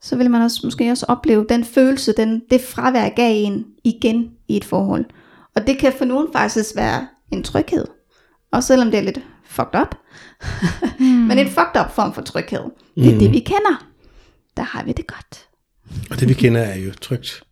så 0.00 0.16
vil 0.16 0.30
man 0.30 0.42
også 0.42 0.60
måske 0.64 0.90
også 0.90 1.06
opleve 1.08 1.46
den 1.48 1.64
følelse, 1.64 2.12
den, 2.12 2.42
det 2.50 2.60
fravær 2.60 3.08
gav 3.08 3.44
en 3.44 3.64
igen 3.84 4.30
i 4.48 4.56
et 4.56 4.64
forhold. 4.64 5.04
Og 5.56 5.66
det 5.66 5.78
kan 5.78 5.92
for 5.98 6.04
nogen 6.04 6.28
faktisk 6.32 6.76
være 6.76 7.06
en 7.30 7.42
tryghed. 7.42 7.86
Og 8.52 8.62
selvom 8.62 8.90
det 8.90 8.98
er 8.98 9.02
lidt 9.02 9.20
fucked 9.44 9.80
up. 9.80 9.94
mm. 10.98 11.06
Men 11.28 11.38
en 11.38 11.46
fucked 11.46 11.80
up 11.80 11.94
form 11.94 12.14
for 12.14 12.22
tryghed. 12.22 12.64
Det 12.96 13.08
er 13.08 13.12
mm. 13.12 13.18
det, 13.18 13.32
vi 13.32 13.38
kender. 13.38 13.86
Der 14.56 14.62
har 14.62 14.84
vi 14.84 14.92
det 14.92 15.06
godt. 15.06 15.48
Og 16.10 16.20
det 16.20 16.28
vi 16.28 16.34
kender 16.34 16.60
er 16.60 16.78
jo 16.78 16.92
trygt. 17.00 17.42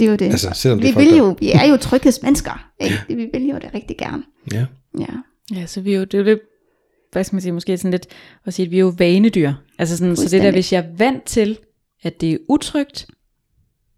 Det 0.00 0.06
er 0.06 0.10
jo 0.10 0.16
det. 0.16 0.26
Altså, 0.26 0.50
selvom 0.54 0.80
det 0.80 0.96
vi, 0.96 1.04
vil 1.04 1.16
jo, 1.16 1.36
vi 1.38 1.52
er 1.52 1.64
jo 1.64 1.76
tryghedsmennesker. 1.76 2.70
Ikke? 2.80 2.94
Ja. 3.08 3.14
Vi 3.14 3.28
vil 3.32 3.48
jo 3.48 3.54
det 3.54 3.74
rigtig 3.74 3.96
gerne. 3.98 4.22
Ja. 4.52 4.66
Ja. 4.98 5.06
Ja, 5.54 5.66
så 5.66 5.80
vi 5.80 5.92
er 5.92 5.98
jo, 5.98 6.04
det 6.04 6.14
er 6.14 6.18
jo 6.18 6.24
det, 6.24 6.40
hvad 7.12 7.24
skal 7.24 7.34
man 7.34 7.42
sige, 7.42 7.52
måske 7.52 7.78
sådan 7.78 7.90
lidt 7.90 8.06
at 8.44 8.54
sige, 8.54 8.66
at 8.66 8.70
vi 8.70 8.76
er 8.76 8.80
jo 8.80 8.94
vanedyr. 8.98 9.52
Altså 9.78 9.96
sådan, 9.96 10.16
så 10.16 10.28
det 10.28 10.42
der, 10.42 10.50
hvis 10.50 10.72
jeg 10.72 10.84
er 10.84 10.96
vant 10.96 11.24
til, 11.24 11.58
at 12.02 12.20
det 12.20 12.32
er 12.32 12.38
utrygt, 12.48 13.06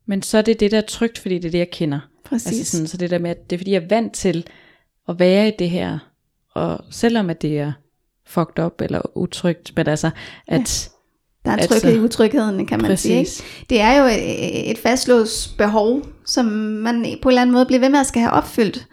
men 0.07 0.23
så 0.23 0.39
er 0.39 0.43
det 0.43 0.61
det, 0.61 0.71
der 0.71 0.77
er 0.77 0.87
trygt, 0.89 1.19
fordi 1.19 1.35
det 1.35 1.45
er 1.45 1.51
det, 1.51 1.59
jeg 1.59 1.71
kender. 1.71 2.01
Præcis. 2.25 2.47
Altså 2.47 2.65
sådan, 2.73 2.87
så 2.87 2.97
det 2.97 3.11
der 3.11 3.19
med, 3.19 3.31
at 3.31 3.51
det 3.51 3.57
er 3.57 3.59
fordi, 3.59 3.73
jeg 3.73 3.83
er 3.83 3.89
vant 3.89 4.15
til 4.15 4.47
at 5.09 5.19
være 5.19 5.49
i 5.49 5.53
det 5.59 5.71
her, 5.71 5.99
og 6.55 6.85
selvom 6.91 7.31
at 7.31 7.43
det 7.43 7.59
er 7.59 7.73
fucked 8.27 8.65
up 8.65 8.81
eller 8.81 9.17
utrygt, 9.17 9.73
men 9.77 9.87
altså, 9.87 10.11
at... 10.47 10.89
Ja. 10.89 10.93
Der 11.45 11.51
er 11.51 11.57
en 11.57 11.69
tryghed 11.69 11.91
altså, 11.91 12.01
i 12.01 12.05
utrygheden, 12.05 12.67
kan 12.67 12.81
man 12.83 12.91
præcis. 12.91 13.03
sige. 13.03 13.19
Ikke? 13.19 13.67
Det 13.71 13.81
er 13.81 14.01
jo 14.01 14.05
et, 14.07 14.71
et 14.71 14.79
fastlåst 14.79 15.59
behov, 15.59 16.03
som 16.27 16.45
man 16.45 16.95
på 17.23 17.29
en 17.29 17.33
eller 17.33 17.43
anden 17.43 17.53
måde 17.53 17.67
bliver 17.67 17.81
ved 17.81 17.89
med 17.89 18.01
at 18.01 18.07
skal 18.07 18.23
have 18.23 18.33
opfyldt. 18.33 18.87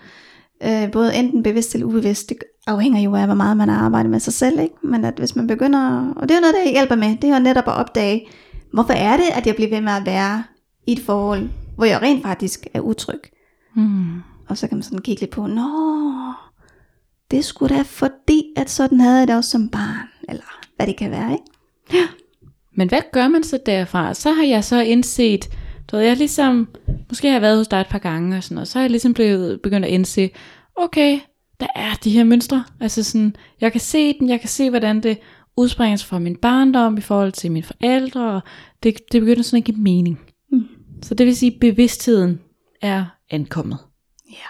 Øh, 0.64 0.92
både 0.92 1.16
enten 1.16 1.44
bevidst 1.44 1.74
eller 1.74 1.88
ubevidst. 1.88 2.30
Det 2.30 2.38
afhænger 2.68 3.02
jo 3.02 3.16
af, 3.16 3.26
hvor 3.26 3.36
meget 3.36 3.58
man 3.58 3.70
har 3.70 3.86
arbejdet 3.86 4.12
med 4.12 4.20
sig 4.20 4.34
selv. 4.34 4.60
Ikke? 4.60 4.76
Men 4.84 5.06
at 5.06 5.14
hvis 5.18 5.36
man 5.36 5.48
begynder, 5.48 6.14
og 6.16 6.30
det 6.30 6.38
er 6.38 6.42
noget, 6.42 6.56
der 6.56 6.72
hjælper 6.72 6.96
med, 6.96 7.18
det 7.22 7.30
er 7.30 7.34
jo 7.34 7.44
netop 7.44 7.68
at 7.68 7.74
opdage, 7.74 8.28
hvorfor 8.74 8.94
er 8.94 9.18
det, 9.18 9.26
at 9.34 9.48
jeg 9.48 9.56
bliver 9.56 9.70
ved 9.70 9.82
med 9.82 9.92
at 9.92 10.06
være 10.06 10.44
i 10.88 10.92
et 10.92 11.00
forhold, 11.00 11.50
hvor 11.76 11.86
jeg 11.86 12.02
rent 12.02 12.24
faktisk 12.24 12.68
er 12.74 12.80
utryg. 12.80 13.20
Mm. 13.76 14.22
Og 14.50 14.58
så 14.58 14.68
kan 14.68 14.78
man 14.78 14.84
sådan 14.84 15.00
kigge 15.00 15.22
lidt 15.22 15.32
på, 15.32 15.48
nå, 15.48 15.70
det 17.32 17.46
skulle 17.46 17.76
da 17.76 17.82
fordi, 17.82 18.44
at 18.58 18.70
sådan 18.70 19.00
havde 19.00 19.20
jeg 19.20 19.28
det 19.28 19.36
også 19.36 19.50
som 19.50 19.70
barn, 19.70 20.08
eller 20.30 20.60
hvad 20.76 20.88
det 20.88 20.98
kan 20.98 21.12
være, 21.12 21.32
ikke? 21.32 21.44
Ja. 21.94 22.08
Men 22.76 22.90
hvad 22.90 23.02
gør 23.12 23.28
man 23.28 23.44
så 23.44 23.60
derfra? 23.66 24.14
Så 24.14 24.32
har 24.32 24.44
jeg 24.44 24.64
så 24.64 24.82
indset, 24.82 25.50
du 25.92 25.96
ved, 25.96 26.04
jeg 26.04 26.18
ligesom, 26.18 26.68
måske 27.10 27.28
har 27.28 27.36
jeg 27.36 27.42
været 27.42 27.58
hos 27.58 27.68
dig 27.68 27.82
et 27.82 27.88
par 27.88 28.00
gange 28.00 28.38
og 28.38 28.44
sådan 28.44 28.56
noget, 28.56 28.68
så 28.68 28.80
har 28.80 28.84
jeg 28.84 28.92
ligesom 28.92 29.14
blevet, 29.14 29.62
begyndt 29.62 29.86
at 29.86 29.92
indse, 29.92 30.30
okay, 30.76 31.20
der 31.60 31.68
er 31.76 31.94
de 32.04 32.12
her 32.12 32.24
mønstre. 32.24 32.64
Altså 32.80 33.04
sådan, 33.04 33.36
jeg 33.62 33.72
kan 33.72 33.82
se 33.82 34.14
den, 34.20 34.30
jeg 34.30 34.40
kan 34.40 34.50
se, 34.50 34.70
hvordan 34.70 35.04
det 35.04 35.18
udspringer 35.58 35.98
fra 35.98 36.20
min 36.20 36.36
barndom 36.36 36.98
i 36.98 37.02
forhold 37.02 37.32
til 37.32 37.52
mine 37.52 37.66
forældre, 37.66 38.32
og 38.32 38.42
det, 38.84 38.98
det 39.12 39.22
begynder 39.22 39.44
sådan 39.44 39.58
at 39.58 39.66
give 39.66 39.78
mening. 39.78 40.20
Mm. 40.52 40.68
Så 41.04 41.14
det 41.14 41.26
vil 41.26 41.36
sige, 41.36 41.54
at 41.54 41.60
bevidstheden 41.60 42.40
er 42.82 43.06
ankommet. 43.30 43.78
Ja. 44.32 44.48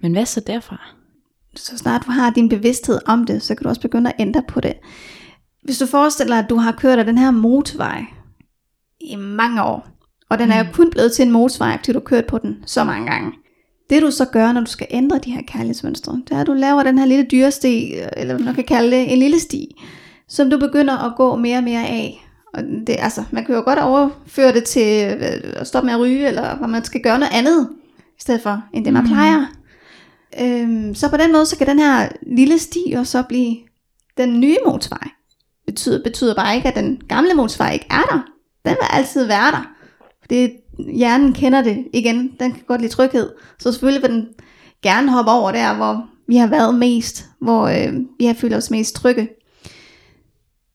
Men 0.00 0.12
hvad 0.12 0.26
så 0.26 0.40
derfra? 0.40 0.80
Så 1.56 1.78
snart 1.78 2.02
du 2.06 2.10
har 2.10 2.30
din 2.30 2.48
bevidsthed 2.48 2.98
om 3.06 3.26
det, 3.26 3.42
så 3.42 3.54
kan 3.54 3.62
du 3.62 3.68
også 3.68 3.80
begynde 3.80 4.10
at 4.10 4.16
ændre 4.18 4.42
på 4.48 4.60
det. 4.60 4.72
Hvis 5.66 5.78
du 5.78 5.86
forestiller 5.86 6.34
dig, 6.34 6.44
at 6.44 6.50
du 6.50 6.56
har 6.56 6.72
kørt 6.72 6.98
af 6.98 7.04
den 7.04 7.18
her 7.18 7.30
motorvej 7.30 8.04
i 9.00 9.16
mange 9.16 9.62
år, 9.62 9.88
og 10.28 10.38
den 10.38 10.52
er 10.52 10.58
jo 10.58 10.64
mm. 10.64 10.72
kun 10.72 10.90
blevet 10.90 11.12
til 11.12 11.26
en 11.26 11.32
motorvej, 11.32 11.78
fordi 11.78 11.92
du 11.92 11.98
har 11.98 12.04
kørt 12.04 12.26
på 12.26 12.38
den 12.38 12.56
så 12.66 12.84
mange 12.84 13.10
gange. 13.10 13.32
Det 13.90 14.02
du 14.02 14.10
så 14.10 14.24
gør, 14.24 14.52
når 14.52 14.60
du 14.60 14.70
skal 14.70 14.86
ændre 14.90 15.18
de 15.18 15.30
her 15.30 15.42
kærlighedsmønstre, 15.42 16.22
det 16.28 16.36
er, 16.36 16.40
at 16.40 16.46
du 16.46 16.52
laver 16.52 16.82
den 16.82 16.98
her 16.98 17.06
lille 17.06 17.26
dyresti, 17.30 17.94
eller 18.16 18.34
hvad 18.34 18.44
man 18.44 18.54
kan 18.54 18.64
kalde 18.64 18.96
det, 18.96 19.12
en 19.12 19.18
lille 19.18 19.40
sti, 19.40 19.82
som 20.28 20.50
du 20.50 20.58
begynder 20.58 20.98
at 20.98 21.16
gå 21.16 21.36
mere 21.36 21.58
og 21.58 21.64
mere 21.64 21.86
af. 21.86 22.28
Og 22.54 22.62
det, 22.86 22.96
altså, 22.98 23.24
man 23.30 23.44
kan 23.44 23.54
jo 23.54 23.60
godt 23.60 23.78
overføre 23.78 24.52
det 24.52 24.64
til 24.64 25.16
øh, 25.20 25.52
at 25.56 25.66
stoppe 25.66 25.86
med 25.86 25.94
at 25.94 26.00
ryge, 26.00 26.26
eller 26.26 26.56
hvad 26.56 26.68
man 26.68 26.84
skal 26.84 27.02
gøre 27.02 27.18
noget 27.18 27.32
andet, 27.32 27.68
i 28.18 28.20
stedet 28.20 28.42
for, 28.42 28.62
end 28.74 28.84
det 28.84 28.92
man 28.92 29.02
mm. 29.02 29.08
plejer. 29.08 29.46
Øhm, 30.40 30.94
så 30.94 31.10
på 31.10 31.16
den 31.16 31.32
måde, 31.32 31.46
så 31.46 31.58
kan 31.58 31.66
den 31.66 31.78
her 31.78 32.08
lille 32.26 32.58
sti 32.58 32.94
også 32.98 33.12
så 33.12 33.22
blive 33.22 33.56
den 34.16 34.40
nye 34.40 34.56
motorvej. 34.66 35.08
Betyder, 35.76 36.02
betyder 36.02 36.34
bare 36.34 36.56
ikke, 36.56 36.68
at 36.68 36.74
den 36.74 37.00
gamle 37.08 37.34
motorvej 37.34 37.72
ikke 37.72 37.86
er 37.90 38.02
der. 38.02 38.20
Den 38.64 38.76
vil 38.80 38.88
altid 38.90 39.26
være 39.26 39.50
der. 39.50 39.72
Det, 40.30 40.52
hjernen 40.96 41.32
kender 41.32 41.62
det 41.62 41.84
igen. 41.92 42.30
Den 42.40 42.52
kan 42.52 42.62
godt 42.66 42.80
lide 42.80 42.92
tryghed. 42.92 43.30
Så 43.58 43.72
selvfølgelig 43.72 44.02
vil 44.02 44.10
den 44.10 44.28
gerne 44.82 45.10
hoppe 45.12 45.30
over 45.30 45.52
der, 45.52 45.76
hvor 45.76 46.06
vi 46.28 46.36
har 46.36 46.46
været 46.46 46.74
mest. 46.74 47.24
Hvor 47.40 47.66
øh, 47.66 47.94
vi 48.18 48.24
har 48.24 48.34
følt 48.34 48.54
os 48.54 48.70
mest 48.70 48.94
trygge. 48.94 49.28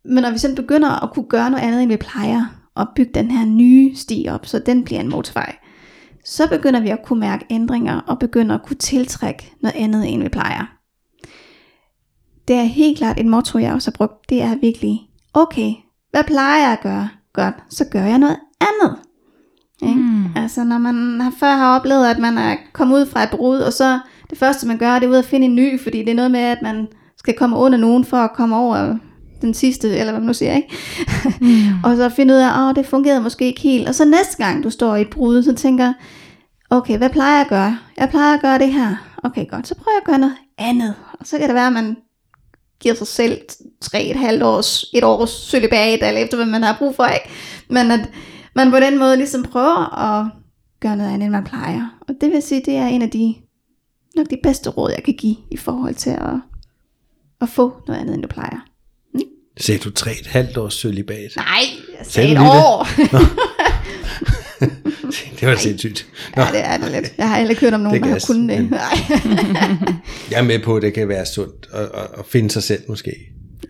Men 0.06 0.24
når 0.24 0.32
vi 0.32 0.38
så 0.38 0.56
begynder 0.56 1.04
at 1.04 1.14
kunne 1.14 1.30
gøre 1.30 1.50
noget 1.50 1.64
andet, 1.64 1.82
end 1.82 1.92
vi 1.92 1.98
plejer, 1.98 2.46
og 2.76 2.88
bygge 2.96 3.12
den 3.14 3.32
her 3.32 3.46
nye 3.46 3.96
sti 3.96 4.28
op, 4.30 4.46
så 4.46 4.60
den 4.60 4.84
bliver 4.84 5.02
en 5.02 5.10
motorvej, 5.10 5.56
så 6.26 6.50
begynder 6.50 6.80
vi 6.80 6.90
at 6.90 7.04
kunne 7.06 7.20
mærke 7.20 7.46
ændringer, 7.50 8.00
og 8.00 8.20
begynder 8.20 8.56
at 8.56 8.64
kunne 8.64 8.78
tiltrække 8.78 9.54
noget 9.62 9.76
andet, 9.76 10.14
end 10.14 10.24
vi 10.24 10.30
plejer. 10.30 10.81
Det 12.48 12.56
er 12.56 12.64
helt 12.64 12.98
klart 12.98 13.20
et 13.20 13.26
motto, 13.26 13.60
jeg 13.60 13.74
også 13.74 13.92
har 13.92 13.98
brugt. 13.98 14.30
Det 14.30 14.42
er 14.42 14.56
virkelig, 14.56 15.02
okay, 15.34 15.74
hvad 16.12 16.24
plejer 16.24 16.64
jeg 16.64 16.72
at 16.72 16.82
gøre? 16.82 17.10
Godt, 17.34 17.56
så 17.70 17.86
gør 17.86 18.04
jeg 18.04 18.18
noget 18.18 18.38
andet. 18.62 18.98
Ikke? 19.82 20.00
Mm. 20.00 20.26
Altså 20.36 20.64
når 20.64 20.78
man 20.78 21.22
har, 21.22 21.34
før 21.40 21.56
har 21.56 21.80
oplevet, 21.80 22.08
at 22.08 22.20
man 22.20 22.38
er 22.38 22.56
kommet 22.74 22.96
ud 23.02 23.06
fra 23.06 23.24
et 23.24 23.30
brud, 23.30 23.58
og 23.58 23.74
så 23.74 24.00
det 24.30 24.38
første 24.38 24.68
man 24.68 24.78
gør, 24.78 25.00
det 25.00 25.04
er 25.04 25.10
ud 25.10 25.16
at 25.16 25.26
finde 25.26 25.46
en 25.46 25.56
ny, 25.56 25.80
fordi 25.80 26.00
det 26.00 26.10
er 26.10 26.16
noget 26.16 26.32
med, 26.32 26.40
at 26.40 26.62
man 26.62 26.88
skal 27.18 27.34
komme 27.34 27.58
under 27.58 27.78
nogen 27.78 28.06
for 28.06 28.18
at 28.18 28.34
komme 28.34 28.56
over 28.56 28.96
den 29.42 29.54
sidste, 29.54 29.90
eller 29.90 30.12
hvad 30.12 30.22
man 30.22 30.28
nu 30.28 30.34
siger, 30.34 30.56
ikke? 30.56 30.76
Mm. 31.42 31.74
og 31.86 31.96
så 31.96 32.10
finde 32.10 32.34
ud 32.34 32.40
af, 32.40 32.70
at 32.70 32.76
det 32.76 32.86
fungerede 32.86 33.22
måske 33.22 33.46
ikke 33.46 33.62
helt. 33.62 33.88
Og 33.88 33.96
så 33.96 34.06
næste 34.06 34.38
gang 34.38 34.64
du 34.64 34.70
står 34.70 34.96
i 34.96 35.02
et 35.02 35.10
brud, 35.10 35.44
så 35.44 35.56
tænker 35.56 35.94
okay, 36.70 36.98
hvad 36.98 37.10
plejer 37.10 37.34
jeg 37.34 37.42
at 37.42 37.48
gøre? 37.48 37.78
Jeg 37.98 38.10
plejer 38.10 38.34
at 38.34 38.42
gøre 38.42 38.60
det 38.60 38.74
her. 38.74 38.96
Okay, 39.24 39.48
godt, 39.48 39.68
så 39.68 39.76
prøver 39.76 39.96
jeg 39.96 40.02
at 40.02 40.08
gøre 40.08 40.20
noget 40.20 40.36
andet. 40.58 40.96
Og 41.20 41.28
så 41.28 41.38
kan 41.38 41.48
det 41.48 41.56
være, 41.56 41.68
at 41.68 41.74
man 41.74 41.98
giver 42.82 42.96
sig 42.96 43.08
selv 43.08 43.42
tre 43.82 44.04
et 44.04 44.16
halvt 44.16 44.44
års, 44.44 44.86
et 44.94 45.04
års 45.04 45.30
sølibat, 45.30 46.00
eller 46.04 46.22
efter 46.22 46.38
hvad 46.38 46.46
man 46.46 46.64
har 46.64 46.76
brug 46.80 46.96
for, 46.96 47.06
ikke? 47.06 47.30
Men 47.70 47.92
at 47.92 48.10
man 48.56 48.72
på 48.72 48.80
den 48.80 49.00
måde 49.00 49.18
ligesom 49.18 49.44
prøver 49.44 49.98
at 50.00 50.28
gøre 50.80 50.98
noget 50.98 51.14
andet, 51.14 51.26
end 51.26 51.32
man 51.32 51.44
plejer. 51.44 51.98
Og 52.08 52.16
det 52.22 52.32
vil 52.32 52.42
sige, 52.42 52.62
det 52.66 52.76
er 52.76 52.88
en 52.88 53.02
af 53.02 53.10
de, 53.10 53.36
nok 54.16 54.30
de 54.30 54.38
bedste 54.44 54.70
råd, 54.70 54.92
jeg 54.92 55.04
kan 55.04 55.14
give 55.14 55.36
i 55.52 55.58
forhold 55.58 55.96
til 55.96 56.10
at, 56.10 56.36
at 57.42 57.50
få 57.50 57.74
noget 57.88 58.00
andet, 58.00 58.14
end 58.14 58.22
du 58.22 58.28
plejer. 58.28 58.68
Sagde 59.60 59.80
du 59.80 59.90
tre 59.90 60.12
et 60.12 60.28
halvt 60.28 60.58
års 60.58 60.74
sølibat? 60.74 61.32
Nej, 61.36 61.46
jeg 62.00 62.06
sagde, 62.06 62.30
sagde 62.30 62.32
et 62.32 62.40
år. 62.40 62.88
Det, 62.98 63.30
det 65.40 65.48
var 65.48 65.56
sindssygt. 65.56 66.08
Nå. 66.36 66.42
Ja, 66.42 66.48
det 66.52 66.66
er 66.66 66.78
det 66.78 66.92
lidt. 66.92 67.14
Jeg 67.18 67.30
har 67.30 67.38
aldrig 67.38 67.58
kørt 67.58 67.74
om 67.74 67.80
nogen, 67.80 68.04
der 68.04 68.10
har 68.10 68.24
kunnet 68.28 68.58
det. 68.58 68.70
Jeg 70.32 70.40
er 70.40 70.44
med 70.44 70.60
på, 70.60 70.76
at 70.76 70.82
det 70.82 70.94
kan 70.94 71.08
være 71.08 71.26
sundt 71.26 71.70
at, 71.74 71.90
at, 72.20 72.26
finde 72.26 72.52
sig 72.52 72.64
selv 72.64 72.82
måske. 72.88 73.12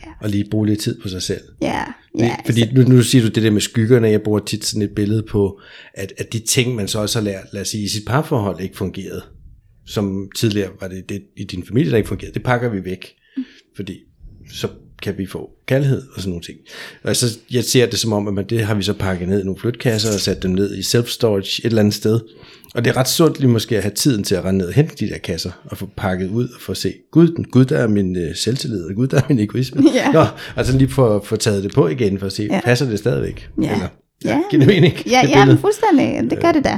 Ja. 0.05 0.11
Og 0.21 0.29
lige 0.29 0.45
bruge 0.51 0.67
lidt 0.67 0.79
tid 0.79 1.01
på 1.01 1.09
sig 1.09 1.21
selv. 1.21 1.41
Ja. 1.61 1.83
ja 2.19 2.35
Fordi 2.45 2.73
nu, 2.73 2.81
nu 2.81 3.01
siger 3.01 3.21
du 3.21 3.27
det 3.27 3.43
der 3.43 3.51
med 3.51 3.61
skyggerne, 3.61 4.07
jeg 4.07 4.21
bruger 4.21 4.39
tit 4.39 4.65
sådan 4.65 4.81
et 4.81 4.95
billede 4.95 5.23
på, 5.29 5.59
at, 5.93 6.13
at 6.17 6.33
de 6.33 6.39
ting, 6.39 6.75
man 6.75 6.87
så 6.87 6.99
også 6.99 7.19
har 7.19 7.23
lært, 7.23 7.43
lad 7.53 7.61
os 7.61 7.67
sige, 7.67 7.83
i 7.83 7.87
sit 7.87 8.05
parforhold 8.07 8.59
ikke 8.59 8.77
fungerede, 8.77 9.21
som 9.85 10.29
tidligere 10.35 10.69
var 10.81 10.87
det, 10.87 11.09
det 11.09 11.23
i 11.37 11.43
din 11.43 11.65
familie, 11.67 11.91
der 11.91 11.97
ikke 11.97 12.09
fungerede, 12.09 12.33
det 12.33 12.43
pakker 12.43 12.69
vi 12.69 12.85
væk. 12.85 13.13
Mm. 13.37 13.43
Fordi 13.75 13.99
så 14.51 14.67
kan 15.01 15.17
vi 15.17 15.25
få 15.25 15.49
kærlighed 15.65 16.01
og 16.15 16.21
sådan 16.21 16.29
nogle 16.29 16.43
ting. 16.43 16.57
Og 17.03 17.15
så 17.15 17.37
jeg 17.51 17.63
ser 17.63 17.85
det 17.85 17.99
som 17.99 18.13
om, 18.13 18.27
at 18.27 18.33
man, 18.33 18.45
det 18.49 18.65
har 18.65 18.75
vi 18.75 18.83
så 18.83 18.93
pakket 18.93 19.27
ned 19.27 19.41
i 19.41 19.43
nogle 19.43 19.59
flytkasser 19.59 20.13
og 20.13 20.19
sat 20.19 20.43
dem 20.43 20.51
ned 20.51 20.77
i 20.77 20.81
self-storage 20.81 21.59
et 21.59 21.65
eller 21.65 21.79
andet 21.79 21.93
sted. 21.93 22.19
Og 22.75 22.85
det 22.85 22.91
er 22.91 22.97
ret 22.97 23.09
sundt 23.09 23.39
lige 23.39 23.49
måske 23.49 23.77
at 23.77 23.83
have 23.83 23.93
tiden 23.93 24.23
til 24.23 24.35
at 24.35 24.45
rende 24.45 24.57
ned 24.57 24.67
og 24.67 24.73
hente 24.73 24.95
de 24.95 25.09
der 25.09 25.17
kasser 25.17 25.51
og 25.65 25.77
få 25.77 25.89
pakket 25.97 26.29
ud 26.29 26.47
og 26.47 26.61
få 26.61 26.73
se, 26.73 26.93
gud, 27.11 27.27
den, 27.27 27.45
gud 27.45 27.65
der 27.65 27.77
er 27.77 27.87
min 27.87 28.15
uh, 28.15 28.35
selvtillid, 28.35 28.83
og 28.83 28.95
gud 28.95 29.07
der 29.07 29.17
er 29.17 29.21
min 29.29 29.39
egoisme. 29.39 29.83
Ja. 29.93 30.11
Nå, 30.11 30.25
altså 30.55 30.77
lige 30.77 30.89
få, 30.89 31.25
få 31.25 31.35
taget 31.35 31.63
det 31.63 31.73
på 31.73 31.87
igen 31.87 32.19
for 32.19 32.25
at 32.25 32.33
se, 32.33 32.47
ja. 32.51 32.61
passer 32.63 32.89
det 32.89 32.99
stadigvæk? 32.99 33.49
Ja. 33.61 33.73
Eller, 33.73 33.87
ja, 34.25 34.29
ja. 34.29 34.41
giver 34.49 34.65
det 34.65 34.67
mening? 34.67 34.93
Ja, 35.07 35.27
ja 35.27 35.45
men 35.45 35.57
fuldstændig, 35.57 36.31
det 36.31 36.39
gør 36.41 36.51
det 36.51 36.63
da. 36.63 36.77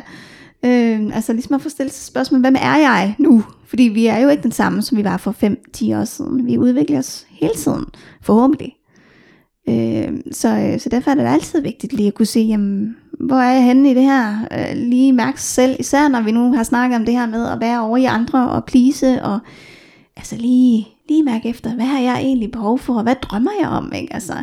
Øh, 0.65 1.15
altså 1.15 1.33
ligesom 1.33 1.55
at 1.55 1.61
få 1.61 1.69
stillet 1.69 1.93
sig 1.93 2.05
spørgsmål, 2.05 2.41
hvem 2.41 2.55
er 2.55 2.77
jeg 2.77 3.15
nu? 3.19 3.43
Fordi 3.65 3.83
vi 3.83 4.05
er 4.05 4.17
jo 4.17 4.29
ikke 4.29 4.43
den 4.43 4.51
samme, 4.51 4.81
som 4.81 4.97
vi 4.97 5.03
var 5.03 5.17
for 5.17 5.35
5-10 5.77 5.97
år 5.97 6.05
siden. 6.05 6.45
Vi 6.45 6.57
udvikler 6.57 6.99
os 6.99 7.25
hele 7.29 7.53
tiden, 7.53 7.85
forhåbentlig. 8.21 8.75
Øhm, 9.69 10.15
øh, 10.15 10.21
så, 10.31 10.75
så 10.79 10.89
derfor 10.89 11.11
er 11.11 11.15
det 11.15 11.23
altid 11.23 11.61
vigtigt 11.61 11.93
lige 11.93 12.07
at 12.07 12.13
kunne 12.13 12.25
se, 12.25 12.39
jamen, 12.39 12.95
hvor 13.19 13.35
er 13.35 13.53
jeg 13.53 13.63
henne 13.63 13.91
i 13.91 13.93
det 13.93 14.03
her? 14.03 14.47
Øh, 14.51 14.77
lige 14.77 15.13
mærke 15.13 15.41
sig 15.41 15.63
selv, 15.63 15.75
især 15.79 16.07
når 16.07 16.21
vi 16.21 16.31
nu 16.31 16.53
har 16.53 16.63
snakket 16.63 16.95
om 16.95 17.05
det 17.05 17.13
her 17.13 17.25
med 17.25 17.47
at 17.47 17.59
være 17.59 17.81
over 17.81 17.97
i 17.97 18.05
andre 18.05 18.49
og 18.49 18.65
plise, 18.65 19.23
og 19.23 19.39
altså 20.15 20.35
lige, 20.35 20.87
lige 21.09 21.23
mærke 21.23 21.49
efter, 21.49 21.75
hvad 21.75 21.85
har 21.85 21.99
jeg 21.99 22.19
egentlig 22.21 22.51
behov 22.51 22.79
for, 22.79 22.93
og 22.93 23.03
hvad 23.03 23.15
drømmer 23.21 23.51
jeg 23.61 23.69
om? 23.69 23.91
Ikke? 23.95 24.13
Altså, 24.13 24.33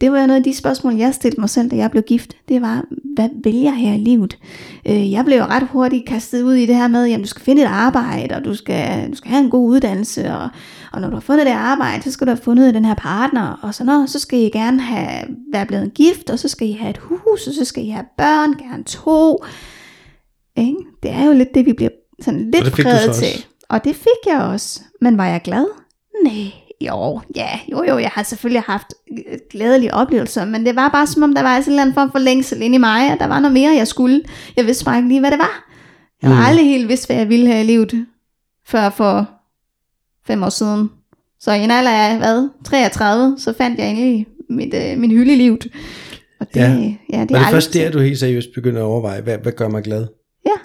det 0.00 0.12
var 0.12 0.26
noget 0.26 0.38
af 0.38 0.44
de 0.44 0.54
spørgsmål, 0.54 0.94
jeg 0.94 1.14
stillede 1.14 1.40
mig 1.40 1.50
selv, 1.50 1.70
da 1.70 1.76
jeg 1.76 1.90
blev 1.90 2.02
gift. 2.02 2.36
Det 2.48 2.62
var, 2.62 2.84
hvad 3.14 3.28
vil 3.44 3.54
jeg 3.54 3.76
her 3.76 3.94
i 3.94 3.98
livet? 3.98 4.38
Øh, 4.86 5.12
jeg 5.12 5.24
blev 5.24 5.42
ret 5.42 5.68
hurtigt 5.70 6.06
kastet 6.06 6.42
ud 6.42 6.54
i 6.54 6.66
det 6.66 6.76
her 6.76 6.88
med, 6.88 7.12
at 7.12 7.20
du 7.20 7.26
skal 7.26 7.42
finde 7.42 7.62
et 7.62 7.66
arbejde, 7.66 8.34
og 8.34 8.44
du 8.44 8.54
skal, 8.54 9.10
du 9.10 9.16
skal 9.16 9.30
have 9.30 9.44
en 9.44 9.50
god 9.50 9.68
uddannelse, 9.68 10.34
og, 10.34 10.48
og 10.92 11.00
når 11.00 11.08
du 11.08 11.14
har 11.14 11.20
fundet 11.20 11.46
det 11.46 11.52
arbejde, 11.52 12.02
så 12.02 12.10
skal 12.10 12.26
du 12.26 12.30
have 12.30 12.42
fundet 12.42 12.74
den 12.74 12.84
her 12.84 12.94
partner, 12.94 13.58
og 13.62 13.74
så, 13.74 13.84
når, 13.84 14.06
så 14.06 14.18
skal 14.18 14.38
I 14.38 14.50
gerne 14.50 14.80
have, 14.80 15.24
være 15.52 15.66
blevet 15.66 15.94
gift, 15.94 16.30
og 16.30 16.38
så 16.38 16.48
skal 16.48 16.68
I 16.68 16.72
have 16.72 16.90
et 16.90 16.98
hus, 16.98 17.46
og 17.46 17.54
så 17.54 17.64
skal 17.64 17.84
I 17.84 17.88
have 17.88 18.06
børn, 18.18 18.52
gerne 18.52 18.84
to. 18.84 19.44
Ikke? 20.56 20.76
Det 21.02 21.10
er 21.10 21.24
jo 21.24 21.32
lidt 21.32 21.54
det, 21.54 21.66
vi 21.66 21.72
bliver 21.72 21.90
sådan 22.20 22.50
lidt 22.50 22.72
præget 22.72 23.14
til. 23.14 23.44
Og 23.68 23.84
det 23.84 23.96
fik 23.96 24.32
jeg 24.32 24.40
også. 24.40 24.80
Men 25.00 25.18
var 25.18 25.26
jeg 25.26 25.42
glad? 25.42 25.66
Nej, 26.24 26.52
jo, 26.80 27.20
ja, 27.36 27.60
jo, 27.72 27.84
jo, 27.88 27.98
jeg 27.98 28.10
har 28.12 28.22
selvfølgelig 28.22 28.62
haft 28.62 28.86
øh, 29.12 29.38
glædelige 29.50 29.94
oplevelser, 29.94 30.44
men 30.44 30.66
det 30.66 30.76
var 30.76 30.88
bare 30.88 31.06
som 31.06 31.22
om, 31.22 31.34
der 31.34 31.42
var 31.42 31.60
sådan 31.60 31.66
en 31.66 31.72
eller 31.72 31.82
anden 31.82 31.94
form 31.94 32.12
for 32.12 32.18
længsel 32.18 32.62
ind 32.62 32.74
i 32.74 32.78
mig, 32.78 33.12
at 33.12 33.18
der 33.20 33.26
var 33.26 33.40
noget 33.40 33.52
mere, 33.52 33.76
jeg 33.76 33.88
skulle. 33.88 34.22
Jeg 34.56 34.66
vidste 34.66 34.84
bare 34.84 34.96
ikke 34.96 35.08
lige, 35.08 35.20
hvad 35.20 35.30
det 35.30 35.38
var. 35.38 35.68
Jeg 36.22 36.30
har 36.30 36.36
mm. 36.36 36.46
aldrig 36.46 36.66
helt 36.66 36.88
vidst, 36.88 37.08
hvad 37.08 37.16
jeg 37.16 37.28
ville 37.28 37.46
have 37.46 37.64
i 37.64 37.66
livet, 37.66 38.06
før 38.66 38.90
for 38.90 39.30
fem 40.26 40.42
år 40.42 40.48
siden. 40.48 40.90
Så 41.40 41.52
i 41.52 41.60
en 41.60 41.70
alder 41.70 41.90
af, 41.90 42.18
hvad, 42.18 42.48
33, 42.64 43.38
så 43.38 43.52
fandt 43.52 43.78
jeg 43.78 43.86
egentlig 43.86 44.26
mit, 44.50 44.74
øh, 44.74 44.98
min 44.98 45.10
hylde 45.10 45.32
i 45.32 45.36
livet. 45.36 45.66
Og 46.40 46.46
det, 46.54 46.60
ja. 46.60 46.68
ja 47.12 47.24
det, 47.24 47.36
er 47.36 47.38
det 47.38 47.46
først 47.50 47.74
der, 47.74 47.90
du 47.90 47.98
helt 47.98 48.18
seriøst 48.18 48.48
begynder 48.54 48.80
at 48.80 48.84
overveje, 48.84 49.20
hvad, 49.20 49.38
hvad 49.38 49.52
gør 49.52 49.68
mig 49.68 49.82
glad? 49.82 50.06
Ja. 50.46 50.56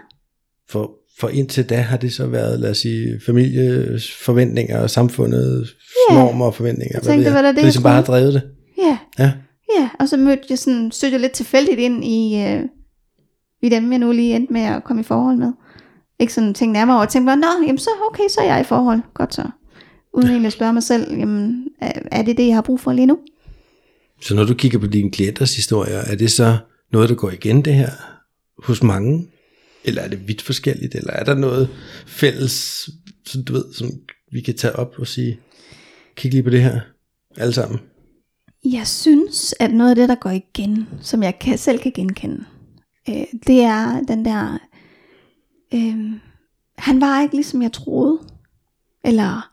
For 0.69 0.91
for 1.19 1.29
indtil 1.29 1.69
da 1.69 1.75
har 1.75 1.97
det 1.97 2.13
så 2.13 2.27
været, 2.27 2.59
lad 2.59 2.69
os 2.69 2.77
sige, 2.77 3.21
families 3.25 4.11
forventninger 4.11 4.79
og 4.79 4.89
samfundets 4.89 5.75
yeah. 6.11 6.19
normer 6.19 6.45
og 6.45 6.55
forventninger. 6.55 6.91
Jeg 6.93 7.03
tænkte, 7.03 7.31
hvad 7.31 7.43
det, 7.43 7.47
det, 7.47 7.55
det 7.55 7.63
ligesom 7.63 7.83
bare 7.83 7.95
har 7.95 8.03
drevet 8.03 8.33
det. 8.33 8.41
Ja. 8.77 8.97
Ja. 9.19 9.31
Ja, 9.79 9.89
og 9.99 10.09
så 10.09 10.17
mødte 10.17 10.43
jeg 10.49 10.59
sådan, 10.59 10.91
søgte 10.91 11.13
jeg 11.13 11.21
lidt 11.21 11.31
tilfældigt 11.31 11.79
ind 11.79 12.05
i, 12.05 12.43
øh, 12.47 12.63
i 13.63 13.69
dem, 13.69 13.91
jeg 13.91 13.99
nu 13.99 14.11
lige 14.11 14.35
endte 14.35 14.53
med 14.53 14.61
at 14.61 14.83
komme 14.83 14.99
i 14.99 15.03
forhold 15.03 15.37
med. 15.37 15.51
Ikke 16.19 16.33
sådan 16.33 16.53
tænke 16.53 16.73
nærmere 16.73 16.97
over, 16.97 17.05
tænkte 17.05 17.25
bare, 17.25 17.37
nå, 17.37 17.65
jamen 17.65 17.77
så 17.77 17.89
okay, 18.11 18.23
så 18.29 18.41
er 18.41 18.45
jeg 18.45 18.61
i 18.61 18.63
forhold. 18.63 18.99
Godt 19.13 19.33
så. 19.33 19.43
Uden 20.13 20.27
egentlig 20.29 20.47
at 20.47 20.53
spørge 20.53 20.73
mig 20.73 20.83
selv, 20.83 21.17
jamen, 21.17 21.67
er 22.11 22.21
det 22.21 22.37
det, 22.37 22.47
jeg 22.47 22.55
har 22.55 22.61
brug 22.61 22.79
for 22.79 22.93
lige 22.93 23.05
nu? 23.05 23.17
Så 24.21 24.35
når 24.35 24.43
du 24.43 24.53
kigger 24.53 24.79
på 24.79 24.87
dine 24.87 25.11
klienters 25.11 25.55
historier, 25.55 25.97
er 25.97 26.15
det 26.15 26.31
så 26.31 26.57
noget, 26.91 27.09
der 27.09 27.15
går 27.15 27.31
igen 27.31 27.65
det 27.65 27.73
her 27.73 27.89
hos 28.63 28.83
mange? 28.83 29.27
Eller 29.85 30.01
er 30.01 30.07
det 30.07 30.27
vidt 30.27 30.41
forskelligt? 30.41 30.95
Eller 30.95 31.13
er 31.13 31.23
der 31.23 31.33
noget 31.33 31.69
fælles, 32.05 32.89
som 33.25 33.43
du 33.43 33.53
ved, 33.53 33.73
som 33.73 33.91
vi 34.31 34.41
kan 34.41 34.57
tage 34.57 34.75
op 34.75 34.93
og 34.99 35.07
sige, 35.07 35.39
kig 36.15 36.31
lige 36.31 36.43
på 36.43 36.49
det 36.49 36.63
her, 36.63 36.79
alle 37.37 37.53
sammen? 37.53 37.79
Jeg 38.65 38.87
synes, 38.87 39.55
at 39.59 39.73
noget 39.73 39.89
af 39.89 39.95
det, 39.95 40.09
der 40.09 40.15
går 40.15 40.29
igen, 40.29 40.87
som 41.01 41.23
jeg 41.23 41.39
kan, 41.39 41.57
selv 41.57 41.79
kan 41.79 41.91
genkende, 41.91 42.45
øh, 43.09 43.25
det 43.47 43.61
er 43.61 44.01
den 44.07 44.25
der, 44.25 44.57
øh, 45.73 46.11
han 46.77 47.01
var 47.01 47.21
ikke 47.21 47.35
ligesom 47.35 47.61
jeg 47.61 47.71
troede. 47.71 48.19
Eller, 49.05 49.51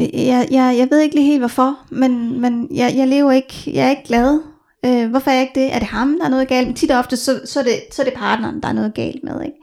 øh, 0.00 0.08
jeg, 0.14 0.48
jeg, 0.50 0.76
jeg 0.78 0.88
ved 0.90 1.00
ikke 1.00 1.14
lige 1.14 1.26
helt 1.26 1.40
hvorfor, 1.40 1.86
men, 1.90 2.40
men 2.40 2.76
jeg, 2.76 2.94
jeg 2.96 3.08
lever 3.08 3.32
ikke, 3.32 3.62
jeg 3.66 3.86
er 3.86 3.90
ikke 3.90 4.06
glad 4.06 4.55
Øh, 4.86 5.10
hvorfor 5.10 5.30
er 5.30 5.34
jeg 5.34 5.42
ikke 5.42 5.60
det? 5.60 5.74
Er 5.74 5.78
det 5.78 5.88
ham, 5.88 6.16
der 6.18 6.26
er 6.26 6.30
noget 6.30 6.48
galt 6.48 6.66
med? 6.66 6.74
Tit 6.74 6.90
og 6.90 6.98
ofte, 6.98 7.16
så, 7.16 7.40
så, 7.44 7.60
er 7.60 7.64
det, 7.64 7.72
så 7.92 8.02
er 8.02 8.04
det 8.04 8.14
partneren, 8.14 8.60
der 8.62 8.68
er 8.68 8.72
noget 8.72 8.94
galt 8.94 9.24
med, 9.24 9.42
ikke? 9.42 9.56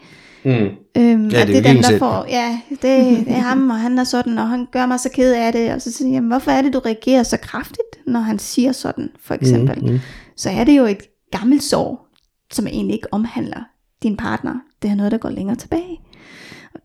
Mm. 0.46 0.52
Øhm, 0.98 1.30
ja, 1.30 1.40
det, 1.40 1.42
er 1.42 1.46
det 1.46 1.58
er 1.58 1.74
dem, 1.74 1.82
der 1.82 1.98
får, 1.98 2.26
ja, 2.30 2.60
det, 2.70 2.82
det 2.82 3.28
er 3.28 3.40
ham, 3.40 3.70
og 3.70 3.80
han 3.80 4.00
er 4.00 4.04
sådan, 4.04 4.38
og 4.38 4.50
han 4.50 4.68
gør 4.72 4.86
mig 4.86 5.00
så 5.00 5.10
ked 5.10 5.34
af 5.34 5.54
det, 5.54 5.74
og 5.74 5.82
så 5.82 5.92
siger 5.92 6.12
jeg, 6.12 6.22
hvorfor 6.22 6.52
er 6.52 6.62
det, 6.62 6.74
du 6.74 6.80
reagerer 6.80 7.24
så 7.24 7.38
kraftigt, 7.38 8.08
når 8.08 8.20
han 8.20 8.40
siger 8.40 8.72
sådan, 8.72 9.10
for 9.20 9.34
eksempel? 9.34 9.86
Mm, 9.86 9.92
mm. 9.92 10.00
Så 10.36 10.50
er 10.50 10.64
det 10.64 10.78
jo 10.78 10.86
et 10.86 11.02
gammelt 11.32 11.64
sår, 11.64 12.08
som 12.52 12.68
egentlig 12.68 12.94
ikke 12.94 13.14
omhandler 13.14 13.64
din 14.04 14.18
partner. 14.18 14.54
Det 14.82 14.90
er 14.92 14.96
noget, 14.96 15.12
der 15.12 15.18
går 15.18 15.30
længere 15.30 15.56
tilbage. 15.56 16.00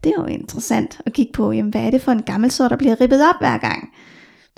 det 0.05 0.13
er 0.17 0.23
jo 0.23 0.27
interessant 0.27 1.01
at 1.07 1.13
kigge 1.13 1.33
på, 1.33 1.53
jamen, 1.53 1.71
hvad 1.71 1.83
er 1.83 1.91
det 1.91 2.03
for 2.03 2.13
en 2.13 2.23
gammel 2.23 2.51
sår, 2.51 2.69
der 2.69 2.77
bliver 2.77 3.01
rippet 3.01 3.29
op 3.29 3.39
hver 3.41 3.59
gang. 3.59 3.89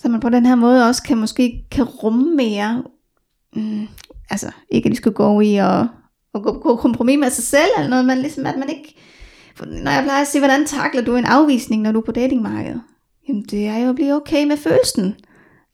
Så 0.02 0.08
man 0.08 0.20
på 0.20 0.28
den 0.28 0.46
her 0.46 0.54
måde 0.54 0.88
også 0.88 1.02
kan 1.02 1.18
måske 1.18 1.64
kan 1.70 1.84
rumme 1.84 2.36
mere, 2.36 2.82
mm, 3.57 3.88
altså 4.30 4.51
ikke 4.70 4.86
at 4.86 4.90
de 4.90 4.96
skal 4.96 5.12
gå 5.12 5.40
i 5.40 5.57
og, 5.57 5.88
og 6.32 6.42
gå 6.42 6.61
på 6.62 6.76
kompromis 6.76 7.18
med 7.18 7.30
sig 7.30 7.44
selv, 7.44 7.70
eller 7.76 7.90
noget, 7.90 8.05
men 8.05 8.18
ligesom 8.18 8.46
at 8.46 8.59
man 8.59 8.68
ikke, 8.68 8.96
når 9.66 9.90
jeg 9.90 10.03
plejer 10.05 10.20
at 10.20 10.26
sige, 10.26 10.40
hvordan 10.40 10.66
takler 10.66 11.03
du 11.03 11.16
en 11.16 11.24
afvisning, 11.24 11.82
når 11.82 11.92
du 11.92 11.98
er 11.98 12.05
på 12.05 12.12
datingmarkedet? 12.12 12.82
Jamen 13.28 13.42
det 13.42 13.66
er 13.66 13.78
jo 13.78 13.88
at 13.88 13.94
blive 13.94 14.14
okay 14.14 14.44
med 14.44 14.57
følelsen. 14.57 15.14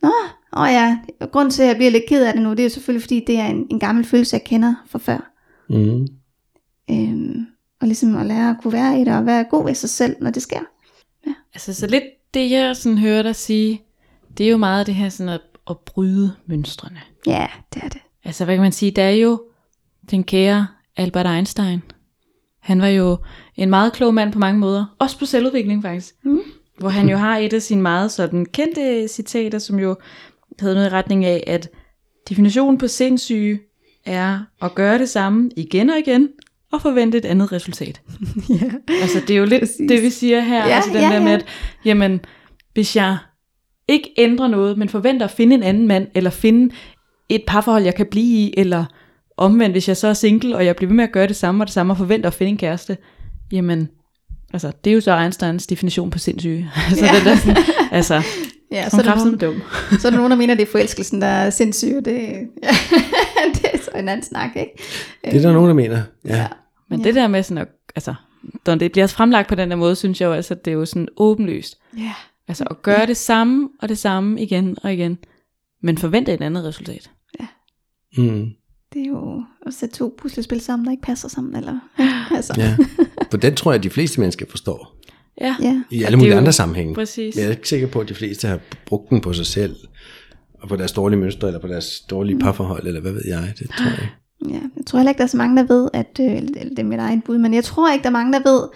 Nå, 0.02 0.12
åh 0.56 0.68
ja, 0.68 0.98
grund 1.32 1.50
til 1.50 1.62
at 1.62 1.68
jeg 1.68 1.76
bliver 1.76 1.90
lidt 1.90 2.04
ked 2.08 2.24
af 2.24 2.32
det 2.32 2.42
nu, 2.42 2.50
det 2.50 2.60
er 2.60 2.64
jo 2.64 2.68
selvfølgelig 2.68 3.02
fordi, 3.02 3.24
det 3.26 3.38
er 3.38 3.46
en, 3.46 3.66
en 3.70 3.80
gammel 3.80 4.04
følelse, 4.04 4.34
jeg 4.34 4.44
kender 4.44 4.74
fra 4.86 4.98
før. 4.98 5.32
Mm. 5.70 6.06
Øhm, 6.90 7.46
og 7.80 7.86
ligesom 7.86 8.16
at 8.16 8.26
lære 8.26 8.50
at 8.50 8.56
kunne 8.62 8.72
være 8.72 9.00
i 9.00 9.04
det, 9.04 9.16
og 9.16 9.26
være 9.26 9.44
god 9.44 9.64
ved 9.64 9.74
sig 9.74 9.90
selv, 9.90 10.16
når 10.20 10.30
det 10.30 10.42
sker. 10.42 10.60
Altså 11.54 11.74
så 11.74 11.86
lidt 11.86 12.04
det 12.34 12.50
jeg 12.50 12.76
sådan 12.76 12.98
hører 12.98 13.22
dig 13.22 13.36
sige, 13.36 13.82
det 14.38 14.46
er 14.46 14.50
jo 14.50 14.56
meget 14.56 14.86
det 14.86 14.94
her 14.94 15.08
sådan 15.08 15.32
at, 15.32 15.40
at 15.70 15.78
bryde 15.78 16.32
mønstrene. 16.46 17.00
Ja, 17.26 17.46
det 17.74 17.82
er 17.82 17.88
det. 17.88 18.00
Altså 18.24 18.44
hvad 18.44 18.54
kan 18.54 18.62
man 18.62 18.72
sige, 18.72 18.90
der 18.90 19.02
er 19.02 19.10
jo 19.10 19.42
den 20.10 20.24
kære 20.24 20.66
Albert 20.96 21.26
Einstein. 21.26 21.82
Han 22.60 22.80
var 22.80 22.88
jo 22.88 23.18
en 23.56 23.70
meget 23.70 23.92
klog 23.92 24.14
mand 24.14 24.32
på 24.32 24.38
mange 24.38 24.60
måder, 24.60 24.84
også 24.98 25.18
på 25.18 25.26
selvudvikling 25.26 25.82
faktisk. 25.82 26.14
Mm. 26.22 26.40
Hvor 26.78 26.88
han 26.88 27.08
jo 27.08 27.16
har 27.16 27.36
et 27.38 27.52
af 27.52 27.62
sine 27.62 27.82
meget 27.82 28.12
sådan 28.12 28.46
kendte 28.46 29.08
citater, 29.08 29.58
som 29.58 29.78
jo 29.78 29.96
havde 30.58 30.74
noget 30.74 30.86
i 30.86 30.90
retning 30.90 31.24
af, 31.24 31.44
at 31.46 31.68
definitionen 32.28 32.78
på 32.78 32.88
sindssyge 32.88 33.60
er 34.04 34.40
at 34.62 34.74
gøre 34.74 34.98
det 34.98 35.08
samme 35.08 35.50
igen 35.56 35.90
og 35.90 35.98
igen, 35.98 36.28
og 36.72 36.82
forvente 36.82 37.18
et 37.18 37.24
andet 37.24 37.52
resultat. 37.52 38.00
ja. 38.60 38.70
Altså 39.02 39.20
det 39.20 39.30
er 39.30 39.38
jo 39.38 39.44
lidt 39.44 39.60
Præcis. 39.60 39.88
det 39.88 40.02
vi 40.02 40.10
siger 40.10 40.40
her, 40.40 40.66
Ja, 40.66 40.74
altså 40.74 40.90
den 40.90 41.00
ja, 41.00 41.08
der 41.08 41.20
med, 41.20 41.30
ja. 41.30 41.36
at 41.36 41.46
jamen, 41.84 42.20
hvis 42.72 42.96
jeg 42.96 43.16
ikke 43.88 44.10
ændrer 44.18 44.48
noget, 44.48 44.78
men 44.78 44.88
forventer 44.88 45.24
at 45.26 45.32
finde 45.32 45.54
en 45.54 45.62
anden 45.62 45.86
mand, 45.88 46.06
eller 46.14 46.30
finde 46.30 46.74
et 47.28 47.42
parforhold, 47.46 47.84
jeg 47.84 47.94
kan 47.94 48.06
blive 48.06 48.24
i, 48.38 48.54
eller 48.56 48.84
omvendt, 49.36 49.74
hvis 49.74 49.88
jeg 49.88 49.96
så 49.96 50.08
er 50.08 50.12
single, 50.14 50.56
og 50.56 50.66
jeg 50.66 50.76
bliver 50.76 50.88
ved 50.88 50.96
med 50.96 51.04
at 51.04 51.12
gøre 51.12 51.26
det 51.28 51.36
samme 51.36 51.62
og 51.62 51.66
det 51.66 51.74
samme, 51.74 51.92
og 51.92 51.96
forventer 51.96 52.26
at 52.26 52.34
finde 52.34 52.50
en 52.50 52.56
kæreste, 52.58 52.96
jamen, 53.52 53.88
altså, 54.52 54.72
det 54.84 54.90
er 54.90 54.94
jo 54.94 55.00
så 55.00 55.18
Einsteins 55.18 55.66
definition 55.66 56.10
på 56.10 56.18
sindssyge. 56.18 56.70
altså, 56.90 57.04
Ja. 57.06 57.18
den 57.18 57.24
der 57.26 57.36
sådan, 57.36 57.56
altså, 57.92 58.14
ja 58.72 58.88
så 58.90 58.96
er 58.96 59.02
der 59.02 59.10
er 59.12 59.16
nogen, 59.16 59.38
dum. 59.38 59.62
så 59.98 60.08
er 60.08 60.10
der 60.10 60.16
nogen, 60.18 60.30
der 60.30 60.36
mener, 60.42 60.54
det 60.54 60.62
er 60.62 60.70
forelskelsen, 60.72 61.20
der 61.20 61.26
er 61.26 61.50
sindssyg, 61.50 61.94
og 61.98 62.04
det, 62.04 62.18
ja, 62.62 62.68
det 63.54 63.64
er 63.72 63.78
så 63.78 63.90
en 63.98 64.08
anden 64.08 64.24
snak, 64.26 64.50
ikke? 64.56 64.72
Det 65.24 65.36
er 65.36 65.40
der 65.40 65.52
nogen, 65.52 65.68
der 65.68 65.74
mener. 65.74 66.02
Ja. 66.24 66.36
Ja. 66.36 66.46
Men 66.90 67.00
Ja. 67.00 67.04
det 67.06 67.14
der 67.14 67.28
med 67.28 67.42
sådan 67.42 67.58
at, 67.58 67.68
altså, 67.96 68.14
når 68.66 68.74
det 68.74 68.92
bliver 68.92 69.06
fremlagt 69.06 69.48
på 69.48 69.54
den 69.54 69.70
der 69.70 69.76
måde, 69.76 69.96
synes 69.96 70.20
jeg 70.20 70.26
jo 70.26 70.32
altså, 70.32 70.54
at 70.54 70.64
det 70.64 70.70
er 70.70 70.74
jo 70.74 70.84
sådan 70.84 71.08
åbenlyst. 71.16 71.78
Ja. 71.98 72.12
Altså 72.48 72.64
at 72.70 72.82
gøre 72.82 73.06
det 73.06 73.16
samme 73.16 73.68
og 73.82 73.88
det 73.88 73.98
samme 73.98 74.42
igen 74.42 74.76
og 74.82 74.92
igen, 74.94 75.18
men 75.82 75.98
forvente 75.98 76.34
et 76.34 76.40
andet 76.42 76.64
resultat. 76.64 77.10
Mm. 78.18 78.46
Det 78.92 79.02
er 79.02 79.06
jo 79.06 79.42
at 79.66 79.74
sætte 79.74 79.94
to 79.94 80.14
puslespil 80.18 80.60
sammen, 80.60 80.84
der 80.86 80.90
ikke 80.92 81.02
passer 81.02 81.28
sammen, 81.28 81.56
eller? 81.56 81.78
Altså, 82.36 82.54
ja. 82.56 82.76
For 83.30 83.38
den 83.38 83.54
tror 83.54 83.72
jeg, 83.72 83.78
at 83.78 83.82
de 83.84 83.90
fleste 83.90 84.20
mennesker 84.20 84.46
forstår. 84.50 84.96
Ja, 85.40 85.56
ja. 85.62 85.82
I 85.90 86.02
alle 86.02 86.16
mulige 86.16 86.32
jo- 86.32 86.38
andre 86.38 86.52
sammenhænge. 86.52 86.94
præcis. 86.94 87.34
Men 87.36 87.40
jeg 87.42 87.46
er 87.48 87.56
ikke 87.56 87.68
sikker 87.68 87.86
på, 87.86 88.00
at 88.00 88.08
de 88.08 88.14
fleste 88.14 88.48
har 88.48 88.60
brugt 88.86 89.10
den 89.10 89.20
på 89.20 89.32
sig 89.32 89.46
selv, 89.46 89.76
og 90.62 90.68
på 90.68 90.76
deres 90.76 90.92
dårlige 90.92 91.20
mønstre, 91.20 91.46
eller 91.48 91.60
på 91.60 91.68
deres 91.68 92.00
dårlige 92.10 92.38
parforhold, 92.38 92.86
eller 92.86 93.00
hvad 93.00 93.12
ved 93.12 93.22
jeg. 93.26 93.54
Det 93.58 93.70
tror 93.70 93.84
jeg 93.90 93.98
ikke. 94.02 94.14
Ja, 94.54 94.60
jeg 94.76 94.86
tror 94.86 94.98
heller 94.98 95.10
ikke, 95.10 95.18
der 95.18 95.24
er 95.24 95.28
så 95.28 95.36
mange, 95.36 95.56
der 95.56 95.62
ved, 95.62 95.88
at, 95.92 96.20
øh, 96.20 96.26
eller 96.26 96.68
det 96.70 96.78
er 96.78 96.82
mit 96.84 96.98
egen 96.98 97.22
bud, 97.22 97.38
men 97.38 97.54
jeg 97.54 97.64
tror 97.64 97.92
ikke, 97.92 98.02
der 98.02 98.08
er 98.08 98.12
mange, 98.12 98.32
der 98.32 98.38
ved, 98.38 98.68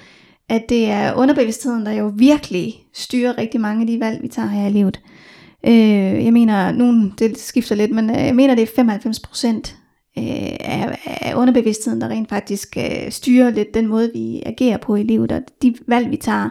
at 0.50 0.68
det 0.68 0.86
er 0.86 1.14
underbevidstheden, 1.14 1.86
der 1.86 1.92
jo 1.92 2.12
virkelig 2.16 2.74
styrer 2.92 3.38
rigtig 3.38 3.60
mange 3.60 3.80
af 3.80 3.86
de 3.86 4.00
valg, 4.00 4.22
vi 4.22 4.28
tager 4.28 4.48
her 4.48 4.66
i 4.66 4.72
livet. 4.72 5.00
Øh, 5.66 6.24
jeg 6.24 6.32
mener, 6.32 6.72
nu 6.72 7.10
det 7.18 7.38
skifter 7.38 7.74
lidt, 7.74 7.90
men 7.90 8.10
øh, 8.10 8.16
jeg 8.16 8.34
mener, 8.34 8.54
det 8.54 8.62
er 8.62 8.74
95 8.76 9.20
procent 9.20 9.76
af, 10.16 10.98
af 11.04 11.34
underbevidstheden, 11.34 12.00
der 12.00 12.08
rent 12.08 12.28
faktisk 12.28 12.76
øh, 12.76 13.10
styrer 13.10 13.50
lidt 13.50 13.74
den 13.74 13.86
måde, 13.86 14.10
vi 14.14 14.42
agerer 14.46 14.76
på 14.76 14.96
i 14.96 15.02
livet, 15.02 15.32
og 15.32 15.40
de 15.62 15.74
valg, 15.86 16.10
vi 16.10 16.16
tager. 16.16 16.48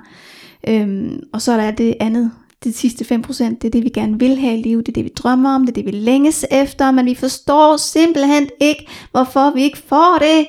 Øhm, 0.67 1.19
og 1.33 1.41
så 1.41 1.51
er 1.51 1.57
der 1.57 1.71
det 1.71 1.95
andet, 1.99 2.31
det 2.63 2.75
sidste 2.75 3.15
5%, 3.15 3.43
det 3.43 3.65
er 3.65 3.69
det, 3.69 3.83
vi 3.83 3.89
gerne 3.89 4.19
vil 4.19 4.37
have 4.37 4.57
i 4.57 4.61
livet, 4.61 4.85
det 4.85 4.91
er 4.91 4.93
det, 4.93 5.05
vi 5.05 5.11
drømmer 5.15 5.55
om, 5.55 5.65
det 5.65 5.69
er 5.69 5.83
det, 5.83 5.85
vi 5.85 5.91
længes 5.91 6.45
efter, 6.51 6.91
men 6.91 7.05
vi 7.05 7.15
forstår 7.15 7.77
simpelthen 7.77 8.49
ikke, 8.59 8.87
hvorfor 9.11 9.55
vi 9.55 9.63
ikke 9.63 9.77
får 9.77 10.17
det 10.19 10.47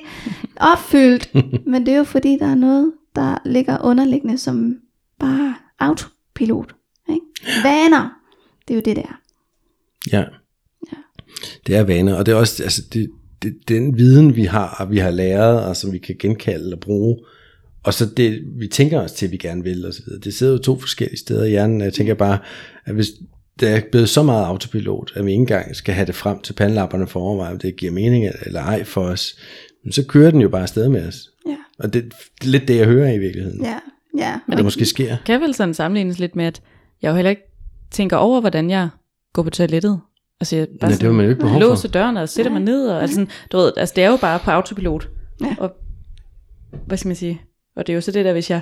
opfyldt. 0.55 1.31
men 1.71 1.85
det 1.85 1.93
er 1.93 1.97
jo 1.97 2.03
fordi, 2.03 2.37
der 2.39 2.47
er 2.47 2.55
noget, 2.55 2.91
der 3.15 3.37
ligger 3.45 3.77
underliggende 3.83 4.37
som 4.37 4.77
bare 5.19 5.55
autopilot. 5.79 6.75
Ikke? 7.09 7.25
Vaner, 7.63 8.09
det 8.67 8.73
er 8.73 8.75
jo 8.75 8.81
det 8.85 8.95
der. 8.95 9.19
Ja. 10.11 10.25
Det 11.67 11.75
er 11.75 11.83
vaner, 11.83 12.15
og 12.15 12.25
det 12.25 12.31
er 12.31 12.35
også 12.35 12.63
altså, 12.63 12.81
det, 12.93 13.09
det, 13.43 13.53
den 13.67 13.97
viden, 13.97 14.35
vi 14.35 14.43
har, 14.43 14.75
og 14.79 14.91
vi 14.91 14.97
har 14.97 15.11
læret, 15.11 15.65
og 15.65 15.75
som 15.75 15.91
vi 15.91 15.97
kan 15.97 16.15
genkalde 16.19 16.73
og 16.73 16.79
bruge, 16.79 17.17
og 17.83 17.93
så 17.93 18.05
det, 18.05 18.43
vi 18.59 18.67
tænker 18.67 18.99
os 18.99 19.11
til, 19.11 19.25
at 19.25 19.31
vi 19.31 19.37
gerne 19.37 19.63
vil, 19.63 19.85
og 19.85 19.93
så 19.93 20.01
videre. 20.05 20.21
Det 20.21 20.33
sidder 20.33 20.53
jo 20.53 20.59
to 20.59 20.79
forskellige 20.79 21.19
steder 21.19 21.43
i 21.43 21.49
hjernen, 21.49 21.81
og 21.81 21.85
jeg 21.85 21.93
tænker 21.93 22.13
bare, 22.13 22.39
at 22.85 22.93
hvis 22.93 23.07
det 23.59 23.69
er 23.69 23.81
blevet 23.91 24.09
så 24.09 24.23
meget 24.23 24.45
autopilot, 24.45 25.11
at 25.15 25.25
vi 25.25 25.31
ikke 25.31 25.41
engang 25.41 25.75
skal 25.75 25.93
have 25.93 26.05
det 26.05 26.15
frem 26.15 26.41
til 26.41 26.53
pandelapperne 26.53 27.07
for 27.07 27.19
at 27.19 27.23
overveje, 27.23 27.51
om 27.51 27.59
det 27.59 27.75
giver 27.75 27.91
mening 27.91 28.31
eller 28.45 28.61
ej 28.61 28.83
for 28.83 29.01
os, 29.01 29.39
så 29.91 30.05
kører 30.05 30.31
den 30.31 30.41
jo 30.41 30.49
bare 30.49 30.61
afsted 30.61 30.89
med 30.89 31.07
os. 31.07 31.30
Og 31.83 31.93
det, 31.93 32.03
det 32.03 32.47
er 32.47 32.51
lidt 32.51 32.67
det, 32.67 32.77
jeg 32.77 32.85
hører 32.85 33.13
i 33.13 33.17
virkeligheden. 33.17 33.63
ja, 33.63 33.79
ja. 34.17 34.39
Men 34.47 34.57
det 34.57 34.65
måske 34.65 34.85
sker. 34.85 35.17
kan 35.25 35.41
vel 35.41 35.53
sådan 35.53 35.73
sammenlignes 35.73 36.19
lidt 36.19 36.35
med, 36.35 36.45
at 36.45 36.61
jeg 37.01 37.09
jo 37.09 37.15
heller 37.15 37.29
ikke 37.29 37.41
tænker 37.91 38.17
over, 38.17 38.39
hvordan 38.39 38.69
jeg 38.69 38.89
går 39.33 39.43
på 39.43 39.49
toilettet. 39.49 39.99
Altså 40.39 40.55
jeg 40.55 40.67
bare 40.81 40.89
Nej, 40.89 40.97
det 40.97 41.07
har 41.07 41.11
man 41.11 41.25
jo 41.25 41.29
ikke 41.29 41.41
behov 41.41 41.61
for. 41.61 41.67
låser 41.67 41.89
døren 41.89 42.17
og 42.17 42.29
sætter 42.29 42.51
mig 42.51 42.61
ned, 42.61 42.87
og 42.87 43.01
altså, 43.01 43.15
sådan, 43.15 43.29
du 43.51 43.57
ved, 43.57 43.71
altså 43.77 43.93
det 43.95 44.03
er 44.03 44.09
jo 44.09 44.17
bare 44.17 44.39
på 44.39 44.51
autopilot. 44.51 45.09
Ja. 45.41 45.55
Og 45.59 45.71
hvad 46.87 46.97
skal 46.97 47.07
man 47.09 47.15
sige? 47.15 47.41
Og 47.75 47.87
det 47.87 47.93
er 47.93 47.95
jo 47.95 48.01
så 48.01 48.11
det 48.11 48.25
der, 48.25 48.33
hvis 48.33 48.49
jeg, 48.49 48.61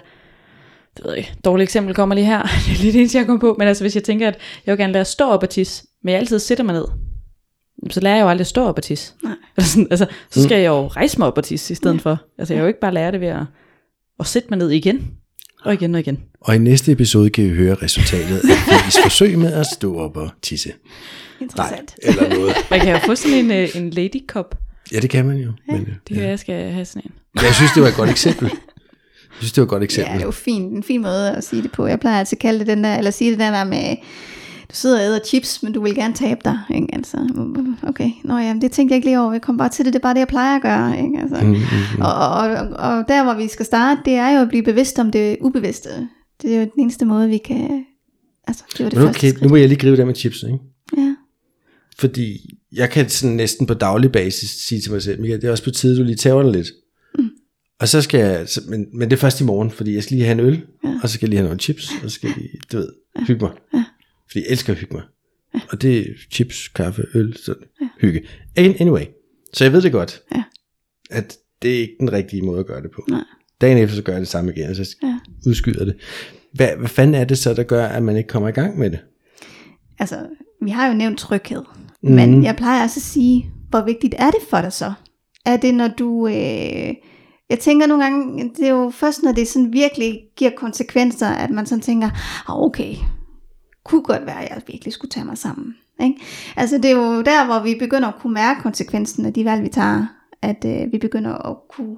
det 0.97 1.05
ved 1.05 1.11
jeg 1.11 1.17
ikke, 1.17 1.33
dårligt 1.45 1.67
eksempel 1.67 1.95
kommer 1.95 2.15
lige 2.15 2.25
her, 2.25 2.41
det 2.65 2.73
er 2.73 2.81
lige 2.81 2.93
det 2.93 2.99
eneste, 2.99 3.17
jeg 3.17 3.25
kommer 3.25 3.39
på, 3.39 3.55
men 3.59 3.67
altså 3.67 3.83
hvis 3.83 3.95
jeg 3.95 4.03
tænker, 4.03 4.27
at 4.27 4.37
jeg 4.65 4.71
vil 4.71 4.77
gerne 4.79 4.99
at 4.99 5.07
stå 5.07 5.25
op 5.25 5.43
og 5.43 5.49
tisse, 5.49 5.83
men 6.03 6.11
jeg 6.11 6.19
altid 6.19 6.39
sætter 6.39 6.63
mig 6.63 6.73
ned, 6.73 6.85
så 7.89 7.99
lærer 7.99 8.15
jeg 8.15 8.23
jo 8.23 8.29
aldrig 8.29 8.41
at 8.43 8.47
stå 8.47 8.65
op 8.65 8.77
og 8.77 8.83
tisse. 8.83 9.13
Nej. 9.23 9.33
Altså, 9.91 10.05
så 10.31 10.43
skal 10.43 10.57
jeg 10.61 10.67
jo 10.67 10.87
rejse 10.87 11.19
mig 11.19 11.27
op 11.27 11.37
og 11.37 11.43
tisse 11.43 11.71
i 11.71 11.75
stedet 11.75 11.95
ja. 11.95 11.99
for. 12.01 12.17
Altså 12.37 12.53
jeg 12.53 12.59
vil 12.61 12.63
jo 12.63 12.67
ikke 12.67 12.79
bare 12.79 12.93
lære 12.93 13.11
det 13.11 13.21
ved 13.21 13.27
at, 13.27 13.41
at 14.19 14.27
sætte 14.27 14.47
mig 14.49 14.57
ned 14.59 14.69
igen, 14.69 15.07
og 15.65 15.73
igen 15.73 15.95
og 15.95 15.99
igen. 15.99 16.19
Og 16.41 16.55
i 16.55 16.57
næste 16.57 16.91
episode 16.91 17.29
kan 17.29 17.43
I 17.45 17.49
høre 17.49 17.75
resultatet 17.75 18.37
af 18.37 18.57
Fifis 18.57 18.97
forsøg 19.03 19.37
med 19.39 19.53
at 19.53 19.65
stå 19.65 19.97
op 19.99 20.17
og 20.17 20.29
tisse. 20.41 20.69
Nej, 20.69 20.75
Interessant. 21.41 21.95
eller 22.03 22.29
noget. 22.29 22.55
Man 22.71 22.79
kan 22.79 22.91
jo 22.91 22.99
få 23.05 23.15
sådan 23.15 23.37
en, 23.37 23.51
øh, 23.51 23.75
en 23.75 23.89
lady 23.89 24.25
cup. 24.27 24.55
Ja, 24.91 24.99
det 24.99 25.09
kan 25.09 25.25
man 25.25 25.37
jo. 25.37 25.51
Men, 25.67 25.79
Det 25.85 25.97
kan 26.07 26.17
være, 26.17 26.29
jeg 26.29 26.39
skal 26.39 26.71
have 26.71 26.85
sådan 26.85 27.01
en. 27.05 27.43
jeg 27.43 27.55
synes, 27.55 27.71
det 27.71 27.83
var 27.83 27.89
et 27.89 27.95
godt 27.95 28.09
eksempel. 28.09 28.45
Jeg 28.47 29.37
synes, 29.39 29.51
det 29.51 29.61
var 29.61 29.65
et 29.65 29.69
godt 29.69 29.81
Ja, 29.81 29.85
eksempel. 29.85 30.13
det 30.13 30.21
er 30.21 30.25
jo 30.25 30.31
fint, 30.31 30.73
en 30.73 30.83
fin 30.83 31.01
måde 31.01 31.31
at 31.35 31.43
sige 31.43 31.61
det 31.61 31.71
på. 31.71 31.87
Jeg 31.87 31.99
plejer 31.99 32.19
altid 32.19 32.37
at 32.37 32.41
kalde 32.41 32.59
det 32.59 32.67
den 32.67 32.83
der, 32.83 32.97
eller 32.97 33.11
sige 33.11 33.31
det 33.31 33.39
der 33.39 33.51
der 33.51 33.63
med, 33.63 33.95
du 34.69 34.75
sidder 34.75 34.97
og 34.99 35.03
æder 35.05 35.19
chips, 35.25 35.63
men 35.63 35.73
du 35.73 35.81
vil 35.83 35.95
gerne 35.95 36.13
tabe 36.13 36.39
dig. 36.45 36.59
Ikke? 36.75 36.87
Altså, 36.93 37.17
okay, 37.87 38.09
nå 38.23 38.37
ja, 38.37 38.55
det 38.61 38.71
tænkte 38.71 38.93
jeg 38.93 38.95
ikke 38.97 39.07
lige 39.07 39.19
over. 39.19 39.31
Jeg 39.31 39.41
kom 39.41 39.57
bare 39.57 39.69
til 39.69 39.85
det, 39.85 39.93
det 39.93 39.99
er 39.99 40.03
bare 40.03 40.13
det, 40.13 40.19
jeg 40.19 40.27
plejer 40.27 40.55
at 40.55 40.61
gøre. 40.61 40.97
Ikke? 41.03 41.19
Altså, 41.21 41.37
Mm, 41.45 41.49
mm, 41.49 41.55
mm. 41.95 42.01
og, 42.01 42.13
og, 42.13 42.49
og, 42.69 43.05
der, 43.07 43.23
hvor 43.23 43.33
vi 43.33 43.47
skal 43.47 43.65
starte, 43.65 44.01
det 44.05 44.13
er 44.13 44.29
jo 44.29 44.41
at 44.41 44.49
blive 44.49 44.63
bevidst 44.63 44.99
om 44.99 45.11
det 45.11 45.37
ubevidste. 45.41 45.89
Det 46.41 46.51
er 46.53 46.55
jo 46.55 46.61
den 46.61 46.71
eneste 46.83 47.05
måde, 47.05 47.29
vi 47.29 47.37
kan... 47.37 47.85
Altså, 48.47 48.63
det 48.77 48.83
var 48.83 48.89
det 48.89 48.97
Men 48.99 49.07
første 49.07 49.17
okay, 49.19 49.29
skridt. 49.29 49.41
nu 49.43 49.49
må 49.49 49.55
jeg 49.55 49.67
lige 49.67 49.79
gribe 49.79 49.97
det 49.97 50.07
med 50.07 50.15
chips, 50.15 50.43
ikke? 50.43 50.59
Ja. 50.97 51.15
Fordi 51.97 52.37
jeg 52.71 52.89
kan 52.89 53.09
sådan 53.09 53.35
næsten 53.35 53.67
på 53.67 53.73
daglig 53.73 54.11
basis 54.11 54.49
sige 54.49 54.81
til 54.81 54.91
mig 54.91 55.01
selv, 55.01 55.21
Michael, 55.21 55.41
det 55.41 55.47
er 55.47 55.51
også 55.51 55.63
på 55.63 55.71
tide, 55.71 55.97
du 55.99 56.03
lige 56.03 56.15
tager 56.15 56.41
dig 56.43 56.51
lidt. 56.51 56.67
Mm. 57.19 57.29
Og 57.79 57.87
så 57.87 58.01
skal 58.01 58.19
jeg, 58.19 58.49
så, 58.49 58.61
men, 58.67 58.85
men 58.93 59.09
det 59.09 59.15
er 59.15 59.19
først 59.19 59.41
i 59.41 59.43
morgen, 59.43 59.71
fordi 59.71 59.95
jeg 59.95 60.03
skal 60.03 60.15
lige 60.17 60.25
have 60.25 60.39
en 60.39 60.45
øl, 60.45 60.61
Ja. 60.83 60.89
og 61.03 61.09
så 61.09 61.13
skal 61.13 61.25
jeg 61.25 61.29
lige 61.29 61.37
have 61.37 61.47
nogle 61.47 61.59
chips, 61.59 61.91
og 62.03 62.09
så 62.11 62.15
skal 62.15 62.27
jeg 62.27 62.37
lige, 62.37 62.49
du 62.71 62.77
ved, 62.77 62.89
hygge 63.27 63.41
mig. 63.45 63.51
Ja. 63.73 63.83
Fordi 64.31 64.39
jeg 64.45 64.51
elsker 64.51 64.73
at 64.73 64.79
hygge 64.79 64.93
mig. 64.95 65.03
Og 65.71 65.81
det 65.81 65.97
er 65.99 66.03
chips, 66.31 66.67
kaffe, 66.67 67.03
øl, 67.15 67.37
sådan 67.37 67.63
hygge. 68.01 68.21
An- 68.55 68.75
Anyway, 68.79 69.03
så 69.53 69.63
jeg 69.63 69.73
ved 69.73 69.81
det 69.81 69.91
godt, 69.91 70.21
Ja. 70.35 70.43
at 71.09 71.37
det 71.61 71.75
er 71.75 71.79
ikke 71.79 71.95
den 71.99 72.11
rigtige 72.13 72.41
måde 72.41 72.59
at 72.59 72.65
gøre 72.67 72.81
det 72.81 72.91
på. 72.95 73.05
Nej. 73.09 73.23
Dagen 73.61 73.77
efter, 73.77 73.95
så 73.95 74.01
gør 74.01 74.13
jeg 74.13 74.19
det 74.21 74.27
samme 74.29 74.53
igen, 74.55 74.69
og 74.69 74.75
så 74.75 74.95
Ja. 75.03 75.19
udskyder 75.47 75.85
det. 75.85 75.95
Hvad, 76.53 76.69
hvad 76.77 76.87
fanden 76.89 77.15
er 77.15 77.23
det 77.23 77.37
så, 77.37 77.53
der 77.53 77.63
gør, 77.63 77.85
at 77.87 78.03
man 78.03 78.17
ikke 78.17 78.27
kommer 78.27 78.49
i 78.49 78.51
gang 78.51 78.77
med 78.79 78.89
det? 78.89 78.99
Altså, 79.99 80.27
vi 80.61 80.69
har 80.69 80.87
jo 80.87 80.93
nævnt 80.93 81.19
tryghed. 81.19 81.61
Mm. 82.03 82.11
Men 82.11 82.43
jeg 82.43 82.55
plejer 82.55 82.83
også 82.83 82.97
at 82.99 83.01
sige, 83.03 83.51
hvor 83.69 83.85
vigtigt 83.85 84.15
er 84.17 84.31
det 84.31 84.39
for 84.49 84.61
dig 84.61 84.73
så? 84.73 84.93
Er 85.45 85.57
det, 85.57 85.75
når 85.75 85.87
du... 85.87 86.27
Øh, 86.27 86.93
jeg 87.49 87.59
tænker 87.59 87.87
nogle 87.87 88.03
gange, 88.03 88.51
det 88.57 88.65
er 88.67 88.71
jo 88.71 88.89
først, 88.89 89.23
når 89.23 89.31
det 89.31 89.47
sådan 89.47 89.73
virkelig 89.73 90.19
giver 90.37 90.51
konsekvenser, 90.57 91.27
at 91.27 91.49
man 91.49 91.65
sådan 91.65 91.81
tænker, 91.81 92.07
ah, 92.49 92.61
okay, 92.63 92.95
kunne 93.83 94.03
godt 94.03 94.25
være, 94.25 94.43
at 94.43 94.49
jeg 94.49 94.61
virkelig 94.67 94.93
skulle 94.93 95.11
tage 95.11 95.25
mig 95.25 95.37
sammen. 95.37 95.75
Ikke? 96.01 96.21
Altså 96.55 96.77
det 96.77 96.85
er 96.85 96.95
jo 96.95 97.21
der, 97.21 97.45
hvor 97.45 97.59
vi 97.59 97.75
begynder 97.79 98.07
at 98.07 98.19
kunne 98.19 98.33
mærke 98.33 98.61
konsekvensen 98.61 99.25
af 99.25 99.33
de 99.33 99.45
valg, 99.45 99.63
vi 99.63 99.69
tager, 99.69 100.05
at 100.41 100.65
øh, 100.65 100.91
vi 100.91 100.97
begynder 100.97 101.33
at 101.49 101.55
kunne, 101.69 101.97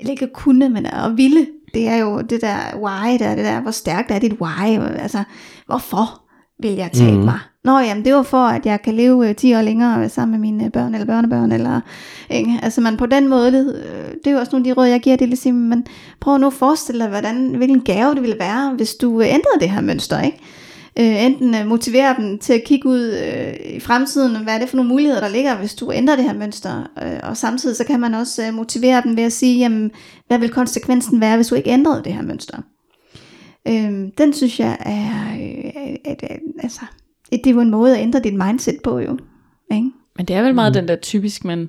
eller 0.00 0.10
ikke 0.10 0.24
at 0.24 0.32
kunne, 0.32 0.68
men 0.68 0.86
at 0.86 1.16
ville 1.16 1.46
det 1.74 1.88
er 1.88 1.96
jo 1.96 2.20
det 2.20 2.40
der 2.40 2.56
why, 2.76 3.18
der, 3.18 3.34
det 3.34 3.44
der, 3.44 3.60
hvor 3.60 3.70
stærkt 3.70 4.10
er 4.10 4.18
dit 4.18 4.32
why, 4.40 4.78
altså, 4.98 5.22
hvorfor 5.66 6.22
vil 6.62 6.72
jeg 6.72 6.90
tabe 6.92 7.16
mm. 7.16 7.24
mig? 7.24 7.38
Nå, 7.64 7.78
jamen, 7.78 8.04
det 8.04 8.14
var 8.14 8.22
for, 8.22 8.44
at 8.44 8.66
jeg 8.66 8.82
kan 8.82 8.94
leve 8.94 9.34
10 9.34 9.54
år 9.54 9.62
længere 9.62 10.08
sammen 10.08 10.40
med 10.40 10.50
mine 10.50 10.70
børn 10.70 10.94
eller 10.94 11.06
børnebørn, 11.06 11.52
eller, 11.52 11.80
ikke? 12.30 12.58
altså 12.62 12.80
man 12.80 12.96
på 12.96 13.06
den 13.06 13.28
måde, 13.28 13.52
det, 13.52 13.84
det 14.24 14.30
er 14.30 14.34
jo 14.34 14.38
også 14.38 14.52
nogle 14.52 14.68
af 14.68 14.74
de 14.74 14.80
råd, 14.80 14.86
jeg 14.86 15.00
giver, 15.00 15.16
det 15.16 15.28
ligesom, 15.28 15.54
men 15.54 15.86
prøv 16.20 16.38
nu 16.38 16.46
at 16.46 16.52
forestille 16.52 17.00
dig, 17.00 17.10
hvordan, 17.10 17.54
hvilken 17.54 17.80
gave 17.80 18.14
det 18.14 18.22
ville 18.22 18.38
være, 18.38 18.74
hvis 18.76 18.94
du 18.94 19.22
ændrede 19.22 19.60
det 19.60 19.70
her 19.70 19.80
mønster, 19.80 20.20
ikke? 20.20 20.38
Øh, 20.98 21.24
enten 21.24 21.54
øh, 21.54 21.66
motivere 21.66 22.16
dem 22.18 22.38
til 22.38 22.52
at 22.52 22.64
kigge 22.64 22.88
ud 22.88 23.00
øh, 23.00 23.76
i 23.76 23.80
fremtiden, 23.80 24.42
hvad 24.42 24.54
er 24.54 24.58
det 24.58 24.68
for 24.68 24.76
nogle 24.76 24.88
muligheder, 24.88 25.20
der 25.20 25.28
ligger, 25.28 25.56
hvis 25.56 25.74
du 25.74 25.92
ændrer 25.92 26.16
det 26.16 26.24
her 26.24 26.34
mønster. 26.34 26.82
Øh, 27.02 27.20
og 27.22 27.36
samtidig 27.36 27.76
så 27.76 27.84
kan 27.84 28.00
man 28.00 28.14
også 28.14 28.46
øh, 28.46 28.54
motivere 28.54 29.02
dem 29.04 29.16
ved 29.16 29.24
at 29.24 29.32
sige, 29.32 29.58
jamen, 29.58 29.90
hvad 30.26 30.38
vil 30.38 30.50
konsekvensen 30.50 31.20
være, 31.20 31.36
hvis 31.36 31.46
du 31.46 31.54
ikke 31.54 31.70
ændrede 31.70 32.04
det 32.04 32.14
her 32.14 32.22
mønster. 32.22 32.58
Øh, 33.68 34.08
den 34.18 34.32
synes 34.32 34.60
jeg 34.60 34.76
er, 34.80 35.32
øh, 35.32 36.12
et, 36.12 36.22
et, 36.22 36.38
altså, 36.62 36.80
et, 37.30 37.40
det 37.44 37.50
er 37.50 37.54
jo 37.54 37.60
en 37.60 37.70
måde 37.70 37.96
at 37.96 38.02
ændre 38.02 38.20
dit 38.20 38.34
mindset 38.34 38.76
på 38.84 38.98
jo. 38.98 39.18
Ikke? 39.72 39.90
Men 40.16 40.26
det 40.26 40.36
er 40.36 40.42
vel 40.42 40.54
meget 40.54 40.72
mm. 40.72 40.74
den 40.74 40.88
der 40.88 40.96
typisk, 40.96 41.44
man 41.44 41.68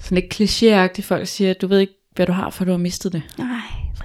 sådan 0.00 0.18
lidt 0.18 0.34
klichéagtigt 0.34 1.02
folk 1.02 1.26
siger, 1.26 1.54
du 1.54 1.66
ved 1.66 1.78
ikke, 1.78 1.94
hvad 2.16 2.26
du 2.26 2.32
har, 2.32 2.50
for 2.50 2.64
du 2.64 2.70
har 2.70 2.78
mistet 2.78 3.12
det. 3.12 3.22
Nej, 3.38 3.46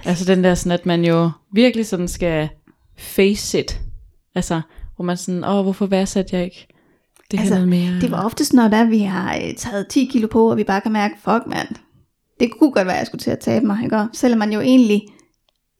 Altså 0.04 0.24
den 0.24 0.44
der 0.44 0.54
sådan, 0.54 0.72
at 0.72 0.86
man 0.86 1.04
jo 1.04 1.30
virkelig 1.52 1.86
sådan 1.86 2.08
skal 2.08 2.48
face 2.98 3.60
it, 3.60 3.80
Altså, 4.36 4.60
hvor 4.96 5.04
man 5.04 5.16
sådan, 5.16 5.44
åh, 5.44 5.62
hvorfor 5.62 5.86
værdsatte 5.86 6.36
jeg 6.36 6.44
ikke 6.44 6.66
det 7.30 7.38
altså, 7.38 7.54
her 7.54 7.64
noget 7.64 7.68
mere? 7.68 8.00
Det 8.00 8.10
var 8.10 8.24
oftest, 8.24 8.52
når 8.52 8.68
der 8.68 8.84
vi 8.84 8.98
har 8.98 9.36
øh, 9.36 9.54
taget 9.54 9.88
10 9.88 10.04
kilo 10.04 10.28
på, 10.28 10.50
og 10.50 10.56
vi 10.56 10.64
bare 10.64 10.80
kan 10.80 10.92
mærke, 10.92 11.14
fuck 11.24 11.46
mand, 11.46 11.68
det 12.40 12.50
kunne 12.58 12.72
godt 12.72 12.86
være, 12.86 12.94
at 12.94 12.98
jeg 12.98 13.06
skulle 13.06 13.22
til 13.22 13.30
at 13.30 13.38
tabe 13.38 13.66
mig, 13.66 13.84
ikke? 13.84 14.06
selvom 14.12 14.38
man 14.38 14.52
jo 14.52 14.60
egentlig 14.60 15.02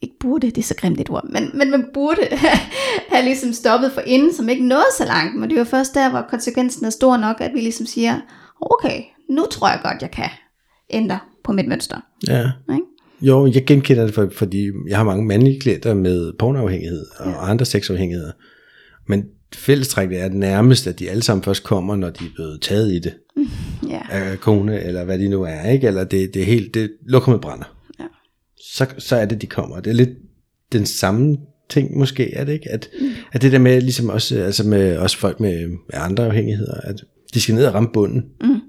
ikke 0.02 0.18
burde, 0.20 0.46
det 0.46 0.58
er 0.58 0.62
så 0.62 0.74
grimt 0.74 1.00
et 1.00 1.10
ord, 1.10 1.24
men, 1.30 1.50
men 1.54 1.70
man 1.70 1.86
burde 1.94 2.22
have 3.12 3.24
ligesom 3.24 3.52
stoppet 3.52 3.92
for 3.92 4.00
inden, 4.00 4.34
som 4.34 4.48
ikke 4.48 4.64
nåede 4.64 4.86
så 4.98 5.04
langt, 5.04 5.40
men 5.40 5.50
det 5.50 5.58
var 5.58 5.64
først 5.64 5.94
der, 5.94 6.10
hvor 6.10 6.22
konsekvensen 6.30 6.86
er 6.86 6.90
stor 6.90 7.16
nok, 7.16 7.40
at 7.40 7.50
vi 7.54 7.60
ligesom 7.60 7.86
siger, 7.86 8.20
okay, 8.60 9.02
nu 9.30 9.46
tror 9.50 9.68
jeg 9.68 9.80
godt, 9.84 10.02
jeg 10.02 10.10
kan 10.10 10.30
ændre 10.90 11.18
på 11.44 11.52
mit 11.52 11.68
mønster. 11.68 12.00
Ja. 12.28 12.50
Ikke? 12.72 12.86
Jo, 13.20 13.46
jeg 13.46 13.64
genkender 13.66 14.04
det, 14.04 14.14
for, 14.14 14.28
fordi 14.32 14.70
jeg 14.88 14.96
har 14.96 15.04
mange 15.04 15.26
mandlige 15.26 15.60
klienter 15.60 15.94
med 15.94 16.32
pornoafhængighed 16.38 17.06
og 17.18 17.30
ja. 17.30 17.50
andre 17.50 17.64
sexafhængigheder. 17.64 18.32
Men 19.08 19.24
fællestrækket 19.54 20.20
er 20.20 20.28
nærmest, 20.28 20.86
at 20.86 20.98
de 20.98 21.10
alle 21.10 21.22
sammen 21.22 21.42
først 21.42 21.64
kommer, 21.64 21.96
når 21.96 22.10
de 22.10 22.24
er 22.24 22.30
blevet 22.34 22.60
taget 22.60 22.92
i 22.92 22.98
det. 22.98 23.14
Ja. 23.88 24.00
Af 24.10 24.40
kone, 24.40 24.82
eller 24.82 25.04
hvad 25.04 25.18
de 25.18 25.28
nu 25.28 25.42
er, 25.42 25.68
ikke? 25.68 25.86
Eller 25.86 26.04
det, 26.04 26.34
det 26.34 26.42
er 26.42 26.46
helt, 26.46 26.74
det 26.74 26.90
lukker 27.06 27.32
med 27.32 27.38
brænder. 27.38 27.76
Ja. 28.00 28.04
Så, 28.56 28.86
så 28.98 29.16
er 29.16 29.26
det, 29.26 29.42
de 29.42 29.46
kommer. 29.46 29.80
Det 29.80 29.90
er 29.90 29.94
lidt 29.94 30.10
den 30.72 30.86
samme 30.86 31.36
ting 31.68 31.98
måske, 31.98 32.34
er 32.34 32.44
det 32.44 32.52
ikke? 32.52 32.70
At, 32.70 32.88
mm. 33.00 33.08
at 33.32 33.42
det 33.42 33.52
der 33.52 33.58
med, 33.58 33.80
ligesom 33.80 34.08
også, 34.08 34.38
altså 34.38 34.66
med 34.66 34.96
også 34.96 35.18
folk 35.18 35.40
med, 35.40 35.68
med 35.68 35.78
andre 35.92 36.26
afhængigheder, 36.26 36.80
at 36.80 37.04
de 37.34 37.40
skal 37.40 37.54
ned 37.54 37.66
og 37.66 37.74
ramme 37.74 37.88
bunden, 37.92 38.24
mm. 38.40 38.60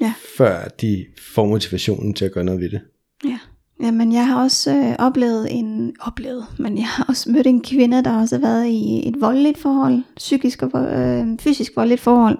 ja. 0.00 0.14
før 0.36 0.68
de 0.80 1.06
får 1.34 1.46
motivationen 1.46 2.14
til 2.14 2.24
at 2.24 2.32
gøre 2.32 2.44
noget 2.44 2.60
ved 2.60 2.70
det. 2.70 2.80
Ja. 3.24 3.38
Jamen, 3.82 4.12
jeg 4.12 4.26
har 4.26 4.42
også 4.42 4.74
øh, 4.74 4.94
oplevet 4.98 5.48
en, 5.50 5.94
oplevet, 6.00 6.46
men 6.58 6.78
jeg 6.78 6.86
har 6.86 7.04
også 7.08 7.30
mødt 7.30 7.46
en 7.46 7.62
kvinde, 7.62 8.04
der 8.04 8.20
også 8.20 8.36
har 8.36 8.40
været 8.40 8.66
i 8.66 9.08
et 9.08 9.20
voldeligt 9.20 9.58
forhold, 9.58 10.02
psykisk 10.16 10.62
og 10.62 10.98
øh, 10.98 11.26
fysisk 11.38 11.76
voldeligt 11.76 12.00
forhold. 12.00 12.38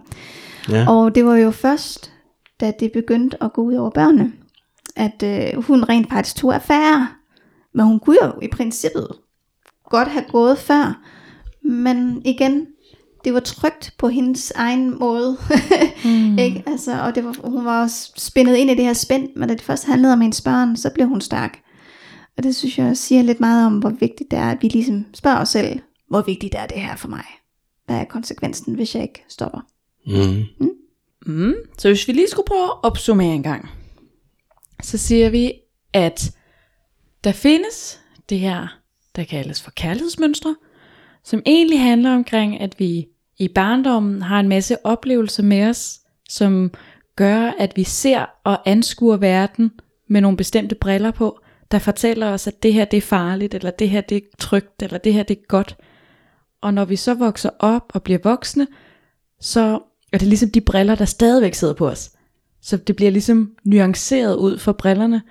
Ja. 0.70 0.90
Og 0.90 1.14
det 1.14 1.24
var 1.24 1.36
jo 1.36 1.50
først, 1.50 2.12
da 2.60 2.72
det 2.80 2.92
begyndte 2.92 3.42
at 3.42 3.52
gå 3.52 3.62
ud 3.62 3.74
over 3.74 3.90
børnene, 3.90 4.32
at 4.96 5.22
øh, 5.22 5.62
hun 5.62 5.84
rent 5.84 6.10
faktisk 6.10 6.36
tog 6.36 6.54
affære. 6.54 7.08
Men 7.74 7.86
hun 7.86 8.00
kunne 8.00 8.16
jo 8.22 8.32
i 8.42 8.48
princippet 8.48 9.08
godt 9.90 10.08
have 10.08 10.24
gået 10.32 10.58
før. 10.58 11.02
Men 11.62 12.22
igen, 12.24 12.66
det 13.24 13.34
var 13.34 13.40
trygt 13.40 13.94
på 13.98 14.08
hendes 14.08 14.50
egen 14.50 14.98
måde. 14.98 15.36
mm. 16.04 16.38
ikke? 16.38 16.62
Altså, 16.66 17.00
og 17.02 17.14
det 17.14 17.24
var, 17.24 17.36
hun 17.44 17.64
var 17.64 17.82
også 17.82 18.12
spændet 18.16 18.56
ind 18.56 18.70
i 18.70 18.74
det 18.74 18.84
her 18.84 18.92
spænd, 18.92 19.28
men 19.36 19.48
da 19.48 19.54
det 19.54 19.62
først 19.62 19.84
handlede 19.84 20.12
om 20.12 20.20
hendes 20.20 20.40
børn, 20.40 20.76
så 20.76 20.90
blev 20.94 21.08
hun 21.08 21.20
stærk. 21.20 21.60
Og 22.36 22.42
det 22.42 22.56
synes 22.56 22.78
jeg 22.78 22.96
siger 22.96 23.22
lidt 23.22 23.40
meget 23.40 23.66
om, 23.66 23.78
hvor 23.78 23.90
vigtigt 23.90 24.30
det 24.30 24.38
er, 24.38 24.50
at 24.50 24.58
vi 24.62 24.68
ligesom 24.68 25.06
spørger 25.14 25.40
os 25.40 25.48
selv, 25.48 25.80
hvor 26.08 26.22
vigtigt 26.22 26.54
er 26.54 26.66
det 26.66 26.80
her 26.80 26.96
for 26.96 27.08
mig? 27.08 27.24
Hvad 27.86 27.96
er 27.96 28.04
konsekvensen, 28.04 28.74
hvis 28.74 28.94
jeg 28.94 29.02
ikke 29.02 29.24
stopper? 29.28 29.60
Mm. 30.06 30.44
Mm? 30.60 30.70
Mm. 31.26 31.54
Så 31.78 31.88
hvis 31.88 32.08
vi 32.08 32.12
lige 32.12 32.28
skulle 32.28 32.46
prøve 32.46 32.64
at 32.64 32.84
opsummere 32.84 33.34
en 33.34 33.42
gang, 33.42 33.68
så 34.82 34.98
siger 34.98 35.30
vi, 35.30 35.52
at 35.92 36.32
der 37.24 37.32
findes 37.32 38.00
det 38.28 38.38
her, 38.38 38.80
der 39.16 39.24
kaldes 39.24 39.62
for 39.62 39.70
kærlighedsmønstre, 39.70 40.56
som 41.24 41.42
egentlig 41.46 41.80
handler 41.80 42.14
omkring, 42.14 42.60
at 42.60 42.78
vi 42.78 43.08
i 43.38 43.48
barndommen 43.48 44.22
har 44.22 44.40
en 44.40 44.48
masse 44.48 44.86
oplevelser 44.86 45.42
med 45.42 45.68
os, 45.68 46.00
som 46.28 46.70
gør, 47.16 47.52
at 47.58 47.72
vi 47.76 47.84
ser 47.84 48.26
og 48.44 48.58
anskuer 48.70 49.16
verden 49.16 49.70
med 50.08 50.20
nogle 50.20 50.36
bestemte 50.36 50.74
briller 50.74 51.10
på, 51.10 51.40
der 51.70 51.78
fortæller 51.78 52.26
os, 52.26 52.46
at 52.46 52.62
det 52.62 52.72
her 52.72 52.84
det 52.84 52.96
er 52.96 53.00
farligt, 53.00 53.54
eller 53.54 53.70
det 53.70 53.90
her 53.90 54.00
det 54.00 54.16
er 54.16 54.20
trygt, 54.38 54.82
eller 54.82 54.98
det 54.98 55.14
her 55.14 55.22
det 55.22 55.38
er 55.38 55.46
godt. 55.48 55.76
Og 56.60 56.74
når 56.74 56.84
vi 56.84 56.96
så 56.96 57.14
vokser 57.14 57.50
op 57.58 57.92
og 57.94 58.02
bliver 58.02 58.18
voksne, 58.22 58.66
så 59.40 59.78
er 60.12 60.18
det 60.18 60.28
ligesom 60.28 60.50
de 60.50 60.60
briller, 60.60 60.94
der 60.94 61.04
stadigvæk 61.04 61.54
sidder 61.54 61.74
på 61.74 61.88
os. 61.88 62.10
Så 62.62 62.76
det 62.76 62.96
bliver 62.96 63.10
ligesom 63.10 63.56
nuanceret 63.64 64.36
ud 64.36 64.58
for 64.58 64.72
brillerne, 64.72 65.22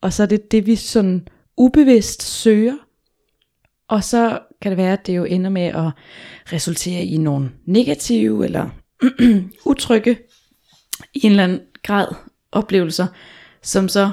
og 0.00 0.12
så 0.12 0.22
er 0.22 0.26
det 0.26 0.52
det, 0.52 0.66
vi 0.66 0.76
sådan 0.76 1.28
ubevidst 1.56 2.22
søger. 2.22 2.76
Og 3.88 4.04
så 4.04 4.38
kan 4.64 4.70
det 4.70 4.78
være, 4.78 4.92
at 4.92 5.06
det 5.06 5.16
jo 5.16 5.24
ender 5.24 5.50
med 5.50 5.62
at 5.62 5.90
resultere 6.52 7.04
i 7.04 7.16
nogle 7.16 7.50
negative 7.66 8.44
eller 8.44 8.70
utrygge 9.70 10.18
i 11.14 11.26
en 11.26 11.30
eller 11.30 11.44
anden 11.44 11.60
grad 11.82 12.06
oplevelser, 12.52 13.06
som 13.62 13.88
så, 13.88 14.10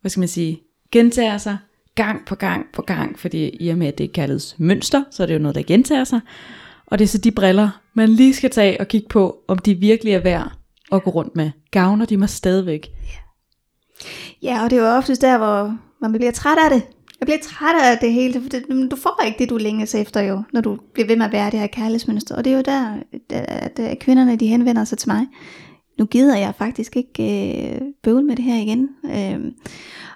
hvad 0.00 0.10
skal 0.10 0.20
man 0.20 0.28
sige, 0.28 0.60
gentager 0.92 1.38
sig 1.38 1.58
gang 1.94 2.26
på 2.26 2.34
gang 2.34 2.66
på 2.72 2.82
gang, 2.82 3.18
fordi 3.18 3.56
i 3.60 3.68
og 3.68 3.78
med, 3.78 3.86
at 3.86 3.98
det 3.98 4.12
kaldes 4.12 4.54
mønster, 4.58 5.04
så 5.10 5.22
er 5.22 5.26
det 5.26 5.34
jo 5.34 5.38
noget, 5.38 5.54
der 5.54 5.62
gentager 5.62 6.04
sig. 6.04 6.20
Og 6.86 6.98
det 6.98 7.04
er 7.04 7.08
så 7.08 7.18
de 7.18 7.30
briller, 7.30 7.80
man 7.94 8.08
lige 8.08 8.34
skal 8.34 8.50
tage 8.50 8.80
og 8.80 8.88
kigge 8.88 9.08
på, 9.08 9.38
om 9.48 9.58
de 9.58 9.74
virkelig 9.74 10.12
er 10.12 10.22
værd 10.22 10.52
at 10.92 11.02
gå 11.02 11.10
rundt 11.10 11.36
med. 11.36 11.50
Gavner 11.70 12.04
de 12.04 12.16
mig 12.16 12.28
stadigvæk? 12.28 12.90
Ja, 14.42 14.64
og 14.64 14.70
det 14.70 14.78
er 14.78 14.82
jo 14.82 14.96
oftest 14.96 15.22
der, 15.22 15.38
hvor 15.38 15.78
man 16.00 16.12
bliver 16.12 16.32
træt 16.32 16.58
af 16.64 16.70
det. 16.70 16.95
Jeg 17.20 17.26
bliver 17.26 17.38
træt 17.42 17.74
af 17.82 17.98
det 17.98 18.12
hele, 18.12 18.42
for 18.42 18.48
det, 18.48 18.90
du 18.90 18.96
får 18.96 19.22
ikke 19.26 19.38
det, 19.38 19.50
du 19.50 19.56
længes 19.56 19.94
efter 19.94 20.20
jo, 20.20 20.42
når 20.52 20.60
du 20.60 20.78
bliver 20.92 21.06
ved 21.06 21.16
med 21.16 21.26
at 21.26 21.32
være 21.32 21.50
det 21.50 21.60
her 21.60 21.66
kærlighedsmønster. 21.66 22.36
Og 22.36 22.44
det 22.44 22.52
er 22.52 22.56
jo 22.56 22.62
der, 22.62 22.96
at, 23.30 23.98
kvinderne 24.00 24.36
de 24.36 24.46
henvender 24.46 24.84
sig 24.84 24.98
til 24.98 25.08
mig. 25.08 25.26
Nu 25.98 26.04
gider 26.04 26.36
jeg 26.36 26.54
faktisk 26.58 26.96
ikke 26.96 27.74
øh, 27.74 27.80
bøvle 28.02 28.24
med 28.24 28.36
det 28.36 28.44
her 28.44 28.56
igen. 28.56 28.88
Øh, 29.04 29.52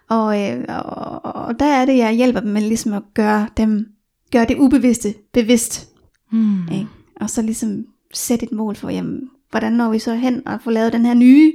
og, 0.09 0.41
øh, 0.41 0.65
og, 0.69 1.35
og 1.35 1.61
der 1.61 1.67
er 1.67 1.85
det, 1.85 1.97
jeg 1.97 2.13
hjælper 2.13 2.41
dem 2.41 2.51
med 2.51 2.63
ligesom 2.63 2.93
at 2.93 3.03
gøre, 3.15 3.49
dem, 3.57 3.87
gøre 4.33 4.45
det 4.45 4.57
ubevidste 4.59 5.15
bevidst. 5.33 5.89
Hmm. 6.31 6.69
Ikke? 6.73 6.87
Og 7.21 7.31
så 7.31 7.43
ligesom 7.43 7.87
sætte 8.15 8.47
et 8.47 8.53
mål 8.53 8.77
for, 8.77 8.91
jamen, 8.91 9.31
hvordan 9.51 9.73
når 9.73 9.91
vi 9.91 9.99
så 9.99 10.15
hen 10.15 10.49
og 10.49 10.61
får 10.65 10.71
lavet 10.71 10.93
den 10.93 11.07
her 11.07 11.15
nye 11.15 11.53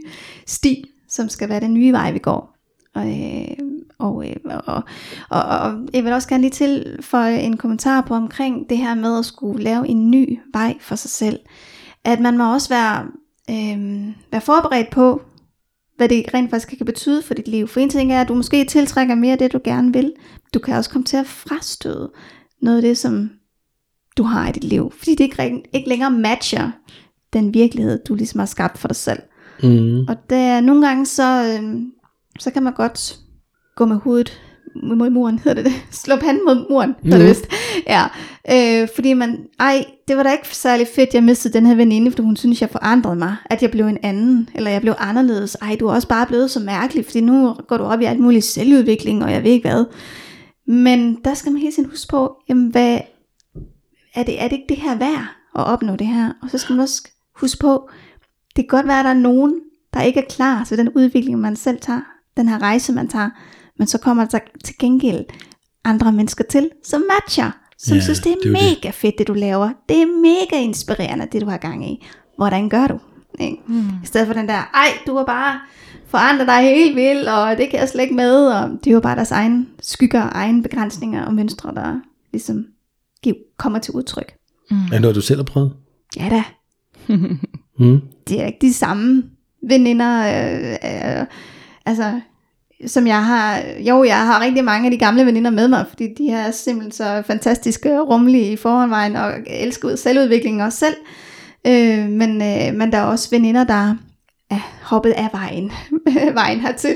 sti, 0.47 0.85
som 1.09 1.29
skal 1.29 1.49
være 1.49 1.59
den 1.59 1.73
nye 1.73 1.91
vej, 1.91 2.11
vi 2.11 2.19
går. 2.19 2.57
Og, 2.93 3.07
øh, 3.07 3.57
og, 3.99 4.29
øh, 4.29 4.35
og, 4.45 4.83
og, 5.29 5.43
og 5.43 5.87
jeg 5.93 6.03
vil 6.03 6.13
også 6.13 6.27
gerne 6.27 6.41
lige 6.41 6.51
til 6.51 6.97
for 7.01 7.17
en 7.17 7.57
kommentar 7.57 8.01
på 8.01 8.13
omkring 8.13 8.69
det 8.69 8.77
her 8.77 8.95
med 8.95 9.19
at 9.19 9.25
skulle 9.25 9.63
lave 9.63 9.87
en 9.87 10.11
ny 10.11 10.39
vej 10.53 10.77
for 10.79 10.95
sig 10.95 11.09
selv. 11.09 11.39
At 12.03 12.19
man 12.19 12.37
må 12.37 12.53
også 12.53 12.69
være, 12.69 13.05
øh, 13.49 14.07
være 14.31 14.41
forberedt 14.41 14.89
på, 14.91 15.21
hvad 15.97 16.09
det 16.09 16.25
rent 16.33 16.49
faktisk 16.49 16.77
kan 16.77 16.85
betyde 16.85 17.21
for 17.21 17.33
dit 17.33 17.47
liv. 17.47 17.67
For 17.67 17.79
en 17.79 17.89
ting 17.89 18.13
er, 18.13 18.21
at 18.21 18.27
du 18.27 18.35
måske 18.35 18.65
tiltrækker 18.65 19.15
mere 19.15 19.31
af 19.31 19.37
det, 19.37 19.53
du 19.53 19.59
gerne 19.63 19.93
vil. 19.93 20.13
Du 20.53 20.59
kan 20.59 20.75
også 20.75 20.89
komme 20.89 21.05
til 21.05 21.17
at 21.17 21.27
frastøde 21.27 22.11
noget 22.61 22.77
af 22.77 22.81
det, 22.81 22.97
som 22.97 23.29
du 24.17 24.23
har 24.23 24.49
i 24.49 24.51
dit 24.51 24.63
liv. 24.63 24.91
Fordi 24.97 25.15
det 25.15 25.23
ikke, 25.23 25.63
ikke 25.73 25.89
længere 25.89 26.11
matcher 26.11 26.71
den 27.33 27.53
virkelighed, 27.53 28.03
du 28.07 28.15
ligesom 28.15 28.39
har 28.39 28.45
skabt 28.45 28.77
for 28.77 28.87
dig 28.87 28.95
selv. 28.95 29.19
Mm. 29.63 29.99
Og 30.07 30.15
der, 30.29 30.61
nogle 30.61 30.87
gange 30.87 31.05
så, 31.05 31.59
øh, 31.61 31.81
så 32.39 32.51
kan 32.51 32.63
man 32.63 32.73
godt 32.73 33.19
gå 33.76 33.86
med 33.86 33.95
hovedet 33.95 34.41
mod 34.84 35.09
muren, 35.09 35.39
hedder 35.43 35.63
det 35.63 35.65
det? 35.65 35.82
Slå 35.91 36.15
panden 36.15 36.45
mod 36.45 36.69
muren, 36.69 36.95
mm. 37.03 37.11
det 37.11 37.28
vist. 37.28 37.47
Ja, 37.88 38.03
øh, 38.51 38.88
fordi 38.95 39.13
man, 39.13 39.39
ej, 39.59 39.86
det 40.07 40.17
var 40.17 40.23
da 40.23 40.32
ikke 40.32 40.47
særlig 40.51 40.88
fedt, 40.95 41.13
jeg 41.13 41.23
mistede 41.23 41.53
den 41.53 41.65
her 41.65 41.76
veninde, 41.76 42.11
fordi 42.11 42.23
hun 42.23 42.36
synes, 42.36 42.61
jeg 42.61 42.69
forandrede 42.69 43.15
mig, 43.15 43.36
at 43.45 43.61
jeg 43.61 43.71
blev 43.71 43.88
en 43.88 43.97
anden, 44.03 44.49
eller 44.55 44.71
jeg 44.71 44.82
blev 44.82 44.93
anderledes. 44.97 45.55
Ej, 45.55 45.78
du 45.80 45.88
er 45.88 45.93
også 45.93 46.07
bare 46.07 46.28
blevet 46.28 46.51
så 46.51 46.59
mærkelig, 46.59 47.05
fordi 47.05 47.21
nu 47.21 47.55
går 47.67 47.78
du 47.78 47.84
op 47.84 48.01
i 48.01 48.05
alt 48.05 48.19
muligt 48.19 48.45
selvudvikling, 48.45 49.23
og 49.23 49.32
jeg 49.32 49.43
ved 49.43 49.51
ikke 49.51 49.69
hvad. 49.69 49.86
Men 50.67 51.17
der 51.26 51.34
skal 51.34 51.51
man 51.51 51.61
hele 51.61 51.73
tiden 51.73 51.89
huske 51.89 52.09
på, 52.09 52.36
jamen 52.49 52.67
hvad, 52.67 52.99
er 54.15 54.23
det, 54.23 54.43
er 54.43 54.47
det 54.47 54.55
ikke 54.55 54.69
det 54.69 54.78
her 54.78 54.95
værd 54.95 55.26
at 55.55 55.65
opnå 55.65 55.95
det 55.95 56.07
her? 56.07 56.32
Og 56.41 56.49
så 56.49 56.57
skal 56.57 56.73
man 56.76 56.84
også 56.84 57.07
huske 57.36 57.59
på, 57.61 57.89
det 58.55 58.63
kan 58.63 58.78
godt 58.78 58.88
være, 58.88 58.99
at 58.99 59.05
der 59.05 59.11
er 59.11 59.13
nogen, 59.13 59.59
der 59.93 60.01
ikke 60.01 60.19
er 60.19 60.26
klar 60.30 60.63
til 60.63 60.78
den 60.78 60.89
udvikling, 60.89 61.39
man 61.39 61.55
selv 61.55 61.80
tager, 61.82 62.01
den 62.38 62.47
her 62.47 62.61
rejse, 62.61 62.93
man 62.93 63.07
tager, 63.07 63.30
Men 63.78 63.88
så 63.88 63.97
kommer 63.97 64.26
der 64.26 64.39
til 64.63 64.76
gengæld 64.80 65.26
andre 65.84 66.11
mennesker 66.11 66.43
til, 66.43 66.69
som 66.84 67.03
matcher, 67.15 67.51
som 67.78 67.95
Ja, 67.97 68.01
synes, 68.03 68.19
det 68.19 68.32
er, 68.32 68.36
det 68.43 68.47
er 68.47 68.51
mega 68.51 68.88
det. 68.88 68.93
fedt, 68.93 69.17
det 69.17 69.28
du 69.28 69.34
laver. 69.34 69.69
Det 69.89 70.01
er 70.01 70.05
mega 70.21 70.63
inspirerende, 70.63 71.28
det 71.32 71.41
du 71.41 71.49
har 71.49 71.57
gang 71.57 71.89
i. 71.91 72.05
Hvordan 72.38 72.69
gør 72.69 72.88
du? 72.88 72.99
Ikke? 73.39 73.57
Mm. 73.67 73.80
I 74.03 74.05
stedet 74.05 74.28
for 74.28 74.34
den 74.34 74.47
der, 74.47 74.53
ej, 74.73 74.88
du 75.07 75.17
har 75.17 75.26
bare 75.26 75.59
forandret 76.07 76.47
dig 76.47 76.61
helt 76.61 76.95
vildt, 76.95 77.28
og 77.30 77.57
det 77.57 77.69
kan 77.69 77.80
jeg 77.80 77.89
slet 77.89 78.03
ikke 78.03 78.15
med. 78.15 78.47
Og 78.47 78.69
det 78.69 78.88
er 78.88 78.93
jo 78.93 78.99
bare 78.99 79.15
deres 79.15 79.32
egen 79.32 79.69
skygger, 79.82 80.30
egen 80.32 80.63
begrænsninger 80.63 81.26
og 81.26 81.34
mønstre, 81.34 81.73
der 81.76 81.99
ligesom 82.32 82.65
giv- 83.23 83.36
kommer 83.57 83.80
til 83.80 83.93
udtryk. 83.93 84.34
Er 84.71 84.76
det 84.91 85.01
noget, 85.01 85.15
du 85.15 85.21
selv 85.21 85.39
har 85.39 85.43
prøvet? 85.43 85.73
Ja 86.17 86.30
da, 86.30 86.43
Mm. 87.80 88.01
det 88.28 88.41
er 88.41 88.45
ikke 88.45 88.57
de 88.61 88.73
samme 88.73 89.23
veninder, 89.69 90.19
øh, 90.21 90.71
øh, 90.71 91.26
altså, 91.86 92.21
som 92.88 93.07
jeg 93.07 93.25
har, 93.25 93.59
jo, 93.79 94.03
jeg 94.03 94.25
har 94.25 94.41
rigtig 94.41 94.63
mange 94.63 94.86
af 94.86 94.91
de 94.91 94.97
gamle 94.97 95.25
veninder 95.25 95.51
med 95.51 95.67
mig, 95.67 95.86
fordi 95.89 96.13
de 96.17 96.29
er 96.29 96.51
simpelthen 96.51 96.91
så 96.91 97.23
fantastiske 97.27 98.01
og 98.01 98.09
rummelige 98.09 98.51
i 98.51 98.55
forvejen, 98.55 99.15
og 99.15 99.33
elsker 99.47 99.88
ud 99.88 99.97
selvudvikling 99.97 100.63
også 100.63 100.77
selv, 100.77 100.95
øh, 101.67 102.09
men, 102.09 102.41
øh, 102.41 102.75
men 102.77 102.91
der 102.91 102.97
er 102.97 103.03
også 103.03 103.29
veninder, 103.31 103.63
der 103.63 103.95
er 104.49 104.59
hoppet 104.81 105.11
af 105.11 105.29
vejen, 105.33 105.71
vejen 106.33 106.59
hertil. 106.59 106.95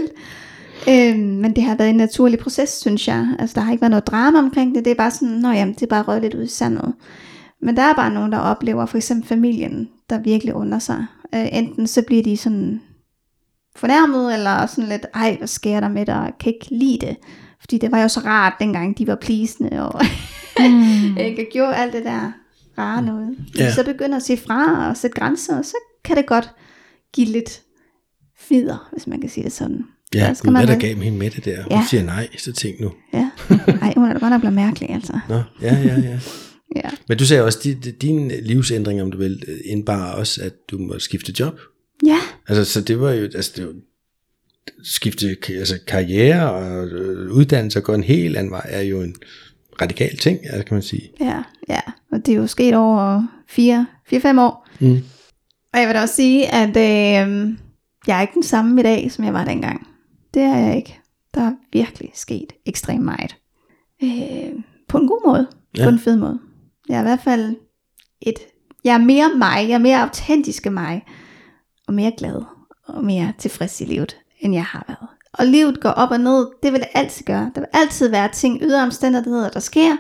Øh, 0.90 1.20
men 1.20 1.56
det 1.56 1.64
har 1.64 1.76
været 1.76 1.90
en 1.90 1.98
naturlig 1.98 2.40
proces, 2.40 2.70
synes 2.70 3.08
jeg. 3.08 3.28
Altså, 3.40 3.54
der 3.54 3.62
har 3.62 3.72
ikke 3.72 3.82
været 3.82 3.92
noget 3.92 4.08
drama 4.08 4.40
omkring 4.40 4.76
det. 4.76 4.86
Det 4.86 4.92
er 4.92 4.96
bare 4.96 5.12
sådan, 5.12 5.36
nå 5.36 5.50
jamen, 5.50 5.74
det 5.74 5.84
er 5.84 5.88
bare 5.88 6.02
røget 6.02 6.22
lidt 6.22 6.34
ud 6.34 6.44
i 6.44 6.48
sandet. 6.48 6.94
Men 7.62 7.76
der 7.76 7.82
er 7.82 7.94
bare 7.94 8.14
nogen, 8.14 8.32
der 8.32 8.38
oplever, 8.38 8.86
for 8.86 8.98
eksempel 8.98 9.28
familien, 9.28 9.90
der 10.10 10.20
virkelig 10.20 10.56
under 10.56 10.80
sig. 10.80 11.06
Øh, 11.36 11.48
enten 11.52 11.88
så 11.88 12.02
bliver 12.02 12.24
de 12.24 12.38
sådan 12.38 12.82
fornærmet, 13.80 14.34
eller 14.34 14.66
sådan 14.66 14.90
lidt, 14.90 15.06
ej, 15.14 15.36
hvad 15.38 15.48
sker 15.48 15.80
der 15.80 15.90
med 15.90 16.06
dig, 16.06 16.14
jeg 16.14 16.34
kan 16.40 16.54
ikke 16.54 16.68
lide 16.76 17.06
det. 17.06 17.16
Fordi 17.60 17.78
det 17.78 17.92
var 17.92 18.02
jo 18.02 18.08
så 18.08 18.20
rart, 18.20 18.54
dengang 18.60 18.98
de 18.98 19.08
var 19.08 19.16
plisende, 19.16 19.90
og 19.90 20.02
Mm. 20.60 21.18
ikke 21.28 21.48
gjorde 21.54 21.76
alt 21.76 21.94
det 21.94 22.04
der 22.06 22.32
rare 22.78 23.02
noget. 23.02 23.38
Ja. 23.58 23.64
Ja. 23.64 23.74
Så 23.74 23.84
begynder 23.84 24.16
at 24.18 24.24
sige 24.24 24.38
fra 24.38 24.90
og 24.90 24.98
sætte 24.98 25.20
grænser, 25.20 25.58
og 25.58 25.66
så 25.66 25.76
kan 26.04 26.18
det 26.18 26.26
godt 26.26 26.50
give 27.14 27.28
lidt 27.28 27.62
fider, 28.40 28.90
hvis 28.92 29.08
man 29.08 29.22
kan 29.22 29.30
sige 29.30 29.44
det 29.44 29.52
sådan. 29.52 29.84
Ja, 30.16 30.20
Der 30.20 30.34
skal 30.34 30.48
Gud, 30.48 30.54
man 30.54 30.66
hvad 30.66 30.76
der 30.76 30.82
gav 30.82 30.96
hende 30.96 31.18
med 31.18 31.30
det 31.30 31.46
der? 31.46 31.64
Hun 31.64 31.72
Ja. 31.72 31.86
siger 31.90 32.04
nej, 32.04 32.28
så 32.38 32.52
tænk 32.54 32.80
nu. 32.80 32.92
Ja. 33.14 33.30
Ej, 33.82 33.94
hun 33.98 34.06
er 34.06 34.14
da 34.14 34.20
godt 34.20 34.32
nok 34.32 34.42
blevet 34.42 34.54
mærkelig, 34.56 34.90
altså. 34.90 35.20
Nå, 35.30 35.42
ja, 35.62 35.76
ja, 35.76 36.00
ja. 36.00 36.20
Ja. 36.76 36.90
Men 37.08 37.18
du 37.18 37.26
sagde 37.26 37.44
også, 37.44 37.76
at 37.88 38.02
din 38.02 38.32
livsændring, 38.42 39.02
om 39.02 39.12
du 39.12 39.18
vil, 39.18 39.44
indbar 39.66 40.12
også, 40.12 40.42
at 40.44 40.54
du 40.72 40.78
må 40.78 41.00
skifte 41.00 41.34
job. 41.40 41.60
Ja, 42.06 42.20
Altså, 42.48 42.74
så 42.74 42.82
det 42.82 43.00
var 43.00 43.12
jo, 43.12 43.24
altså, 43.24 43.52
det 43.56 43.66
var 43.66 43.74
skifte 44.84 45.38
altså, 45.50 45.80
karriere 45.88 46.52
og 46.52 46.88
øh, 46.88 47.32
uddannelse 47.32 47.80
og 47.80 47.84
gå 47.84 47.94
en 47.94 48.04
helt 48.04 48.38
anden 48.38 48.52
vej, 48.52 48.66
er 48.70 48.82
jo 48.82 49.02
en 49.02 49.16
radikal 49.82 50.18
ting, 50.18 50.40
altså, 50.46 50.64
kan 50.66 50.76
man 50.76 50.82
sige. 50.82 51.12
ja, 51.20 51.44
ja. 51.70 51.80
Og 52.12 52.26
det 52.26 52.32
er 52.32 52.36
jo 52.36 52.48
sket 52.48 52.76
over 52.76 53.24
4-5 53.52 54.40
år. 54.40 54.68
Mm. 54.80 55.02
Og 55.74 55.80
jeg 55.80 55.88
vil 55.88 55.96
da 55.96 56.02
også 56.02 56.16
sige, 56.16 56.54
at 56.54 56.70
øh, 56.70 57.54
jeg 58.08 58.18
er 58.18 58.22
ikke 58.22 58.34
den 58.34 58.44
samme 58.44 58.80
i 58.80 58.84
dag, 58.84 59.12
som 59.12 59.26
jeg 59.26 59.34
var 59.34 59.46
dengang. 59.46 59.88
Det 60.34 60.42
er 60.42 60.58
jeg 60.58 60.78
ikke. 60.78 61.00
Der 61.34 61.42
er 61.42 61.54
virkelig 61.74 62.12
sket 62.14 62.54
ekstremt 62.66 63.06
meget. 63.06 63.36
Øh, 64.04 64.64
på 64.88 64.98
en 64.98 65.08
god 65.08 65.28
måde. 65.28 65.48
Ja. 65.78 65.84
På 65.84 65.90
en 65.90 66.00
fed 66.00 66.18
måde. 66.18 66.40
Jeg 66.90 66.96
er 66.96 67.00
i 67.00 67.04
hvert 67.04 67.24
fald 67.24 67.56
et... 68.22 68.40
Jeg 68.84 68.94
er 68.94 68.98
mere 68.98 69.32
mig. 69.38 69.70
Jeg 69.70 69.76
er 69.76 69.80
mere 69.80 70.02
autentisk 70.02 70.66
af 70.66 70.72
mig. 70.72 71.06
Og 71.90 71.96
mere 71.96 72.12
glad. 72.18 72.42
Og 72.88 73.04
mere 73.06 73.34
tilfreds 73.38 73.82
i 73.82 73.86
livet, 73.86 74.18
end 74.40 74.54
jeg 74.54 74.66
har 74.66 74.86
været. 74.88 75.10
Og 75.34 75.46
livet 75.46 75.80
går 75.82 75.90
op 75.90 76.12
og 76.12 76.20
ned. 76.20 76.48
Det 76.64 76.74
vil 76.74 76.80
det 76.80 76.90
altid 76.94 77.26
gøre. 77.26 77.52
Der 77.56 77.62
vil 77.62 77.68
altid 77.74 78.10
være 78.10 78.30
ting, 78.34 78.62
ydre 78.62 78.84
omstændigheder, 78.84 79.50
der 79.50 79.60
sker. 79.60 79.98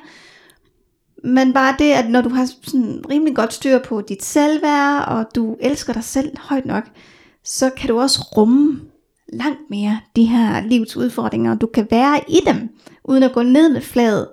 Men 1.24 1.54
bare 1.54 1.76
det, 1.80 1.92
at 1.92 2.10
når 2.10 2.22
du 2.22 2.30
har 2.30 2.46
sådan 2.64 3.04
rimelig 3.10 3.36
godt 3.36 3.54
styr 3.54 3.80
på 3.80 4.02
dit 4.02 4.24
selvværd, 4.24 5.08
og 5.08 5.26
du 5.36 5.58
elsker 5.60 5.94
dig 5.94 6.04
selv 6.04 6.38
højt 6.40 6.66
nok, 6.66 6.84
så 7.44 7.70
kan 7.70 7.90
du 7.90 8.00
også 8.00 8.22
rumme 8.38 8.82
langt 9.34 9.70
mere 9.70 10.00
de 10.16 10.26
her 10.26 10.62
livs 10.62 10.98
udfordringer, 10.98 11.52
og 11.52 11.62
du 11.62 11.68
kan 11.68 11.88
være 11.92 12.20
i 12.28 12.40
dem, 12.46 12.70
uden 13.04 13.24
at 13.24 13.34
gå 13.34 13.42
ned 13.42 13.74
med 13.74 13.82
fladet. 13.82 14.28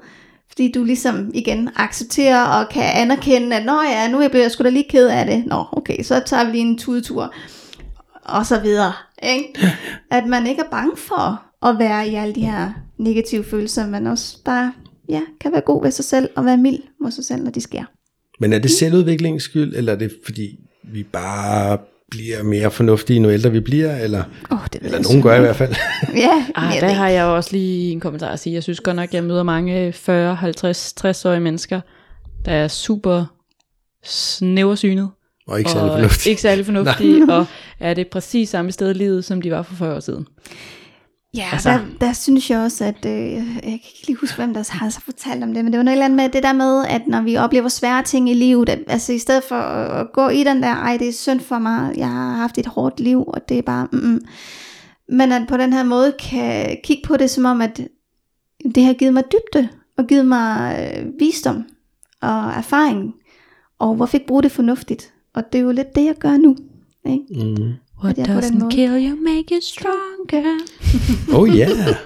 Fordi 0.56 0.72
du 0.72 0.84
ligesom 0.84 1.30
igen 1.34 1.68
accepterer 1.76 2.44
og 2.44 2.68
kan 2.68 2.82
anerkende, 2.82 3.56
at 3.56 3.66
nå 3.66 3.82
ja, 3.82 4.08
nu 4.08 4.16
er 4.16 4.22
jeg 4.22 4.30
blevet 4.30 4.52
sgu 4.52 4.64
da 4.64 4.68
lige 4.68 4.88
ked 4.88 5.08
af 5.08 5.26
det. 5.26 5.46
Nå, 5.46 5.64
okay, 5.72 6.02
så 6.02 6.22
tager 6.26 6.44
vi 6.44 6.50
lige 6.50 6.60
en 6.60 6.78
tudetur. 6.78 7.34
Og 8.24 8.46
så 8.46 8.60
videre. 8.60 8.92
Ikke? 9.22 9.68
At 10.16 10.26
man 10.26 10.46
ikke 10.46 10.62
er 10.62 10.70
bange 10.70 10.96
for 10.96 11.42
at 11.68 11.78
være 11.78 12.08
i 12.08 12.14
alle 12.14 12.34
de 12.34 12.40
her 12.40 12.70
negative 12.98 13.44
følelser, 13.44 13.86
men 13.86 14.06
også 14.06 14.38
bare 14.44 14.72
ja, 15.08 15.20
kan 15.40 15.52
være 15.52 15.60
god 15.60 15.82
ved 15.82 15.90
sig 15.90 16.04
selv 16.04 16.28
og 16.36 16.44
være 16.44 16.56
mild 16.56 16.82
mod 17.00 17.10
sig 17.10 17.24
selv, 17.24 17.42
når 17.42 17.50
de 17.50 17.60
sker. 17.60 17.84
Men 18.40 18.52
er 18.52 18.58
det 18.58 18.70
selvudviklingens 18.70 19.42
skyld, 19.42 19.76
eller 19.76 19.92
er 19.92 19.96
det 19.96 20.12
fordi, 20.24 20.58
vi 20.92 21.02
bare 21.02 21.78
bliver 22.10 22.42
mere 22.42 22.70
fornuftige, 22.70 23.20
nu 23.20 23.30
ældre 23.30 23.52
vi 23.52 23.60
bliver, 23.60 23.96
eller, 23.96 24.22
Oh, 24.50 24.58
det 24.72 24.82
eller 24.82 25.02
nogen 25.02 25.22
gør 25.22 25.36
i 25.36 25.40
hvert 25.40 25.56
fald. 25.56 25.74
Ja, 26.16 26.46
jeg 26.56 26.78
der 26.80 26.92
har 26.92 27.08
jeg 27.08 27.22
jo 27.22 27.36
også 27.36 27.52
lige 27.52 27.92
en 27.92 28.00
kommentar 28.00 28.28
at 28.28 28.40
sige. 28.40 28.54
Jeg 28.54 28.62
synes 28.62 28.80
godt 28.80 28.96
nok, 28.96 29.14
jeg 29.14 29.24
møder 29.24 29.42
mange 29.42 29.92
40, 29.92 30.34
50, 30.34 30.94
60-årige 31.04 31.40
mennesker, 31.40 31.80
der 32.44 32.52
er 32.52 32.68
super 32.68 33.24
snæversynet. 34.04 35.10
Og 35.48 35.58
ikke 35.58 35.70
særlig 35.70 35.90
og 35.90 35.96
fornuftige. 35.98 36.30
Ikke 36.30 36.42
særlig 36.42 36.64
fornuftige, 36.72 37.32
og 37.32 37.46
er 37.80 37.94
det 37.94 38.06
præcis 38.08 38.48
samme 38.48 38.72
sted 38.72 38.90
i 38.90 38.92
livet, 38.94 39.24
som 39.24 39.42
de 39.42 39.50
var 39.50 39.62
for 39.62 39.74
40 39.74 39.94
år 39.96 40.00
siden. 40.00 40.26
Ja, 41.34 41.48
Altså- 41.52 41.70
der, 41.70 41.80
der 42.00 42.12
synes 42.12 42.50
jeg 42.50 42.60
også, 42.60 42.84
at 42.84 43.06
øh, 43.06 43.32
jeg 43.32 43.42
kan 43.62 43.72
ikke 43.72 44.06
lige 44.06 44.16
huske, 44.16 44.36
hvem 44.36 44.54
der 44.54 44.68
har 44.72 44.90
så 44.90 45.00
fortalt 45.00 45.42
om 45.42 45.54
det, 45.54 45.64
men 45.64 45.72
det 45.72 45.78
var 45.78 45.84
noget 45.84 45.94
eller 45.94 46.04
andet 46.04 46.16
med 46.16 46.28
det 46.28 46.42
der 46.42 46.52
med, 46.52 46.84
at 46.88 47.02
når 47.06 47.22
vi 47.22 47.36
oplever 47.36 47.68
svære 47.68 48.02
ting 48.02 48.30
i 48.30 48.34
livet, 48.34 48.68
at, 48.68 48.78
altså 48.86 49.12
i 49.12 49.18
stedet 49.18 49.44
for 49.44 49.54
at, 49.54 50.00
at 50.00 50.12
gå 50.12 50.28
i 50.28 50.44
den 50.44 50.62
der, 50.62 50.74
ej 50.74 50.96
det 50.96 51.08
er 51.08 51.12
synd 51.12 51.40
for 51.40 51.58
mig, 51.58 51.94
jeg 51.96 52.08
har 52.08 52.36
haft 52.36 52.58
et 52.58 52.66
hårdt 52.66 53.00
liv, 53.00 53.24
og 53.26 53.48
det 53.48 53.58
er 53.58 53.62
bare, 53.62 53.88
mm, 53.92 53.98
mm. 53.98 54.20
men 55.08 55.32
at 55.32 55.48
på 55.48 55.56
den 55.56 55.72
her 55.72 55.84
måde 55.84 56.14
kan 56.30 56.76
kigge 56.84 57.02
på 57.06 57.16
det 57.16 57.30
som 57.30 57.44
om, 57.44 57.60
at 57.60 57.80
det 58.74 58.84
har 58.84 58.92
givet 58.92 59.14
mig 59.14 59.24
dybde, 59.32 59.68
og 59.98 60.06
givet 60.06 60.26
mig 60.26 60.78
øh, 60.96 61.06
visdom 61.18 61.64
og 62.20 62.50
erfaring, 62.50 63.14
og 63.78 63.94
hvorfor 63.94 64.16
ikke 64.16 64.26
bruge 64.26 64.42
det 64.42 64.52
fornuftigt? 64.52 65.12
Og 65.34 65.52
det 65.52 65.58
er 65.58 65.62
jo 65.62 65.70
lidt 65.70 65.94
det, 65.94 66.04
jeg 66.04 66.14
gør 66.14 66.36
nu. 66.36 66.56
Ikke? 67.06 67.24
Mm. 67.30 67.72
What 68.04 68.18
doesn't 68.18 68.70
kill 68.70 68.92
you 69.06 69.16
make 69.16 69.54
you 69.54 69.60
stronger. 69.60 70.58
Oh 71.38 71.56
ja. 71.56 71.68
Yeah. 71.68 71.96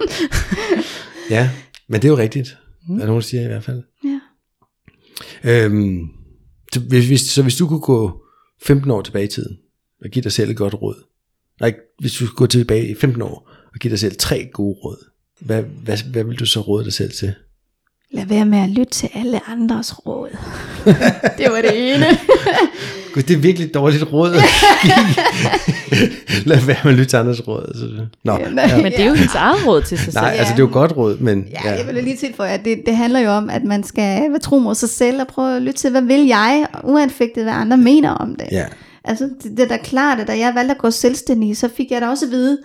ja, 1.31 1.51
men 1.89 2.03
det 2.03 2.09
er 2.09 2.13
jo 2.13 2.19
rigtigt. 2.19 2.59
Mm. 2.89 3.01
Er 3.01 3.07
nogen, 3.07 3.15
der 3.15 3.21
siger 3.21 3.43
i 3.43 3.47
hvert 3.47 3.65
fald. 3.65 3.83
Ja. 4.05 4.21
Øhm, 5.45 6.09
så, 6.73 6.81
hvis, 6.81 7.07
hvis, 7.07 7.21
så 7.21 7.43
hvis 7.43 7.57
du 7.57 7.69
kunne 7.69 7.81
gå 7.81 8.23
15 8.63 8.91
år 8.91 9.03
tilbage 9.03 9.25
i 9.25 9.29
tiden, 9.29 9.57
og 10.05 10.11
give 10.11 10.23
dig 10.23 10.33
selv 10.33 10.51
et 10.51 10.57
godt 10.57 10.75
råd. 10.83 11.05
Nej, 11.61 11.75
hvis 11.99 12.13
du 12.13 12.17
skulle 12.17 12.37
gå 12.37 12.47
tilbage 12.47 12.91
i 12.91 12.95
15 12.95 13.23
år, 13.23 13.51
og 13.75 13.79
give 13.81 13.91
dig 13.91 13.99
selv 13.99 14.17
tre 14.19 14.51
gode 14.53 14.79
råd. 14.85 15.11
Hvad, 15.41 15.63
hvad, 15.63 15.99
hvad 16.13 16.25
vil 16.25 16.39
du 16.39 16.47
så 16.47 16.61
råde 16.61 16.85
dig 16.85 16.93
selv 16.93 17.13
til? 17.13 17.35
Lad 18.13 18.27
være 18.27 18.47
med 18.47 18.59
at 18.59 18.71
lytte 18.71 18.93
til 18.93 19.11
alle 19.15 19.49
andres 19.49 20.07
råd. 20.07 20.31
det 21.39 21.53
var 21.53 21.63
det 21.63 21.95
ene. 21.95 22.07
Gud, 23.15 23.23
det 23.23 23.35
er 23.37 23.39
virkelig 23.41 23.75
dårligt 23.75 24.13
råd. 24.13 24.31
Lad 26.47 26.61
være 26.67 26.77
med 26.85 26.91
at 26.93 26.97
lytte 26.99 27.11
til 27.11 27.17
andres 27.17 27.49
råd. 27.49 27.65
Altså. 27.69 27.87
Nå, 28.25 28.33
Ja, 28.33 28.49
nej. 28.51 28.65
ja. 28.69 28.77
Men 28.83 28.93
det 28.93 29.01
er 29.01 29.07
jo 29.09 29.15
hendes 29.15 29.35
eget 29.35 29.67
råd 29.67 29.83
til 29.83 29.99
sig 29.99 30.15
Nej, 30.15 30.31
selv. 30.31 30.39
altså 30.39 30.53
det 30.55 30.59
er 30.63 30.67
jo 30.67 30.73
godt 30.73 30.97
råd, 30.97 31.17
men 31.19 31.47
Ja, 31.65 31.71
jeg 31.73 31.87
vil 31.95 32.05
lige 32.05 32.17
tilføje, 32.17 32.51
at 32.51 32.65
det, 32.65 32.83
det 32.87 32.97
handler 32.97 33.21
jo 33.21 33.31
om, 33.31 33.51
at 33.51 33.65
man 33.65 33.85
skal 33.85 34.31
være 34.31 34.39
tro 34.39 34.59
mod 34.59 34.75
sig 34.75 34.89
selv 34.89 35.21
og 35.21 35.27
prøve 35.27 35.57
at 35.57 35.63
lytte 35.63 35.79
til, 35.79 35.91
hvad 35.91 36.03
vil 36.03 36.27
jeg, 36.27 36.67
uanfægtet 36.85 37.43
hvad 37.45 37.53
andre 37.53 37.77
mener 37.77 38.11
om 38.11 38.35
det. 38.39 38.47
ja. 38.53 38.65
Altså, 39.05 39.25
det, 39.43 39.51
det 39.57 39.61
er 39.65 39.69
da 39.69 39.77
klart, 39.77 40.21
at 40.21 40.27
da 40.27 40.39
jeg 40.39 40.53
valgte 40.55 40.71
at 40.75 40.79
gå 40.79 40.91
selvstændig, 40.91 41.57
så 41.57 41.69
fik 41.77 41.91
jeg 41.91 42.01
da 42.01 42.09
også 42.09 42.25
at 42.27 42.31
vide, 42.31 42.59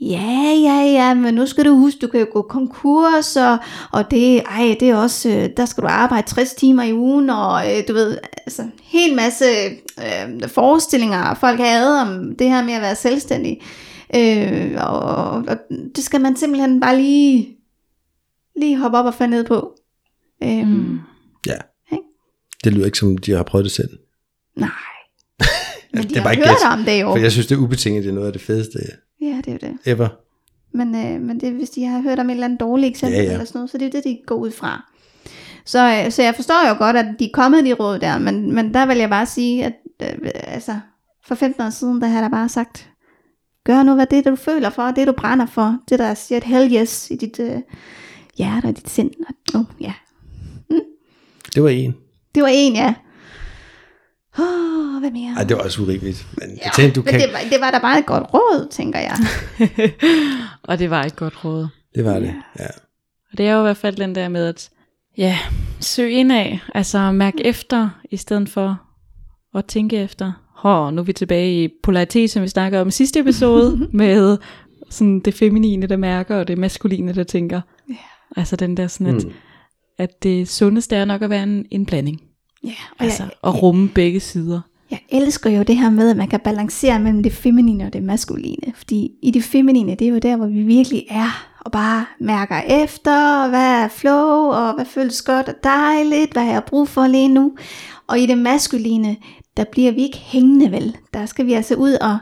ja, 0.00 0.52
ja, 0.62 0.80
ja, 0.92 1.14
men 1.14 1.34
nu 1.34 1.46
skal 1.46 1.64
du 1.64 1.74
huske, 1.74 1.98
du 2.02 2.06
kan 2.08 2.20
jo 2.20 2.26
gå 2.32 2.42
konkurs, 2.42 3.36
og, 3.36 3.58
og 3.92 4.10
det, 4.10 4.42
ej, 4.42 4.76
det 4.80 4.90
er 4.90 4.96
også, 4.96 5.28
øh, 5.30 5.48
der 5.56 5.64
skal 5.66 5.82
du 5.82 5.88
arbejde 5.88 6.26
60 6.28 6.52
timer 6.54 6.82
i 6.82 6.92
ugen, 6.94 7.30
og 7.30 7.76
øh, 7.76 7.82
du 7.88 7.92
ved, 7.92 8.18
altså, 8.46 8.62
en 8.62 8.72
hel 8.82 9.16
masse 9.16 9.44
øh, 9.98 10.48
forestillinger, 10.48 11.34
folk 11.34 11.60
havde 11.60 12.00
om 12.00 12.34
det 12.38 12.48
her 12.50 12.64
med 12.64 12.72
at 12.74 12.82
være 12.82 12.94
selvstændig. 12.96 13.60
Øh, 14.16 14.74
og, 14.86 15.00
og 15.30 15.56
det 15.96 16.04
skal 16.04 16.20
man 16.20 16.36
simpelthen 16.36 16.80
bare 16.80 16.96
lige, 16.96 17.56
lige 18.56 18.76
hoppe 18.78 18.98
op 18.98 19.06
og 19.06 19.14
falde 19.14 19.30
ned 19.30 19.44
på. 19.44 19.74
Øh, 20.42 20.66
Mm. 20.68 20.98
ja. 21.46 21.54
Ikke? 21.92 22.04
Det 22.64 22.72
lyder 22.72 22.86
ikke 22.86 22.98
som, 22.98 23.18
de 23.18 23.32
har 23.32 23.42
prøvet 23.42 23.64
det 23.64 23.72
selv. 23.72 23.98
Nej. 24.56 24.68
Men 25.94 26.02
de 26.02 26.08
det 26.08 26.16
er 26.16 26.20
har 26.20 26.24
bare 26.24 26.34
ikke 26.34 26.48
hørt 26.48 26.56
gæt, 26.62 26.72
om 26.72 26.84
det 26.84 27.00
jo. 27.00 27.10
For 27.10 27.16
jeg 27.16 27.32
synes, 27.32 27.46
det 27.46 27.54
er 27.54 27.60
ubetinget, 27.60 28.04
det 28.04 28.10
er 28.10 28.14
noget 28.14 28.26
af 28.26 28.32
det 28.32 28.42
fedeste 28.42 28.78
Ja, 29.20 29.40
det 29.44 29.48
er 29.48 29.52
jo 29.52 29.58
det. 29.58 29.92
ever. 29.92 30.08
Men, 30.72 30.94
øh, 30.94 31.20
men 31.20 31.40
det 31.40 31.52
hvis 31.52 31.70
de 31.70 31.84
har 31.84 32.00
hørt 32.00 32.18
om 32.18 32.30
et 32.30 32.34
eller 32.34 32.44
andet 32.44 32.60
dårligt 32.60 32.90
eksempel 32.90 33.18
Ja, 33.18 33.24
ja, 33.24 33.32
eller 33.32 33.44
sådan 33.44 33.58
noget, 33.58 33.70
så 33.70 33.78
det 33.78 33.86
er 33.86 33.90
det, 33.90 34.04
de 34.04 34.18
går 34.26 34.34
ud 34.34 34.50
fra. 34.50 34.92
Så, 35.64 36.02
øh, 36.04 36.12
så 36.12 36.22
jeg 36.22 36.34
forstår 36.34 36.68
jo 36.68 36.78
godt, 36.78 36.96
at 36.96 37.06
de 37.18 37.24
er 37.24 37.30
kommet 37.32 37.64
de 37.64 37.72
råd 37.72 37.98
der, 37.98 38.18
men, 38.18 38.54
men 38.54 38.74
der 38.74 38.86
vil 38.86 38.96
jeg 38.96 39.10
bare 39.10 39.26
sige, 39.26 39.64
at 39.64 39.74
øh, 40.02 40.30
altså, 40.34 40.78
for 41.24 41.34
15 41.34 41.62
år 41.62 41.70
siden, 41.70 42.00
der 42.00 42.06
har 42.06 42.20
da 42.20 42.28
bare 42.28 42.48
sagt, 42.48 42.90
Gør 43.68 43.82
nu, 43.82 43.94
hvad 43.94 44.06
det 44.06 44.18
er, 44.18 44.30
du 44.30 44.36
føler 44.36 44.70
for, 44.70 44.90
det 44.90 45.06
du 45.06 45.12
brænder 45.12 45.46
for, 45.46 45.78
det 45.88 45.98
der 45.98 46.14
siger 46.14 46.36
et 46.36 46.44
hell 46.44 46.74
yes 46.74 47.10
i 47.10 47.16
dit 47.16 47.40
øh, 47.40 47.60
hjerte 48.36 48.66
og 48.66 48.76
dit 48.76 48.90
sind. 48.90 49.10
Og, 49.54 49.60
oh, 49.60 49.64
ja. 49.80 49.92
Det 51.54 51.62
var 51.62 51.68
en. 51.68 51.96
Det 52.34 52.42
var 52.42 52.48
en, 52.52 52.74
ja. 52.74 52.94
Oh, 54.38 55.00
hvad 55.00 55.10
mere? 55.10 55.34
Ej, 55.36 55.44
det 55.44 55.56
var 55.56 55.62
også 55.62 55.82
urimeligt. 55.82 56.26
Men 56.38 56.50
ja, 56.56 56.64
jeg 56.64 56.72
tænkte, 56.76 57.00
du 57.00 57.04
men 57.04 57.10
kan... 57.10 57.20
det, 57.20 57.32
var, 57.32 57.38
det 57.50 57.60
var 57.60 57.70
da 57.70 57.78
bare 57.78 57.98
et 57.98 58.06
godt 58.06 58.24
råd, 58.34 58.68
tænker 58.70 58.98
jeg. 58.98 59.16
Og 60.68 60.78
det 60.78 60.90
var 60.90 61.02
et 61.04 61.16
godt 61.16 61.44
råd. 61.44 61.68
Det 61.94 62.04
var 62.04 62.18
det, 62.18 62.34
ja. 62.58 62.66
Og 63.32 63.38
det 63.38 63.46
er 63.48 63.52
jo 63.52 63.58
i 63.58 63.62
hvert 63.62 63.76
fald 63.76 63.96
den 63.96 64.14
der 64.14 64.28
med 64.28 64.46
at 64.46 64.70
ja, 65.18 65.38
søge 65.80 66.10
ind 66.10 66.32
af, 66.32 66.60
altså 66.74 67.12
mærke 67.12 67.46
efter, 67.46 67.88
i 68.10 68.16
stedet 68.16 68.48
for 68.48 68.80
at 69.54 69.64
tænke 69.64 69.96
efter. 69.96 70.32
Hår, 70.54 70.90
nu 70.90 71.00
er 71.00 71.04
vi 71.04 71.12
tilbage 71.12 71.64
i 71.64 71.68
polaritet, 71.82 72.30
som 72.30 72.42
vi 72.42 72.48
snakker 72.48 72.80
om 72.80 72.88
i 72.88 72.90
sidste 72.90 73.20
episode, 73.20 73.88
med 73.92 74.38
sådan 74.90 75.20
det 75.20 75.34
feminine, 75.34 75.86
der 75.86 75.96
mærker, 75.96 76.36
og 76.36 76.48
det 76.48 76.58
maskuline, 76.58 77.14
der 77.14 77.24
tænker. 77.24 77.60
Ja. 77.90 77.94
Altså 78.36 78.56
den 78.56 78.76
der 78.76 78.86
sådan, 78.86 79.16
at, 79.16 79.24
Mm. 79.24 79.32
at 79.98 80.22
det 80.22 80.48
sundeste 80.48 80.96
er 80.96 81.04
nok 81.04 81.22
at 81.22 81.30
være 81.30 81.42
en, 81.42 81.64
en 81.70 81.86
blanding. 81.86 82.20
Ja, 82.64 82.74
og 82.98 83.04
Altså 83.04 83.22
jeg, 83.22 83.30
at 83.44 83.62
rumme 83.62 83.88
begge 83.88 84.20
sider. 84.20 84.60
jeg 84.90 84.98
elsker 85.08 85.50
jo 85.50 85.62
det 85.62 85.76
her 85.76 85.90
med, 85.90 86.10
at 86.10 86.16
man 86.16 86.28
kan 86.28 86.40
balancere 86.40 86.98
mellem 87.00 87.22
det 87.22 87.32
feminine 87.32 87.84
og 87.86 87.92
det 87.92 88.02
maskuline. 88.02 88.72
Fordi 88.74 89.10
i 89.22 89.30
det 89.30 89.42
feminine, 89.44 89.94
det 89.94 90.02
er 90.06 90.08
jo 90.10 90.18
der, 90.18 90.36
hvor 90.36 90.46
vi 90.46 90.62
virkelig 90.62 91.06
er, 91.10 91.48
og 91.60 91.72
bare 91.72 92.06
mærker 92.20 92.60
efter, 92.84 93.48
hvad 93.48 93.82
er 93.84 93.88
flow, 93.88 94.50
og 94.52 94.74
hvad 94.74 94.84
føles 94.84 95.22
godt 95.22 95.48
og 95.48 95.54
dejligt, 95.64 96.32
hvad 96.32 96.42
har 96.44 96.52
jeg 96.52 96.64
brug 96.64 96.88
for 96.88 97.06
lige 97.06 97.28
nu. 97.28 97.52
Og 98.06 98.18
i 98.18 98.26
det 98.26 98.38
maskuline, 98.38 99.16
der 99.56 99.64
bliver 99.72 99.92
vi 99.92 100.02
ikke 100.02 100.18
hængende 100.18 100.70
vel. 100.72 100.96
Der 101.14 101.26
skal 101.26 101.46
vi 101.46 101.52
altså 101.52 101.74
ud 101.74 101.92
og 101.92 102.18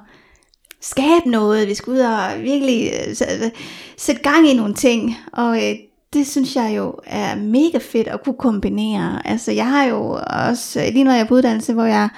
skabe 0.81 1.31
noget. 1.31 1.69
Vi 1.69 1.75
skal 1.75 1.91
ud 1.93 1.99
og 1.99 2.43
virkelig 2.43 2.91
øh, 2.93 3.13
sæ- 3.13 3.51
sætte 3.97 4.23
gang 4.23 4.49
i 4.51 4.55
nogle 4.55 4.75
ting. 4.75 5.17
Og 5.33 5.57
øh, 5.57 5.75
det 6.17 6.27
synes 6.27 6.57
jeg 6.57 6.75
jo 6.77 6.95
er 7.07 7.37
mega 7.37 7.79
fedt 7.79 8.09
at 8.09 8.25
kunne 8.25 8.39
kombinere. 8.39 9.27
Altså 9.29 9.53
jeg 9.53 9.67
har 9.67 9.85
jo 9.85 10.21
også, 10.49 10.91
lige 10.93 11.05
når 11.05 11.13
jeg 11.13 11.21
er 11.21 11.25
på 11.25 11.35
uddannelse, 11.35 11.73
hvor 11.73 11.85
jeg 11.85 12.09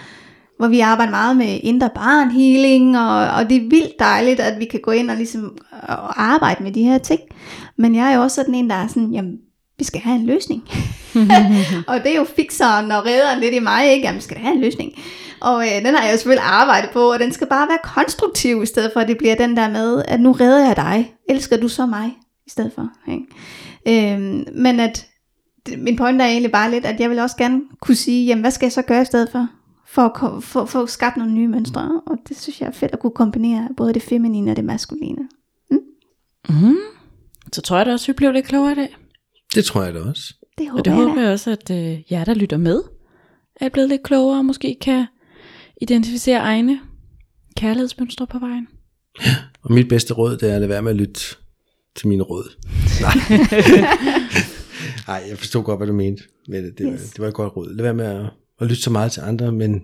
hvor 0.58 0.68
vi 0.68 0.80
arbejder 0.80 1.10
meget 1.10 1.36
med 1.36 1.60
indre 1.62 1.90
barn 1.94 2.30
healing, 2.30 2.98
og, 2.98 3.28
og 3.28 3.50
det 3.50 3.56
er 3.56 3.68
vildt 3.68 3.98
dejligt, 3.98 4.40
at 4.40 4.58
vi 4.58 4.64
kan 4.64 4.80
gå 4.80 4.90
ind 4.90 5.10
og 5.10 5.16
ligesom 5.16 5.58
og 5.82 6.22
arbejde 6.22 6.62
med 6.62 6.72
de 6.72 6.82
her 6.82 6.98
ting. 6.98 7.20
Men 7.76 7.94
jeg 7.94 8.10
er 8.10 8.16
jo 8.16 8.22
også 8.22 8.34
sådan 8.34 8.54
en, 8.54 8.70
der 8.70 8.76
er 8.76 8.86
sådan, 8.86 9.12
jamen, 9.12 9.36
vi 9.78 9.84
skal 9.84 10.00
have 10.00 10.16
en 10.16 10.26
løsning. 10.26 10.62
og 11.88 11.94
det 12.04 12.12
er 12.12 12.16
jo 12.16 12.26
fixeren 12.36 12.92
og 12.92 13.06
redderen 13.06 13.40
lidt 13.40 13.54
i 13.54 13.58
mig, 13.58 13.92
ikke? 13.92 14.06
Jamen, 14.06 14.16
vi 14.16 14.22
skal 14.22 14.36
da 14.36 14.42
have 14.42 14.54
en 14.54 14.60
løsning. 14.60 14.92
Og 15.40 15.66
øh, 15.66 15.84
den 15.84 15.94
har 15.94 16.04
jeg 16.04 16.12
jo 16.12 16.16
selvfølgelig 16.16 16.44
arbejdet 16.44 16.90
på, 16.90 17.12
og 17.12 17.18
den 17.18 17.32
skal 17.32 17.46
bare 17.46 17.68
være 17.68 17.78
konstruktiv, 17.94 18.62
i 18.62 18.66
stedet 18.66 18.90
for 18.92 19.00
at 19.00 19.08
det 19.08 19.18
bliver 19.18 19.34
den 19.34 19.56
der 19.56 19.70
med, 19.70 20.02
at 20.08 20.20
nu 20.20 20.32
redder 20.32 20.66
jeg 20.66 20.76
dig. 20.76 21.14
Elsker 21.28 21.56
du 21.56 21.68
så 21.68 21.86
mig? 21.86 22.12
I 22.48 22.50
stedet 22.50 22.72
for. 22.72 22.88
Ikke? 23.12 24.14
Øhm, 24.14 24.44
men 24.52 24.80
at 24.80 25.06
min 25.78 25.96
pointe 25.96 26.24
er 26.24 26.28
egentlig 26.28 26.52
bare 26.52 26.70
lidt, 26.70 26.84
at 26.84 27.00
jeg 27.00 27.10
vil 27.10 27.18
også 27.18 27.36
gerne 27.36 27.60
kunne 27.80 27.94
sige, 27.94 28.26
jamen 28.26 28.42
hvad 28.42 28.50
skal 28.50 28.66
jeg 28.66 28.72
så 28.72 28.82
gøre 28.82 29.02
i 29.02 29.04
stedet 29.04 29.28
for? 29.32 29.48
For 29.86 30.02
at 30.02 30.14
ko- 30.14 30.40
få, 30.40 30.66
få 30.66 30.86
skabt 30.86 31.16
nogle 31.16 31.32
nye 31.32 31.48
mønstre. 31.48 32.00
Og 32.06 32.16
det 32.28 32.40
synes 32.40 32.60
jeg 32.60 32.66
er 32.66 32.70
fedt 32.70 32.92
at 32.92 33.00
kunne 33.00 33.10
kombinere 33.10 33.68
både 33.76 33.94
det 33.94 34.02
feminine 34.02 34.50
og 34.50 34.56
det 34.56 34.64
maskuline. 34.64 35.28
Mm. 36.48 36.76
Så 37.52 37.60
tror 37.62 37.76
jeg 37.76 37.86
da 37.86 37.92
også, 37.92 38.06
vi 38.06 38.12
blev 38.12 38.32
lidt 38.32 38.46
klogere 38.46 38.72
i 38.72 38.74
dag. 38.74 38.96
Det 39.54 39.64
tror 39.64 39.82
jeg 39.82 39.94
da 39.94 40.00
også. 40.00 40.34
Det 40.58 40.68
håber 40.68 40.78
Og 40.78 40.84
det 40.84 40.90
jeg 40.90 40.98
håber 40.98 41.20
jeg 41.20 41.32
også, 41.32 41.50
at 41.50 41.70
øh, 41.70 42.12
jer, 42.12 42.24
der 42.24 42.34
lytter 42.34 42.56
med, 42.56 42.82
er 43.60 43.68
blevet 43.68 43.88
lidt 43.88 44.02
klogere 44.02 44.38
og 44.38 44.44
måske 44.44 44.76
kan 44.80 45.06
identificere 45.82 46.38
egne 46.38 46.80
kærlighedsmønstre 47.56 48.26
på 48.26 48.38
vejen. 48.38 48.68
Og 49.62 49.72
mit 49.72 49.88
bedste 49.88 50.14
råd, 50.14 50.36
det 50.36 50.50
er 50.50 50.54
at 50.54 50.60
lade 50.60 50.68
være 50.68 50.82
med 50.82 50.90
at 50.90 50.96
lytte 50.96 51.20
til 51.98 52.08
mine 52.08 52.22
råd. 52.22 52.50
Nej. 53.00 53.14
Nej, 55.08 55.24
jeg 55.28 55.38
forstod 55.38 55.62
godt, 55.64 55.78
hvad 55.78 55.86
du 55.86 55.92
mente 55.92 56.22
med 56.48 56.62
det. 56.62 56.78
Det, 56.78 56.88
yes. 56.92 57.00
Yes. 57.00 57.10
det 57.10 57.20
var 57.20 57.28
et 57.28 57.34
godt 57.34 57.56
råd. 57.56 57.74
Lad 57.74 57.82
være 57.82 57.94
med 57.94 58.04
at, 58.06 58.26
at 58.60 58.66
lytte 58.66 58.82
så 58.82 58.90
meget 58.90 59.12
til 59.12 59.20
andre, 59.20 59.52
men 59.52 59.82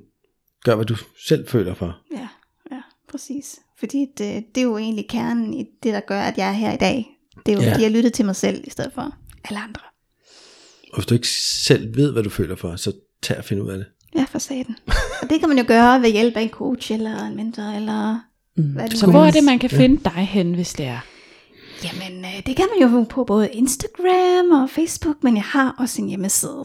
gør, 0.65 0.75
hvad 0.75 0.87
du 0.87 0.97
selv 1.29 1.49
føler 1.49 1.75
for. 1.75 1.97
Ja, 2.13 2.29
ja, 2.73 2.81
præcis. 3.11 3.59
Fordi 3.79 4.07
det, 4.19 4.45
det 4.55 4.61
er 4.61 4.65
jo 4.65 4.79
egentlig 4.79 5.09
kernen 5.09 5.55
i 5.55 5.65
det, 5.83 5.93
der 5.95 6.01
gør, 6.01 6.21
at 6.21 6.39
jeg 6.39 6.49
er 6.49 6.53
her 6.53 6.73
i 6.73 6.77
dag. 6.77 7.07
Det 7.47 7.53
er 7.53 7.57
jo, 7.57 7.61
Ja. 7.61 7.67
ja. 7.67 7.73
fordi 7.73 7.83
jeg 7.83 7.91
lyttede 7.93 8.15
til 8.15 8.25
mig 8.25 8.37
selv, 8.37 8.65
i 8.67 8.71
stedet 8.71 8.93
for 8.95 9.15
alle 9.45 9.59
andre. 9.61 9.81
Og 10.93 10.99
hvis 10.99 11.07
du 11.07 11.15
ikke 11.15 11.29
selv 11.65 11.97
ved, 11.97 12.13
hvad 12.13 12.23
du 12.23 12.31
føler 12.31 12.57
for, 12.57 12.77
så 12.77 12.93
tag 13.23 13.39
og 13.39 13.45
find 13.45 13.63
ud 13.63 13.71
af 13.71 13.77
det. 13.79 13.87
Ja, 14.17 14.25
for 14.31 14.39
satan. 14.39 14.77
Og 15.23 15.31
det 15.31 15.41
kan 15.41 15.49
man 15.49 15.59
jo 15.59 15.65
gøre 15.69 16.03
ved 16.03 16.11
hjælp 16.13 16.37
af 16.37 16.43
en 16.43 16.49
coach, 16.49 16.93
eller 16.93 17.25
en 17.27 17.37
mentor, 17.37 17.63
eller 17.77 18.19
Mm. 18.57 18.65
hvad 18.73 18.89
det 18.89 18.99
Så 18.99 19.11
hvor 19.11 19.23
er. 19.23 19.27
er 19.27 19.31
det, 19.31 19.45
man 19.45 19.59
kan 19.59 19.71
finde 19.71 20.01
dig 20.05 20.13
hen, 20.13 20.55
hvis 20.55 20.73
det 20.73 20.87
er? 20.87 20.99
Jamen, 21.85 22.25
øh, 22.25 22.43
det 22.47 22.57
kan 22.57 22.67
man 22.73 22.81
jo 22.83 23.05
på 23.11 23.25
både 23.25 23.49
Instagram 23.53 24.63
og 24.63 24.71
Facebook, 24.71 25.25
men 25.25 25.37
jeg 25.37 25.45
har 25.45 25.75
også 25.79 26.03
en 26.03 26.09
hjemmeside, 26.09 26.65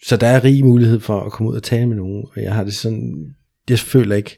Så 0.02 0.16
der 0.16 0.26
er 0.26 0.44
rig 0.44 0.64
mulighed 0.64 1.00
for 1.00 1.20
at 1.20 1.32
komme 1.32 1.50
ud 1.50 1.56
og 1.56 1.62
tale 1.62 1.86
med 1.86 1.96
nogen. 1.96 2.24
Og 2.36 2.42
jeg 2.42 2.54
har 2.54 2.64
det 2.64 2.74
sådan, 2.74 3.34
jeg 3.70 3.78
føler 3.78 4.16
ikke, 4.16 4.36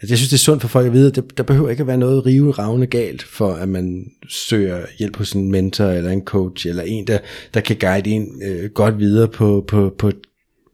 altså 0.00 0.12
jeg 0.12 0.18
synes 0.18 0.28
det 0.30 0.36
er 0.36 0.38
sundt 0.38 0.62
for 0.62 0.68
folk 0.68 0.86
at 0.86 0.92
vide, 0.92 1.08
at 1.08 1.16
der, 1.16 1.22
der 1.36 1.42
behøver 1.42 1.70
ikke 1.70 1.80
at 1.80 1.86
være 1.86 1.96
noget 1.96 2.26
rivende 2.26 2.52
ravne 2.52 2.86
galt, 2.86 3.22
for 3.22 3.52
at 3.52 3.68
man 3.68 4.04
søger 4.28 4.86
hjælp 4.98 5.16
hos 5.16 5.32
en 5.32 5.50
mentor 5.50 5.84
eller 5.84 6.10
en 6.10 6.24
coach, 6.24 6.68
eller 6.68 6.82
en, 6.82 7.06
der, 7.06 7.18
der 7.54 7.60
kan 7.60 7.76
guide 7.76 8.10
en 8.10 8.42
øh, 8.44 8.70
godt 8.70 8.98
videre 8.98 9.28
på, 9.28 9.64
på, 9.68 9.94
på, 9.98 10.12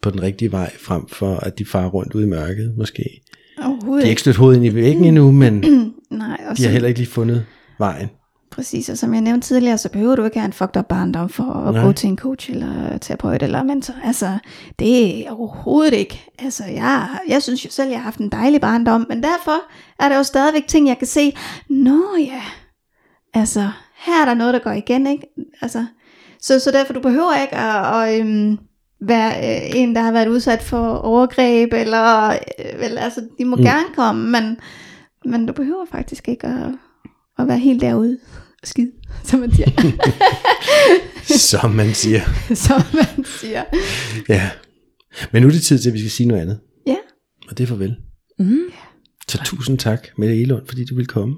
på 0.02 0.10
den 0.10 0.22
rigtige 0.22 0.52
vej, 0.52 0.72
frem 0.78 1.08
for 1.08 1.36
at 1.36 1.58
de 1.58 1.64
farer 1.64 1.88
rundt 1.88 2.14
ude 2.14 2.24
i 2.24 2.28
mørket 2.28 2.74
måske. 2.76 3.22
Overhovedet 3.58 4.02
De 4.02 4.06
er 4.06 4.10
ikke 4.10 4.20
stødt 4.20 4.36
hovedet 4.36 4.56
ind 4.56 4.66
i 4.66 4.74
væggen 4.74 5.04
endnu, 5.04 5.32
men 5.32 5.54
Nej, 6.10 6.40
og 6.50 6.56
de 6.56 6.62
har 6.62 6.70
heller 6.70 6.88
ikke 6.88 7.00
lige 7.00 7.10
fundet 7.10 7.44
vejen. 7.78 8.08
Præcis, 8.58 8.88
og 8.88 8.98
som 8.98 9.14
jeg 9.14 9.20
nævnte 9.22 9.46
tidligere, 9.48 9.78
så 9.78 9.88
behøver 9.88 10.16
du 10.16 10.24
ikke 10.24 10.38
have 10.38 10.46
en 10.46 10.52
fucked 10.52 10.76
up 10.76 10.84
barndom 10.86 11.28
for 11.28 11.44
at 11.44 11.74
Nej. 11.74 11.84
gå 11.84 11.92
til 11.92 12.08
en 12.08 12.18
coach 12.18 12.50
eller 12.50 12.98
terapeut 12.98 13.42
eller 13.42 13.62
mentor. 13.62 13.94
Altså, 14.04 14.38
det 14.78 15.26
er 15.26 15.30
overhovedet 15.30 15.92
ikke. 15.94 16.24
Altså, 16.38 16.64
jeg, 16.64 17.08
jeg 17.28 17.42
synes 17.42 17.64
jo 17.64 17.70
selv, 17.70 17.88
jeg 17.90 17.98
har 17.98 18.04
haft 18.04 18.18
en 18.18 18.28
dejlig 18.28 18.60
barndom, 18.60 19.06
men 19.08 19.22
derfor 19.22 19.62
er 19.98 20.08
der 20.08 20.16
jo 20.16 20.22
stadigvæk 20.22 20.66
ting, 20.66 20.88
jeg 20.88 20.98
kan 20.98 21.06
se. 21.06 21.36
Nå 21.68 22.02
ja, 22.18 22.42
altså, 23.34 23.68
her 23.96 24.20
er 24.22 24.24
der 24.24 24.34
noget, 24.34 24.54
der 24.54 24.60
går 24.60 24.70
igen, 24.72 25.06
ikke? 25.06 25.26
Altså, 25.62 25.86
så, 26.40 26.60
så 26.60 26.70
derfor, 26.70 26.92
du 26.92 27.00
behøver 27.00 27.42
ikke 27.42 27.56
at, 27.56 28.02
at 28.08 28.20
øhm, 28.20 28.58
være 29.00 29.30
øh, 29.38 29.70
en, 29.80 29.94
der 29.94 30.00
har 30.02 30.12
været 30.12 30.28
udsat 30.28 30.62
for 30.62 30.94
overgreb, 30.94 31.72
eller, 31.72 32.28
øh, 32.30 32.80
vel, 32.80 32.98
altså, 32.98 33.20
de 33.38 33.44
må 33.44 33.56
Mm. 33.56 33.62
gerne 33.62 33.86
komme, 33.96 34.30
men, 34.30 34.56
men 35.24 35.46
du 35.46 35.52
behøver 35.52 35.84
faktisk 35.92 36.28
ikke 36.28 36.46
at, 36.46 36.70
at 37.38 37.48
være 37.48 37.58
helt 37.58 37.80
derude 37.80 38.18
og 38.62 38.68
skide, 38.68 38.90
som 39.24 39.40
man 39.40 39.52
siger. 39.52 39.70
Som 41.38 41.70
man 41.70 41.94
siger. 41.94 42.20
som 42.66 42.82
man 42.94 43.24
siger. 43.40 43.64
Ja. 44.28 44.50
Men 45.32 45.42
nu 45.42 45.48
er 45.48 45.52
det 45.52 45.62
tid 45.62 45.78
til, 45.78 45.88
at 45.88 45.94
vi 45.94 45.98
skal 45.98 46.10
sige 46.10 46.26
noget 46.26 46.42
andet. 46.42 46.60
Ja. 46.86 46.96
Og 47.48 47.58
det 47.58 47.64
er 47.64 47.68
farvel. 47.68 47.96
Mm. 48.38 48.58
Så 49.28 49.38
tusind 49.44 49.78
tak, 49.78 50.06
Mette 50.18 50.40
Elund, 50.42 50.66
fordi 50.66 50.84
du 50.84 50.94
vil 50.94 51.06
komme 51.06 51.36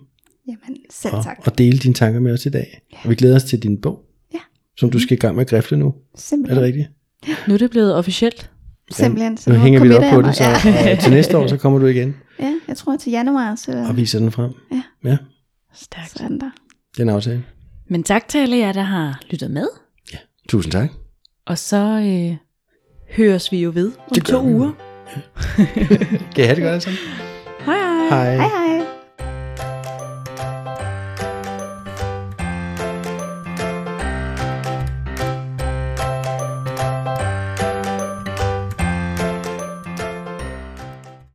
Jamen, 0.48 0.76
selv 0.90 1.14
og, 1.14 1.24
tak. 1.24 1.38
og 1.46 1.58
dele 1.58 1.78
dine 1.78 1.94
tanker 1.94 2.20
med 2.20 2.32
os 2.32 2.46
i 2.46 2.48
dag. 2.48 2.80
Og 3.04 3.10
vi 3.10 3.14
glæder 3.14 3.36
os 3.36 3.44
til 3.44 3.62
din 3.62 3.80
bog, 3.80 4.00
Ja. 4.34 4.38
som 4.78 4.90
du 4.90 4.98
skal 4.98 5.12
i 5.16 5.20
gang 5.20 5.34
med 5.34 5.44
at 5.44 5.50
grifle 5.50 5.76
nu. 5.78 5.86
Er 5.88 5.92
Simpelthen. 6.18 6.56
det 6.56 6.64
rigtigt? 6.66 6.88
Nu 7.48 7.54
er 7.54 7.58
det 7.58 7.70
blevet 7.70 7.94
officielt. 7.94 8.50
Simpelthen. 8.90 9.36
Så 9.36 9.50
Nu 9.50 9.56
hænger 9.56 9.80
vi 9.80 9.92
op 9.92 10.02
på 10.14 10.22
det, 10.22 10.36
så 10.36 10.44
Ja. 10.64 10.98
til 11.02 11.10
næste 11.12 11.38
år, 11.38 11.46
så 11.46 11.56
kommer 11.62 11.78
du 11.78 11.86
igen 11.86 12.16
ja, 12.40 12.54
jeg 12.68 12.76
tror 12.76 12.96
til 12.96 13.10
januar, 13.10 13.54
så, 13.54 13.84
og 13.88 13.96
viser 13.96 14.18
den 14.18 14.32
frem. 14.32 14.50
Ja. 14.72 14.82
Ja, 15.04 15.16
Stærkt. 15.74 16.10
så 16.10 16.24
er 16.24 16.28
den 16.96 17.08
der. 17.08 17.12
den 17.12 17.16
aftale. 17.16 17.44
Men 17.88 18.02
tak 18.02 18.28
til 18.28 18.38
alle 18.38 18.56
jer, 18.56 18.72
der 18.72 18.82
har 18.82 19.20
lyttet 19.30 19.50
med. 19.50 19.66
Tusind 20.48 20.72
tak. 20.72 20.90
Og 21.46 21.58
så 21.58 21.76
øh, 21.76 22.36
høres 23.16 23.52
vi 23.52 23.62
jo 23.62 23.70
ved 23.74 23.92
om 24.08 24.14
Det 24.14 24.24
gør 24.24 24.32
to 24.32 24.40
vi. 24.40 24.54
uger. 24.54 24.72
Kan 26.34 26.44
I 26.44 26.46
have 26.46 26.54
det 26.56 26.62
godt 26.62 26.72
alle 26.72 26.80
sammen? 26.80 26.98
Hej 27.60 27.76
hej. 27.78 28.08
Hej. 28.08 28.36
Hej 28.36 28.48
hej. 28.48 28.79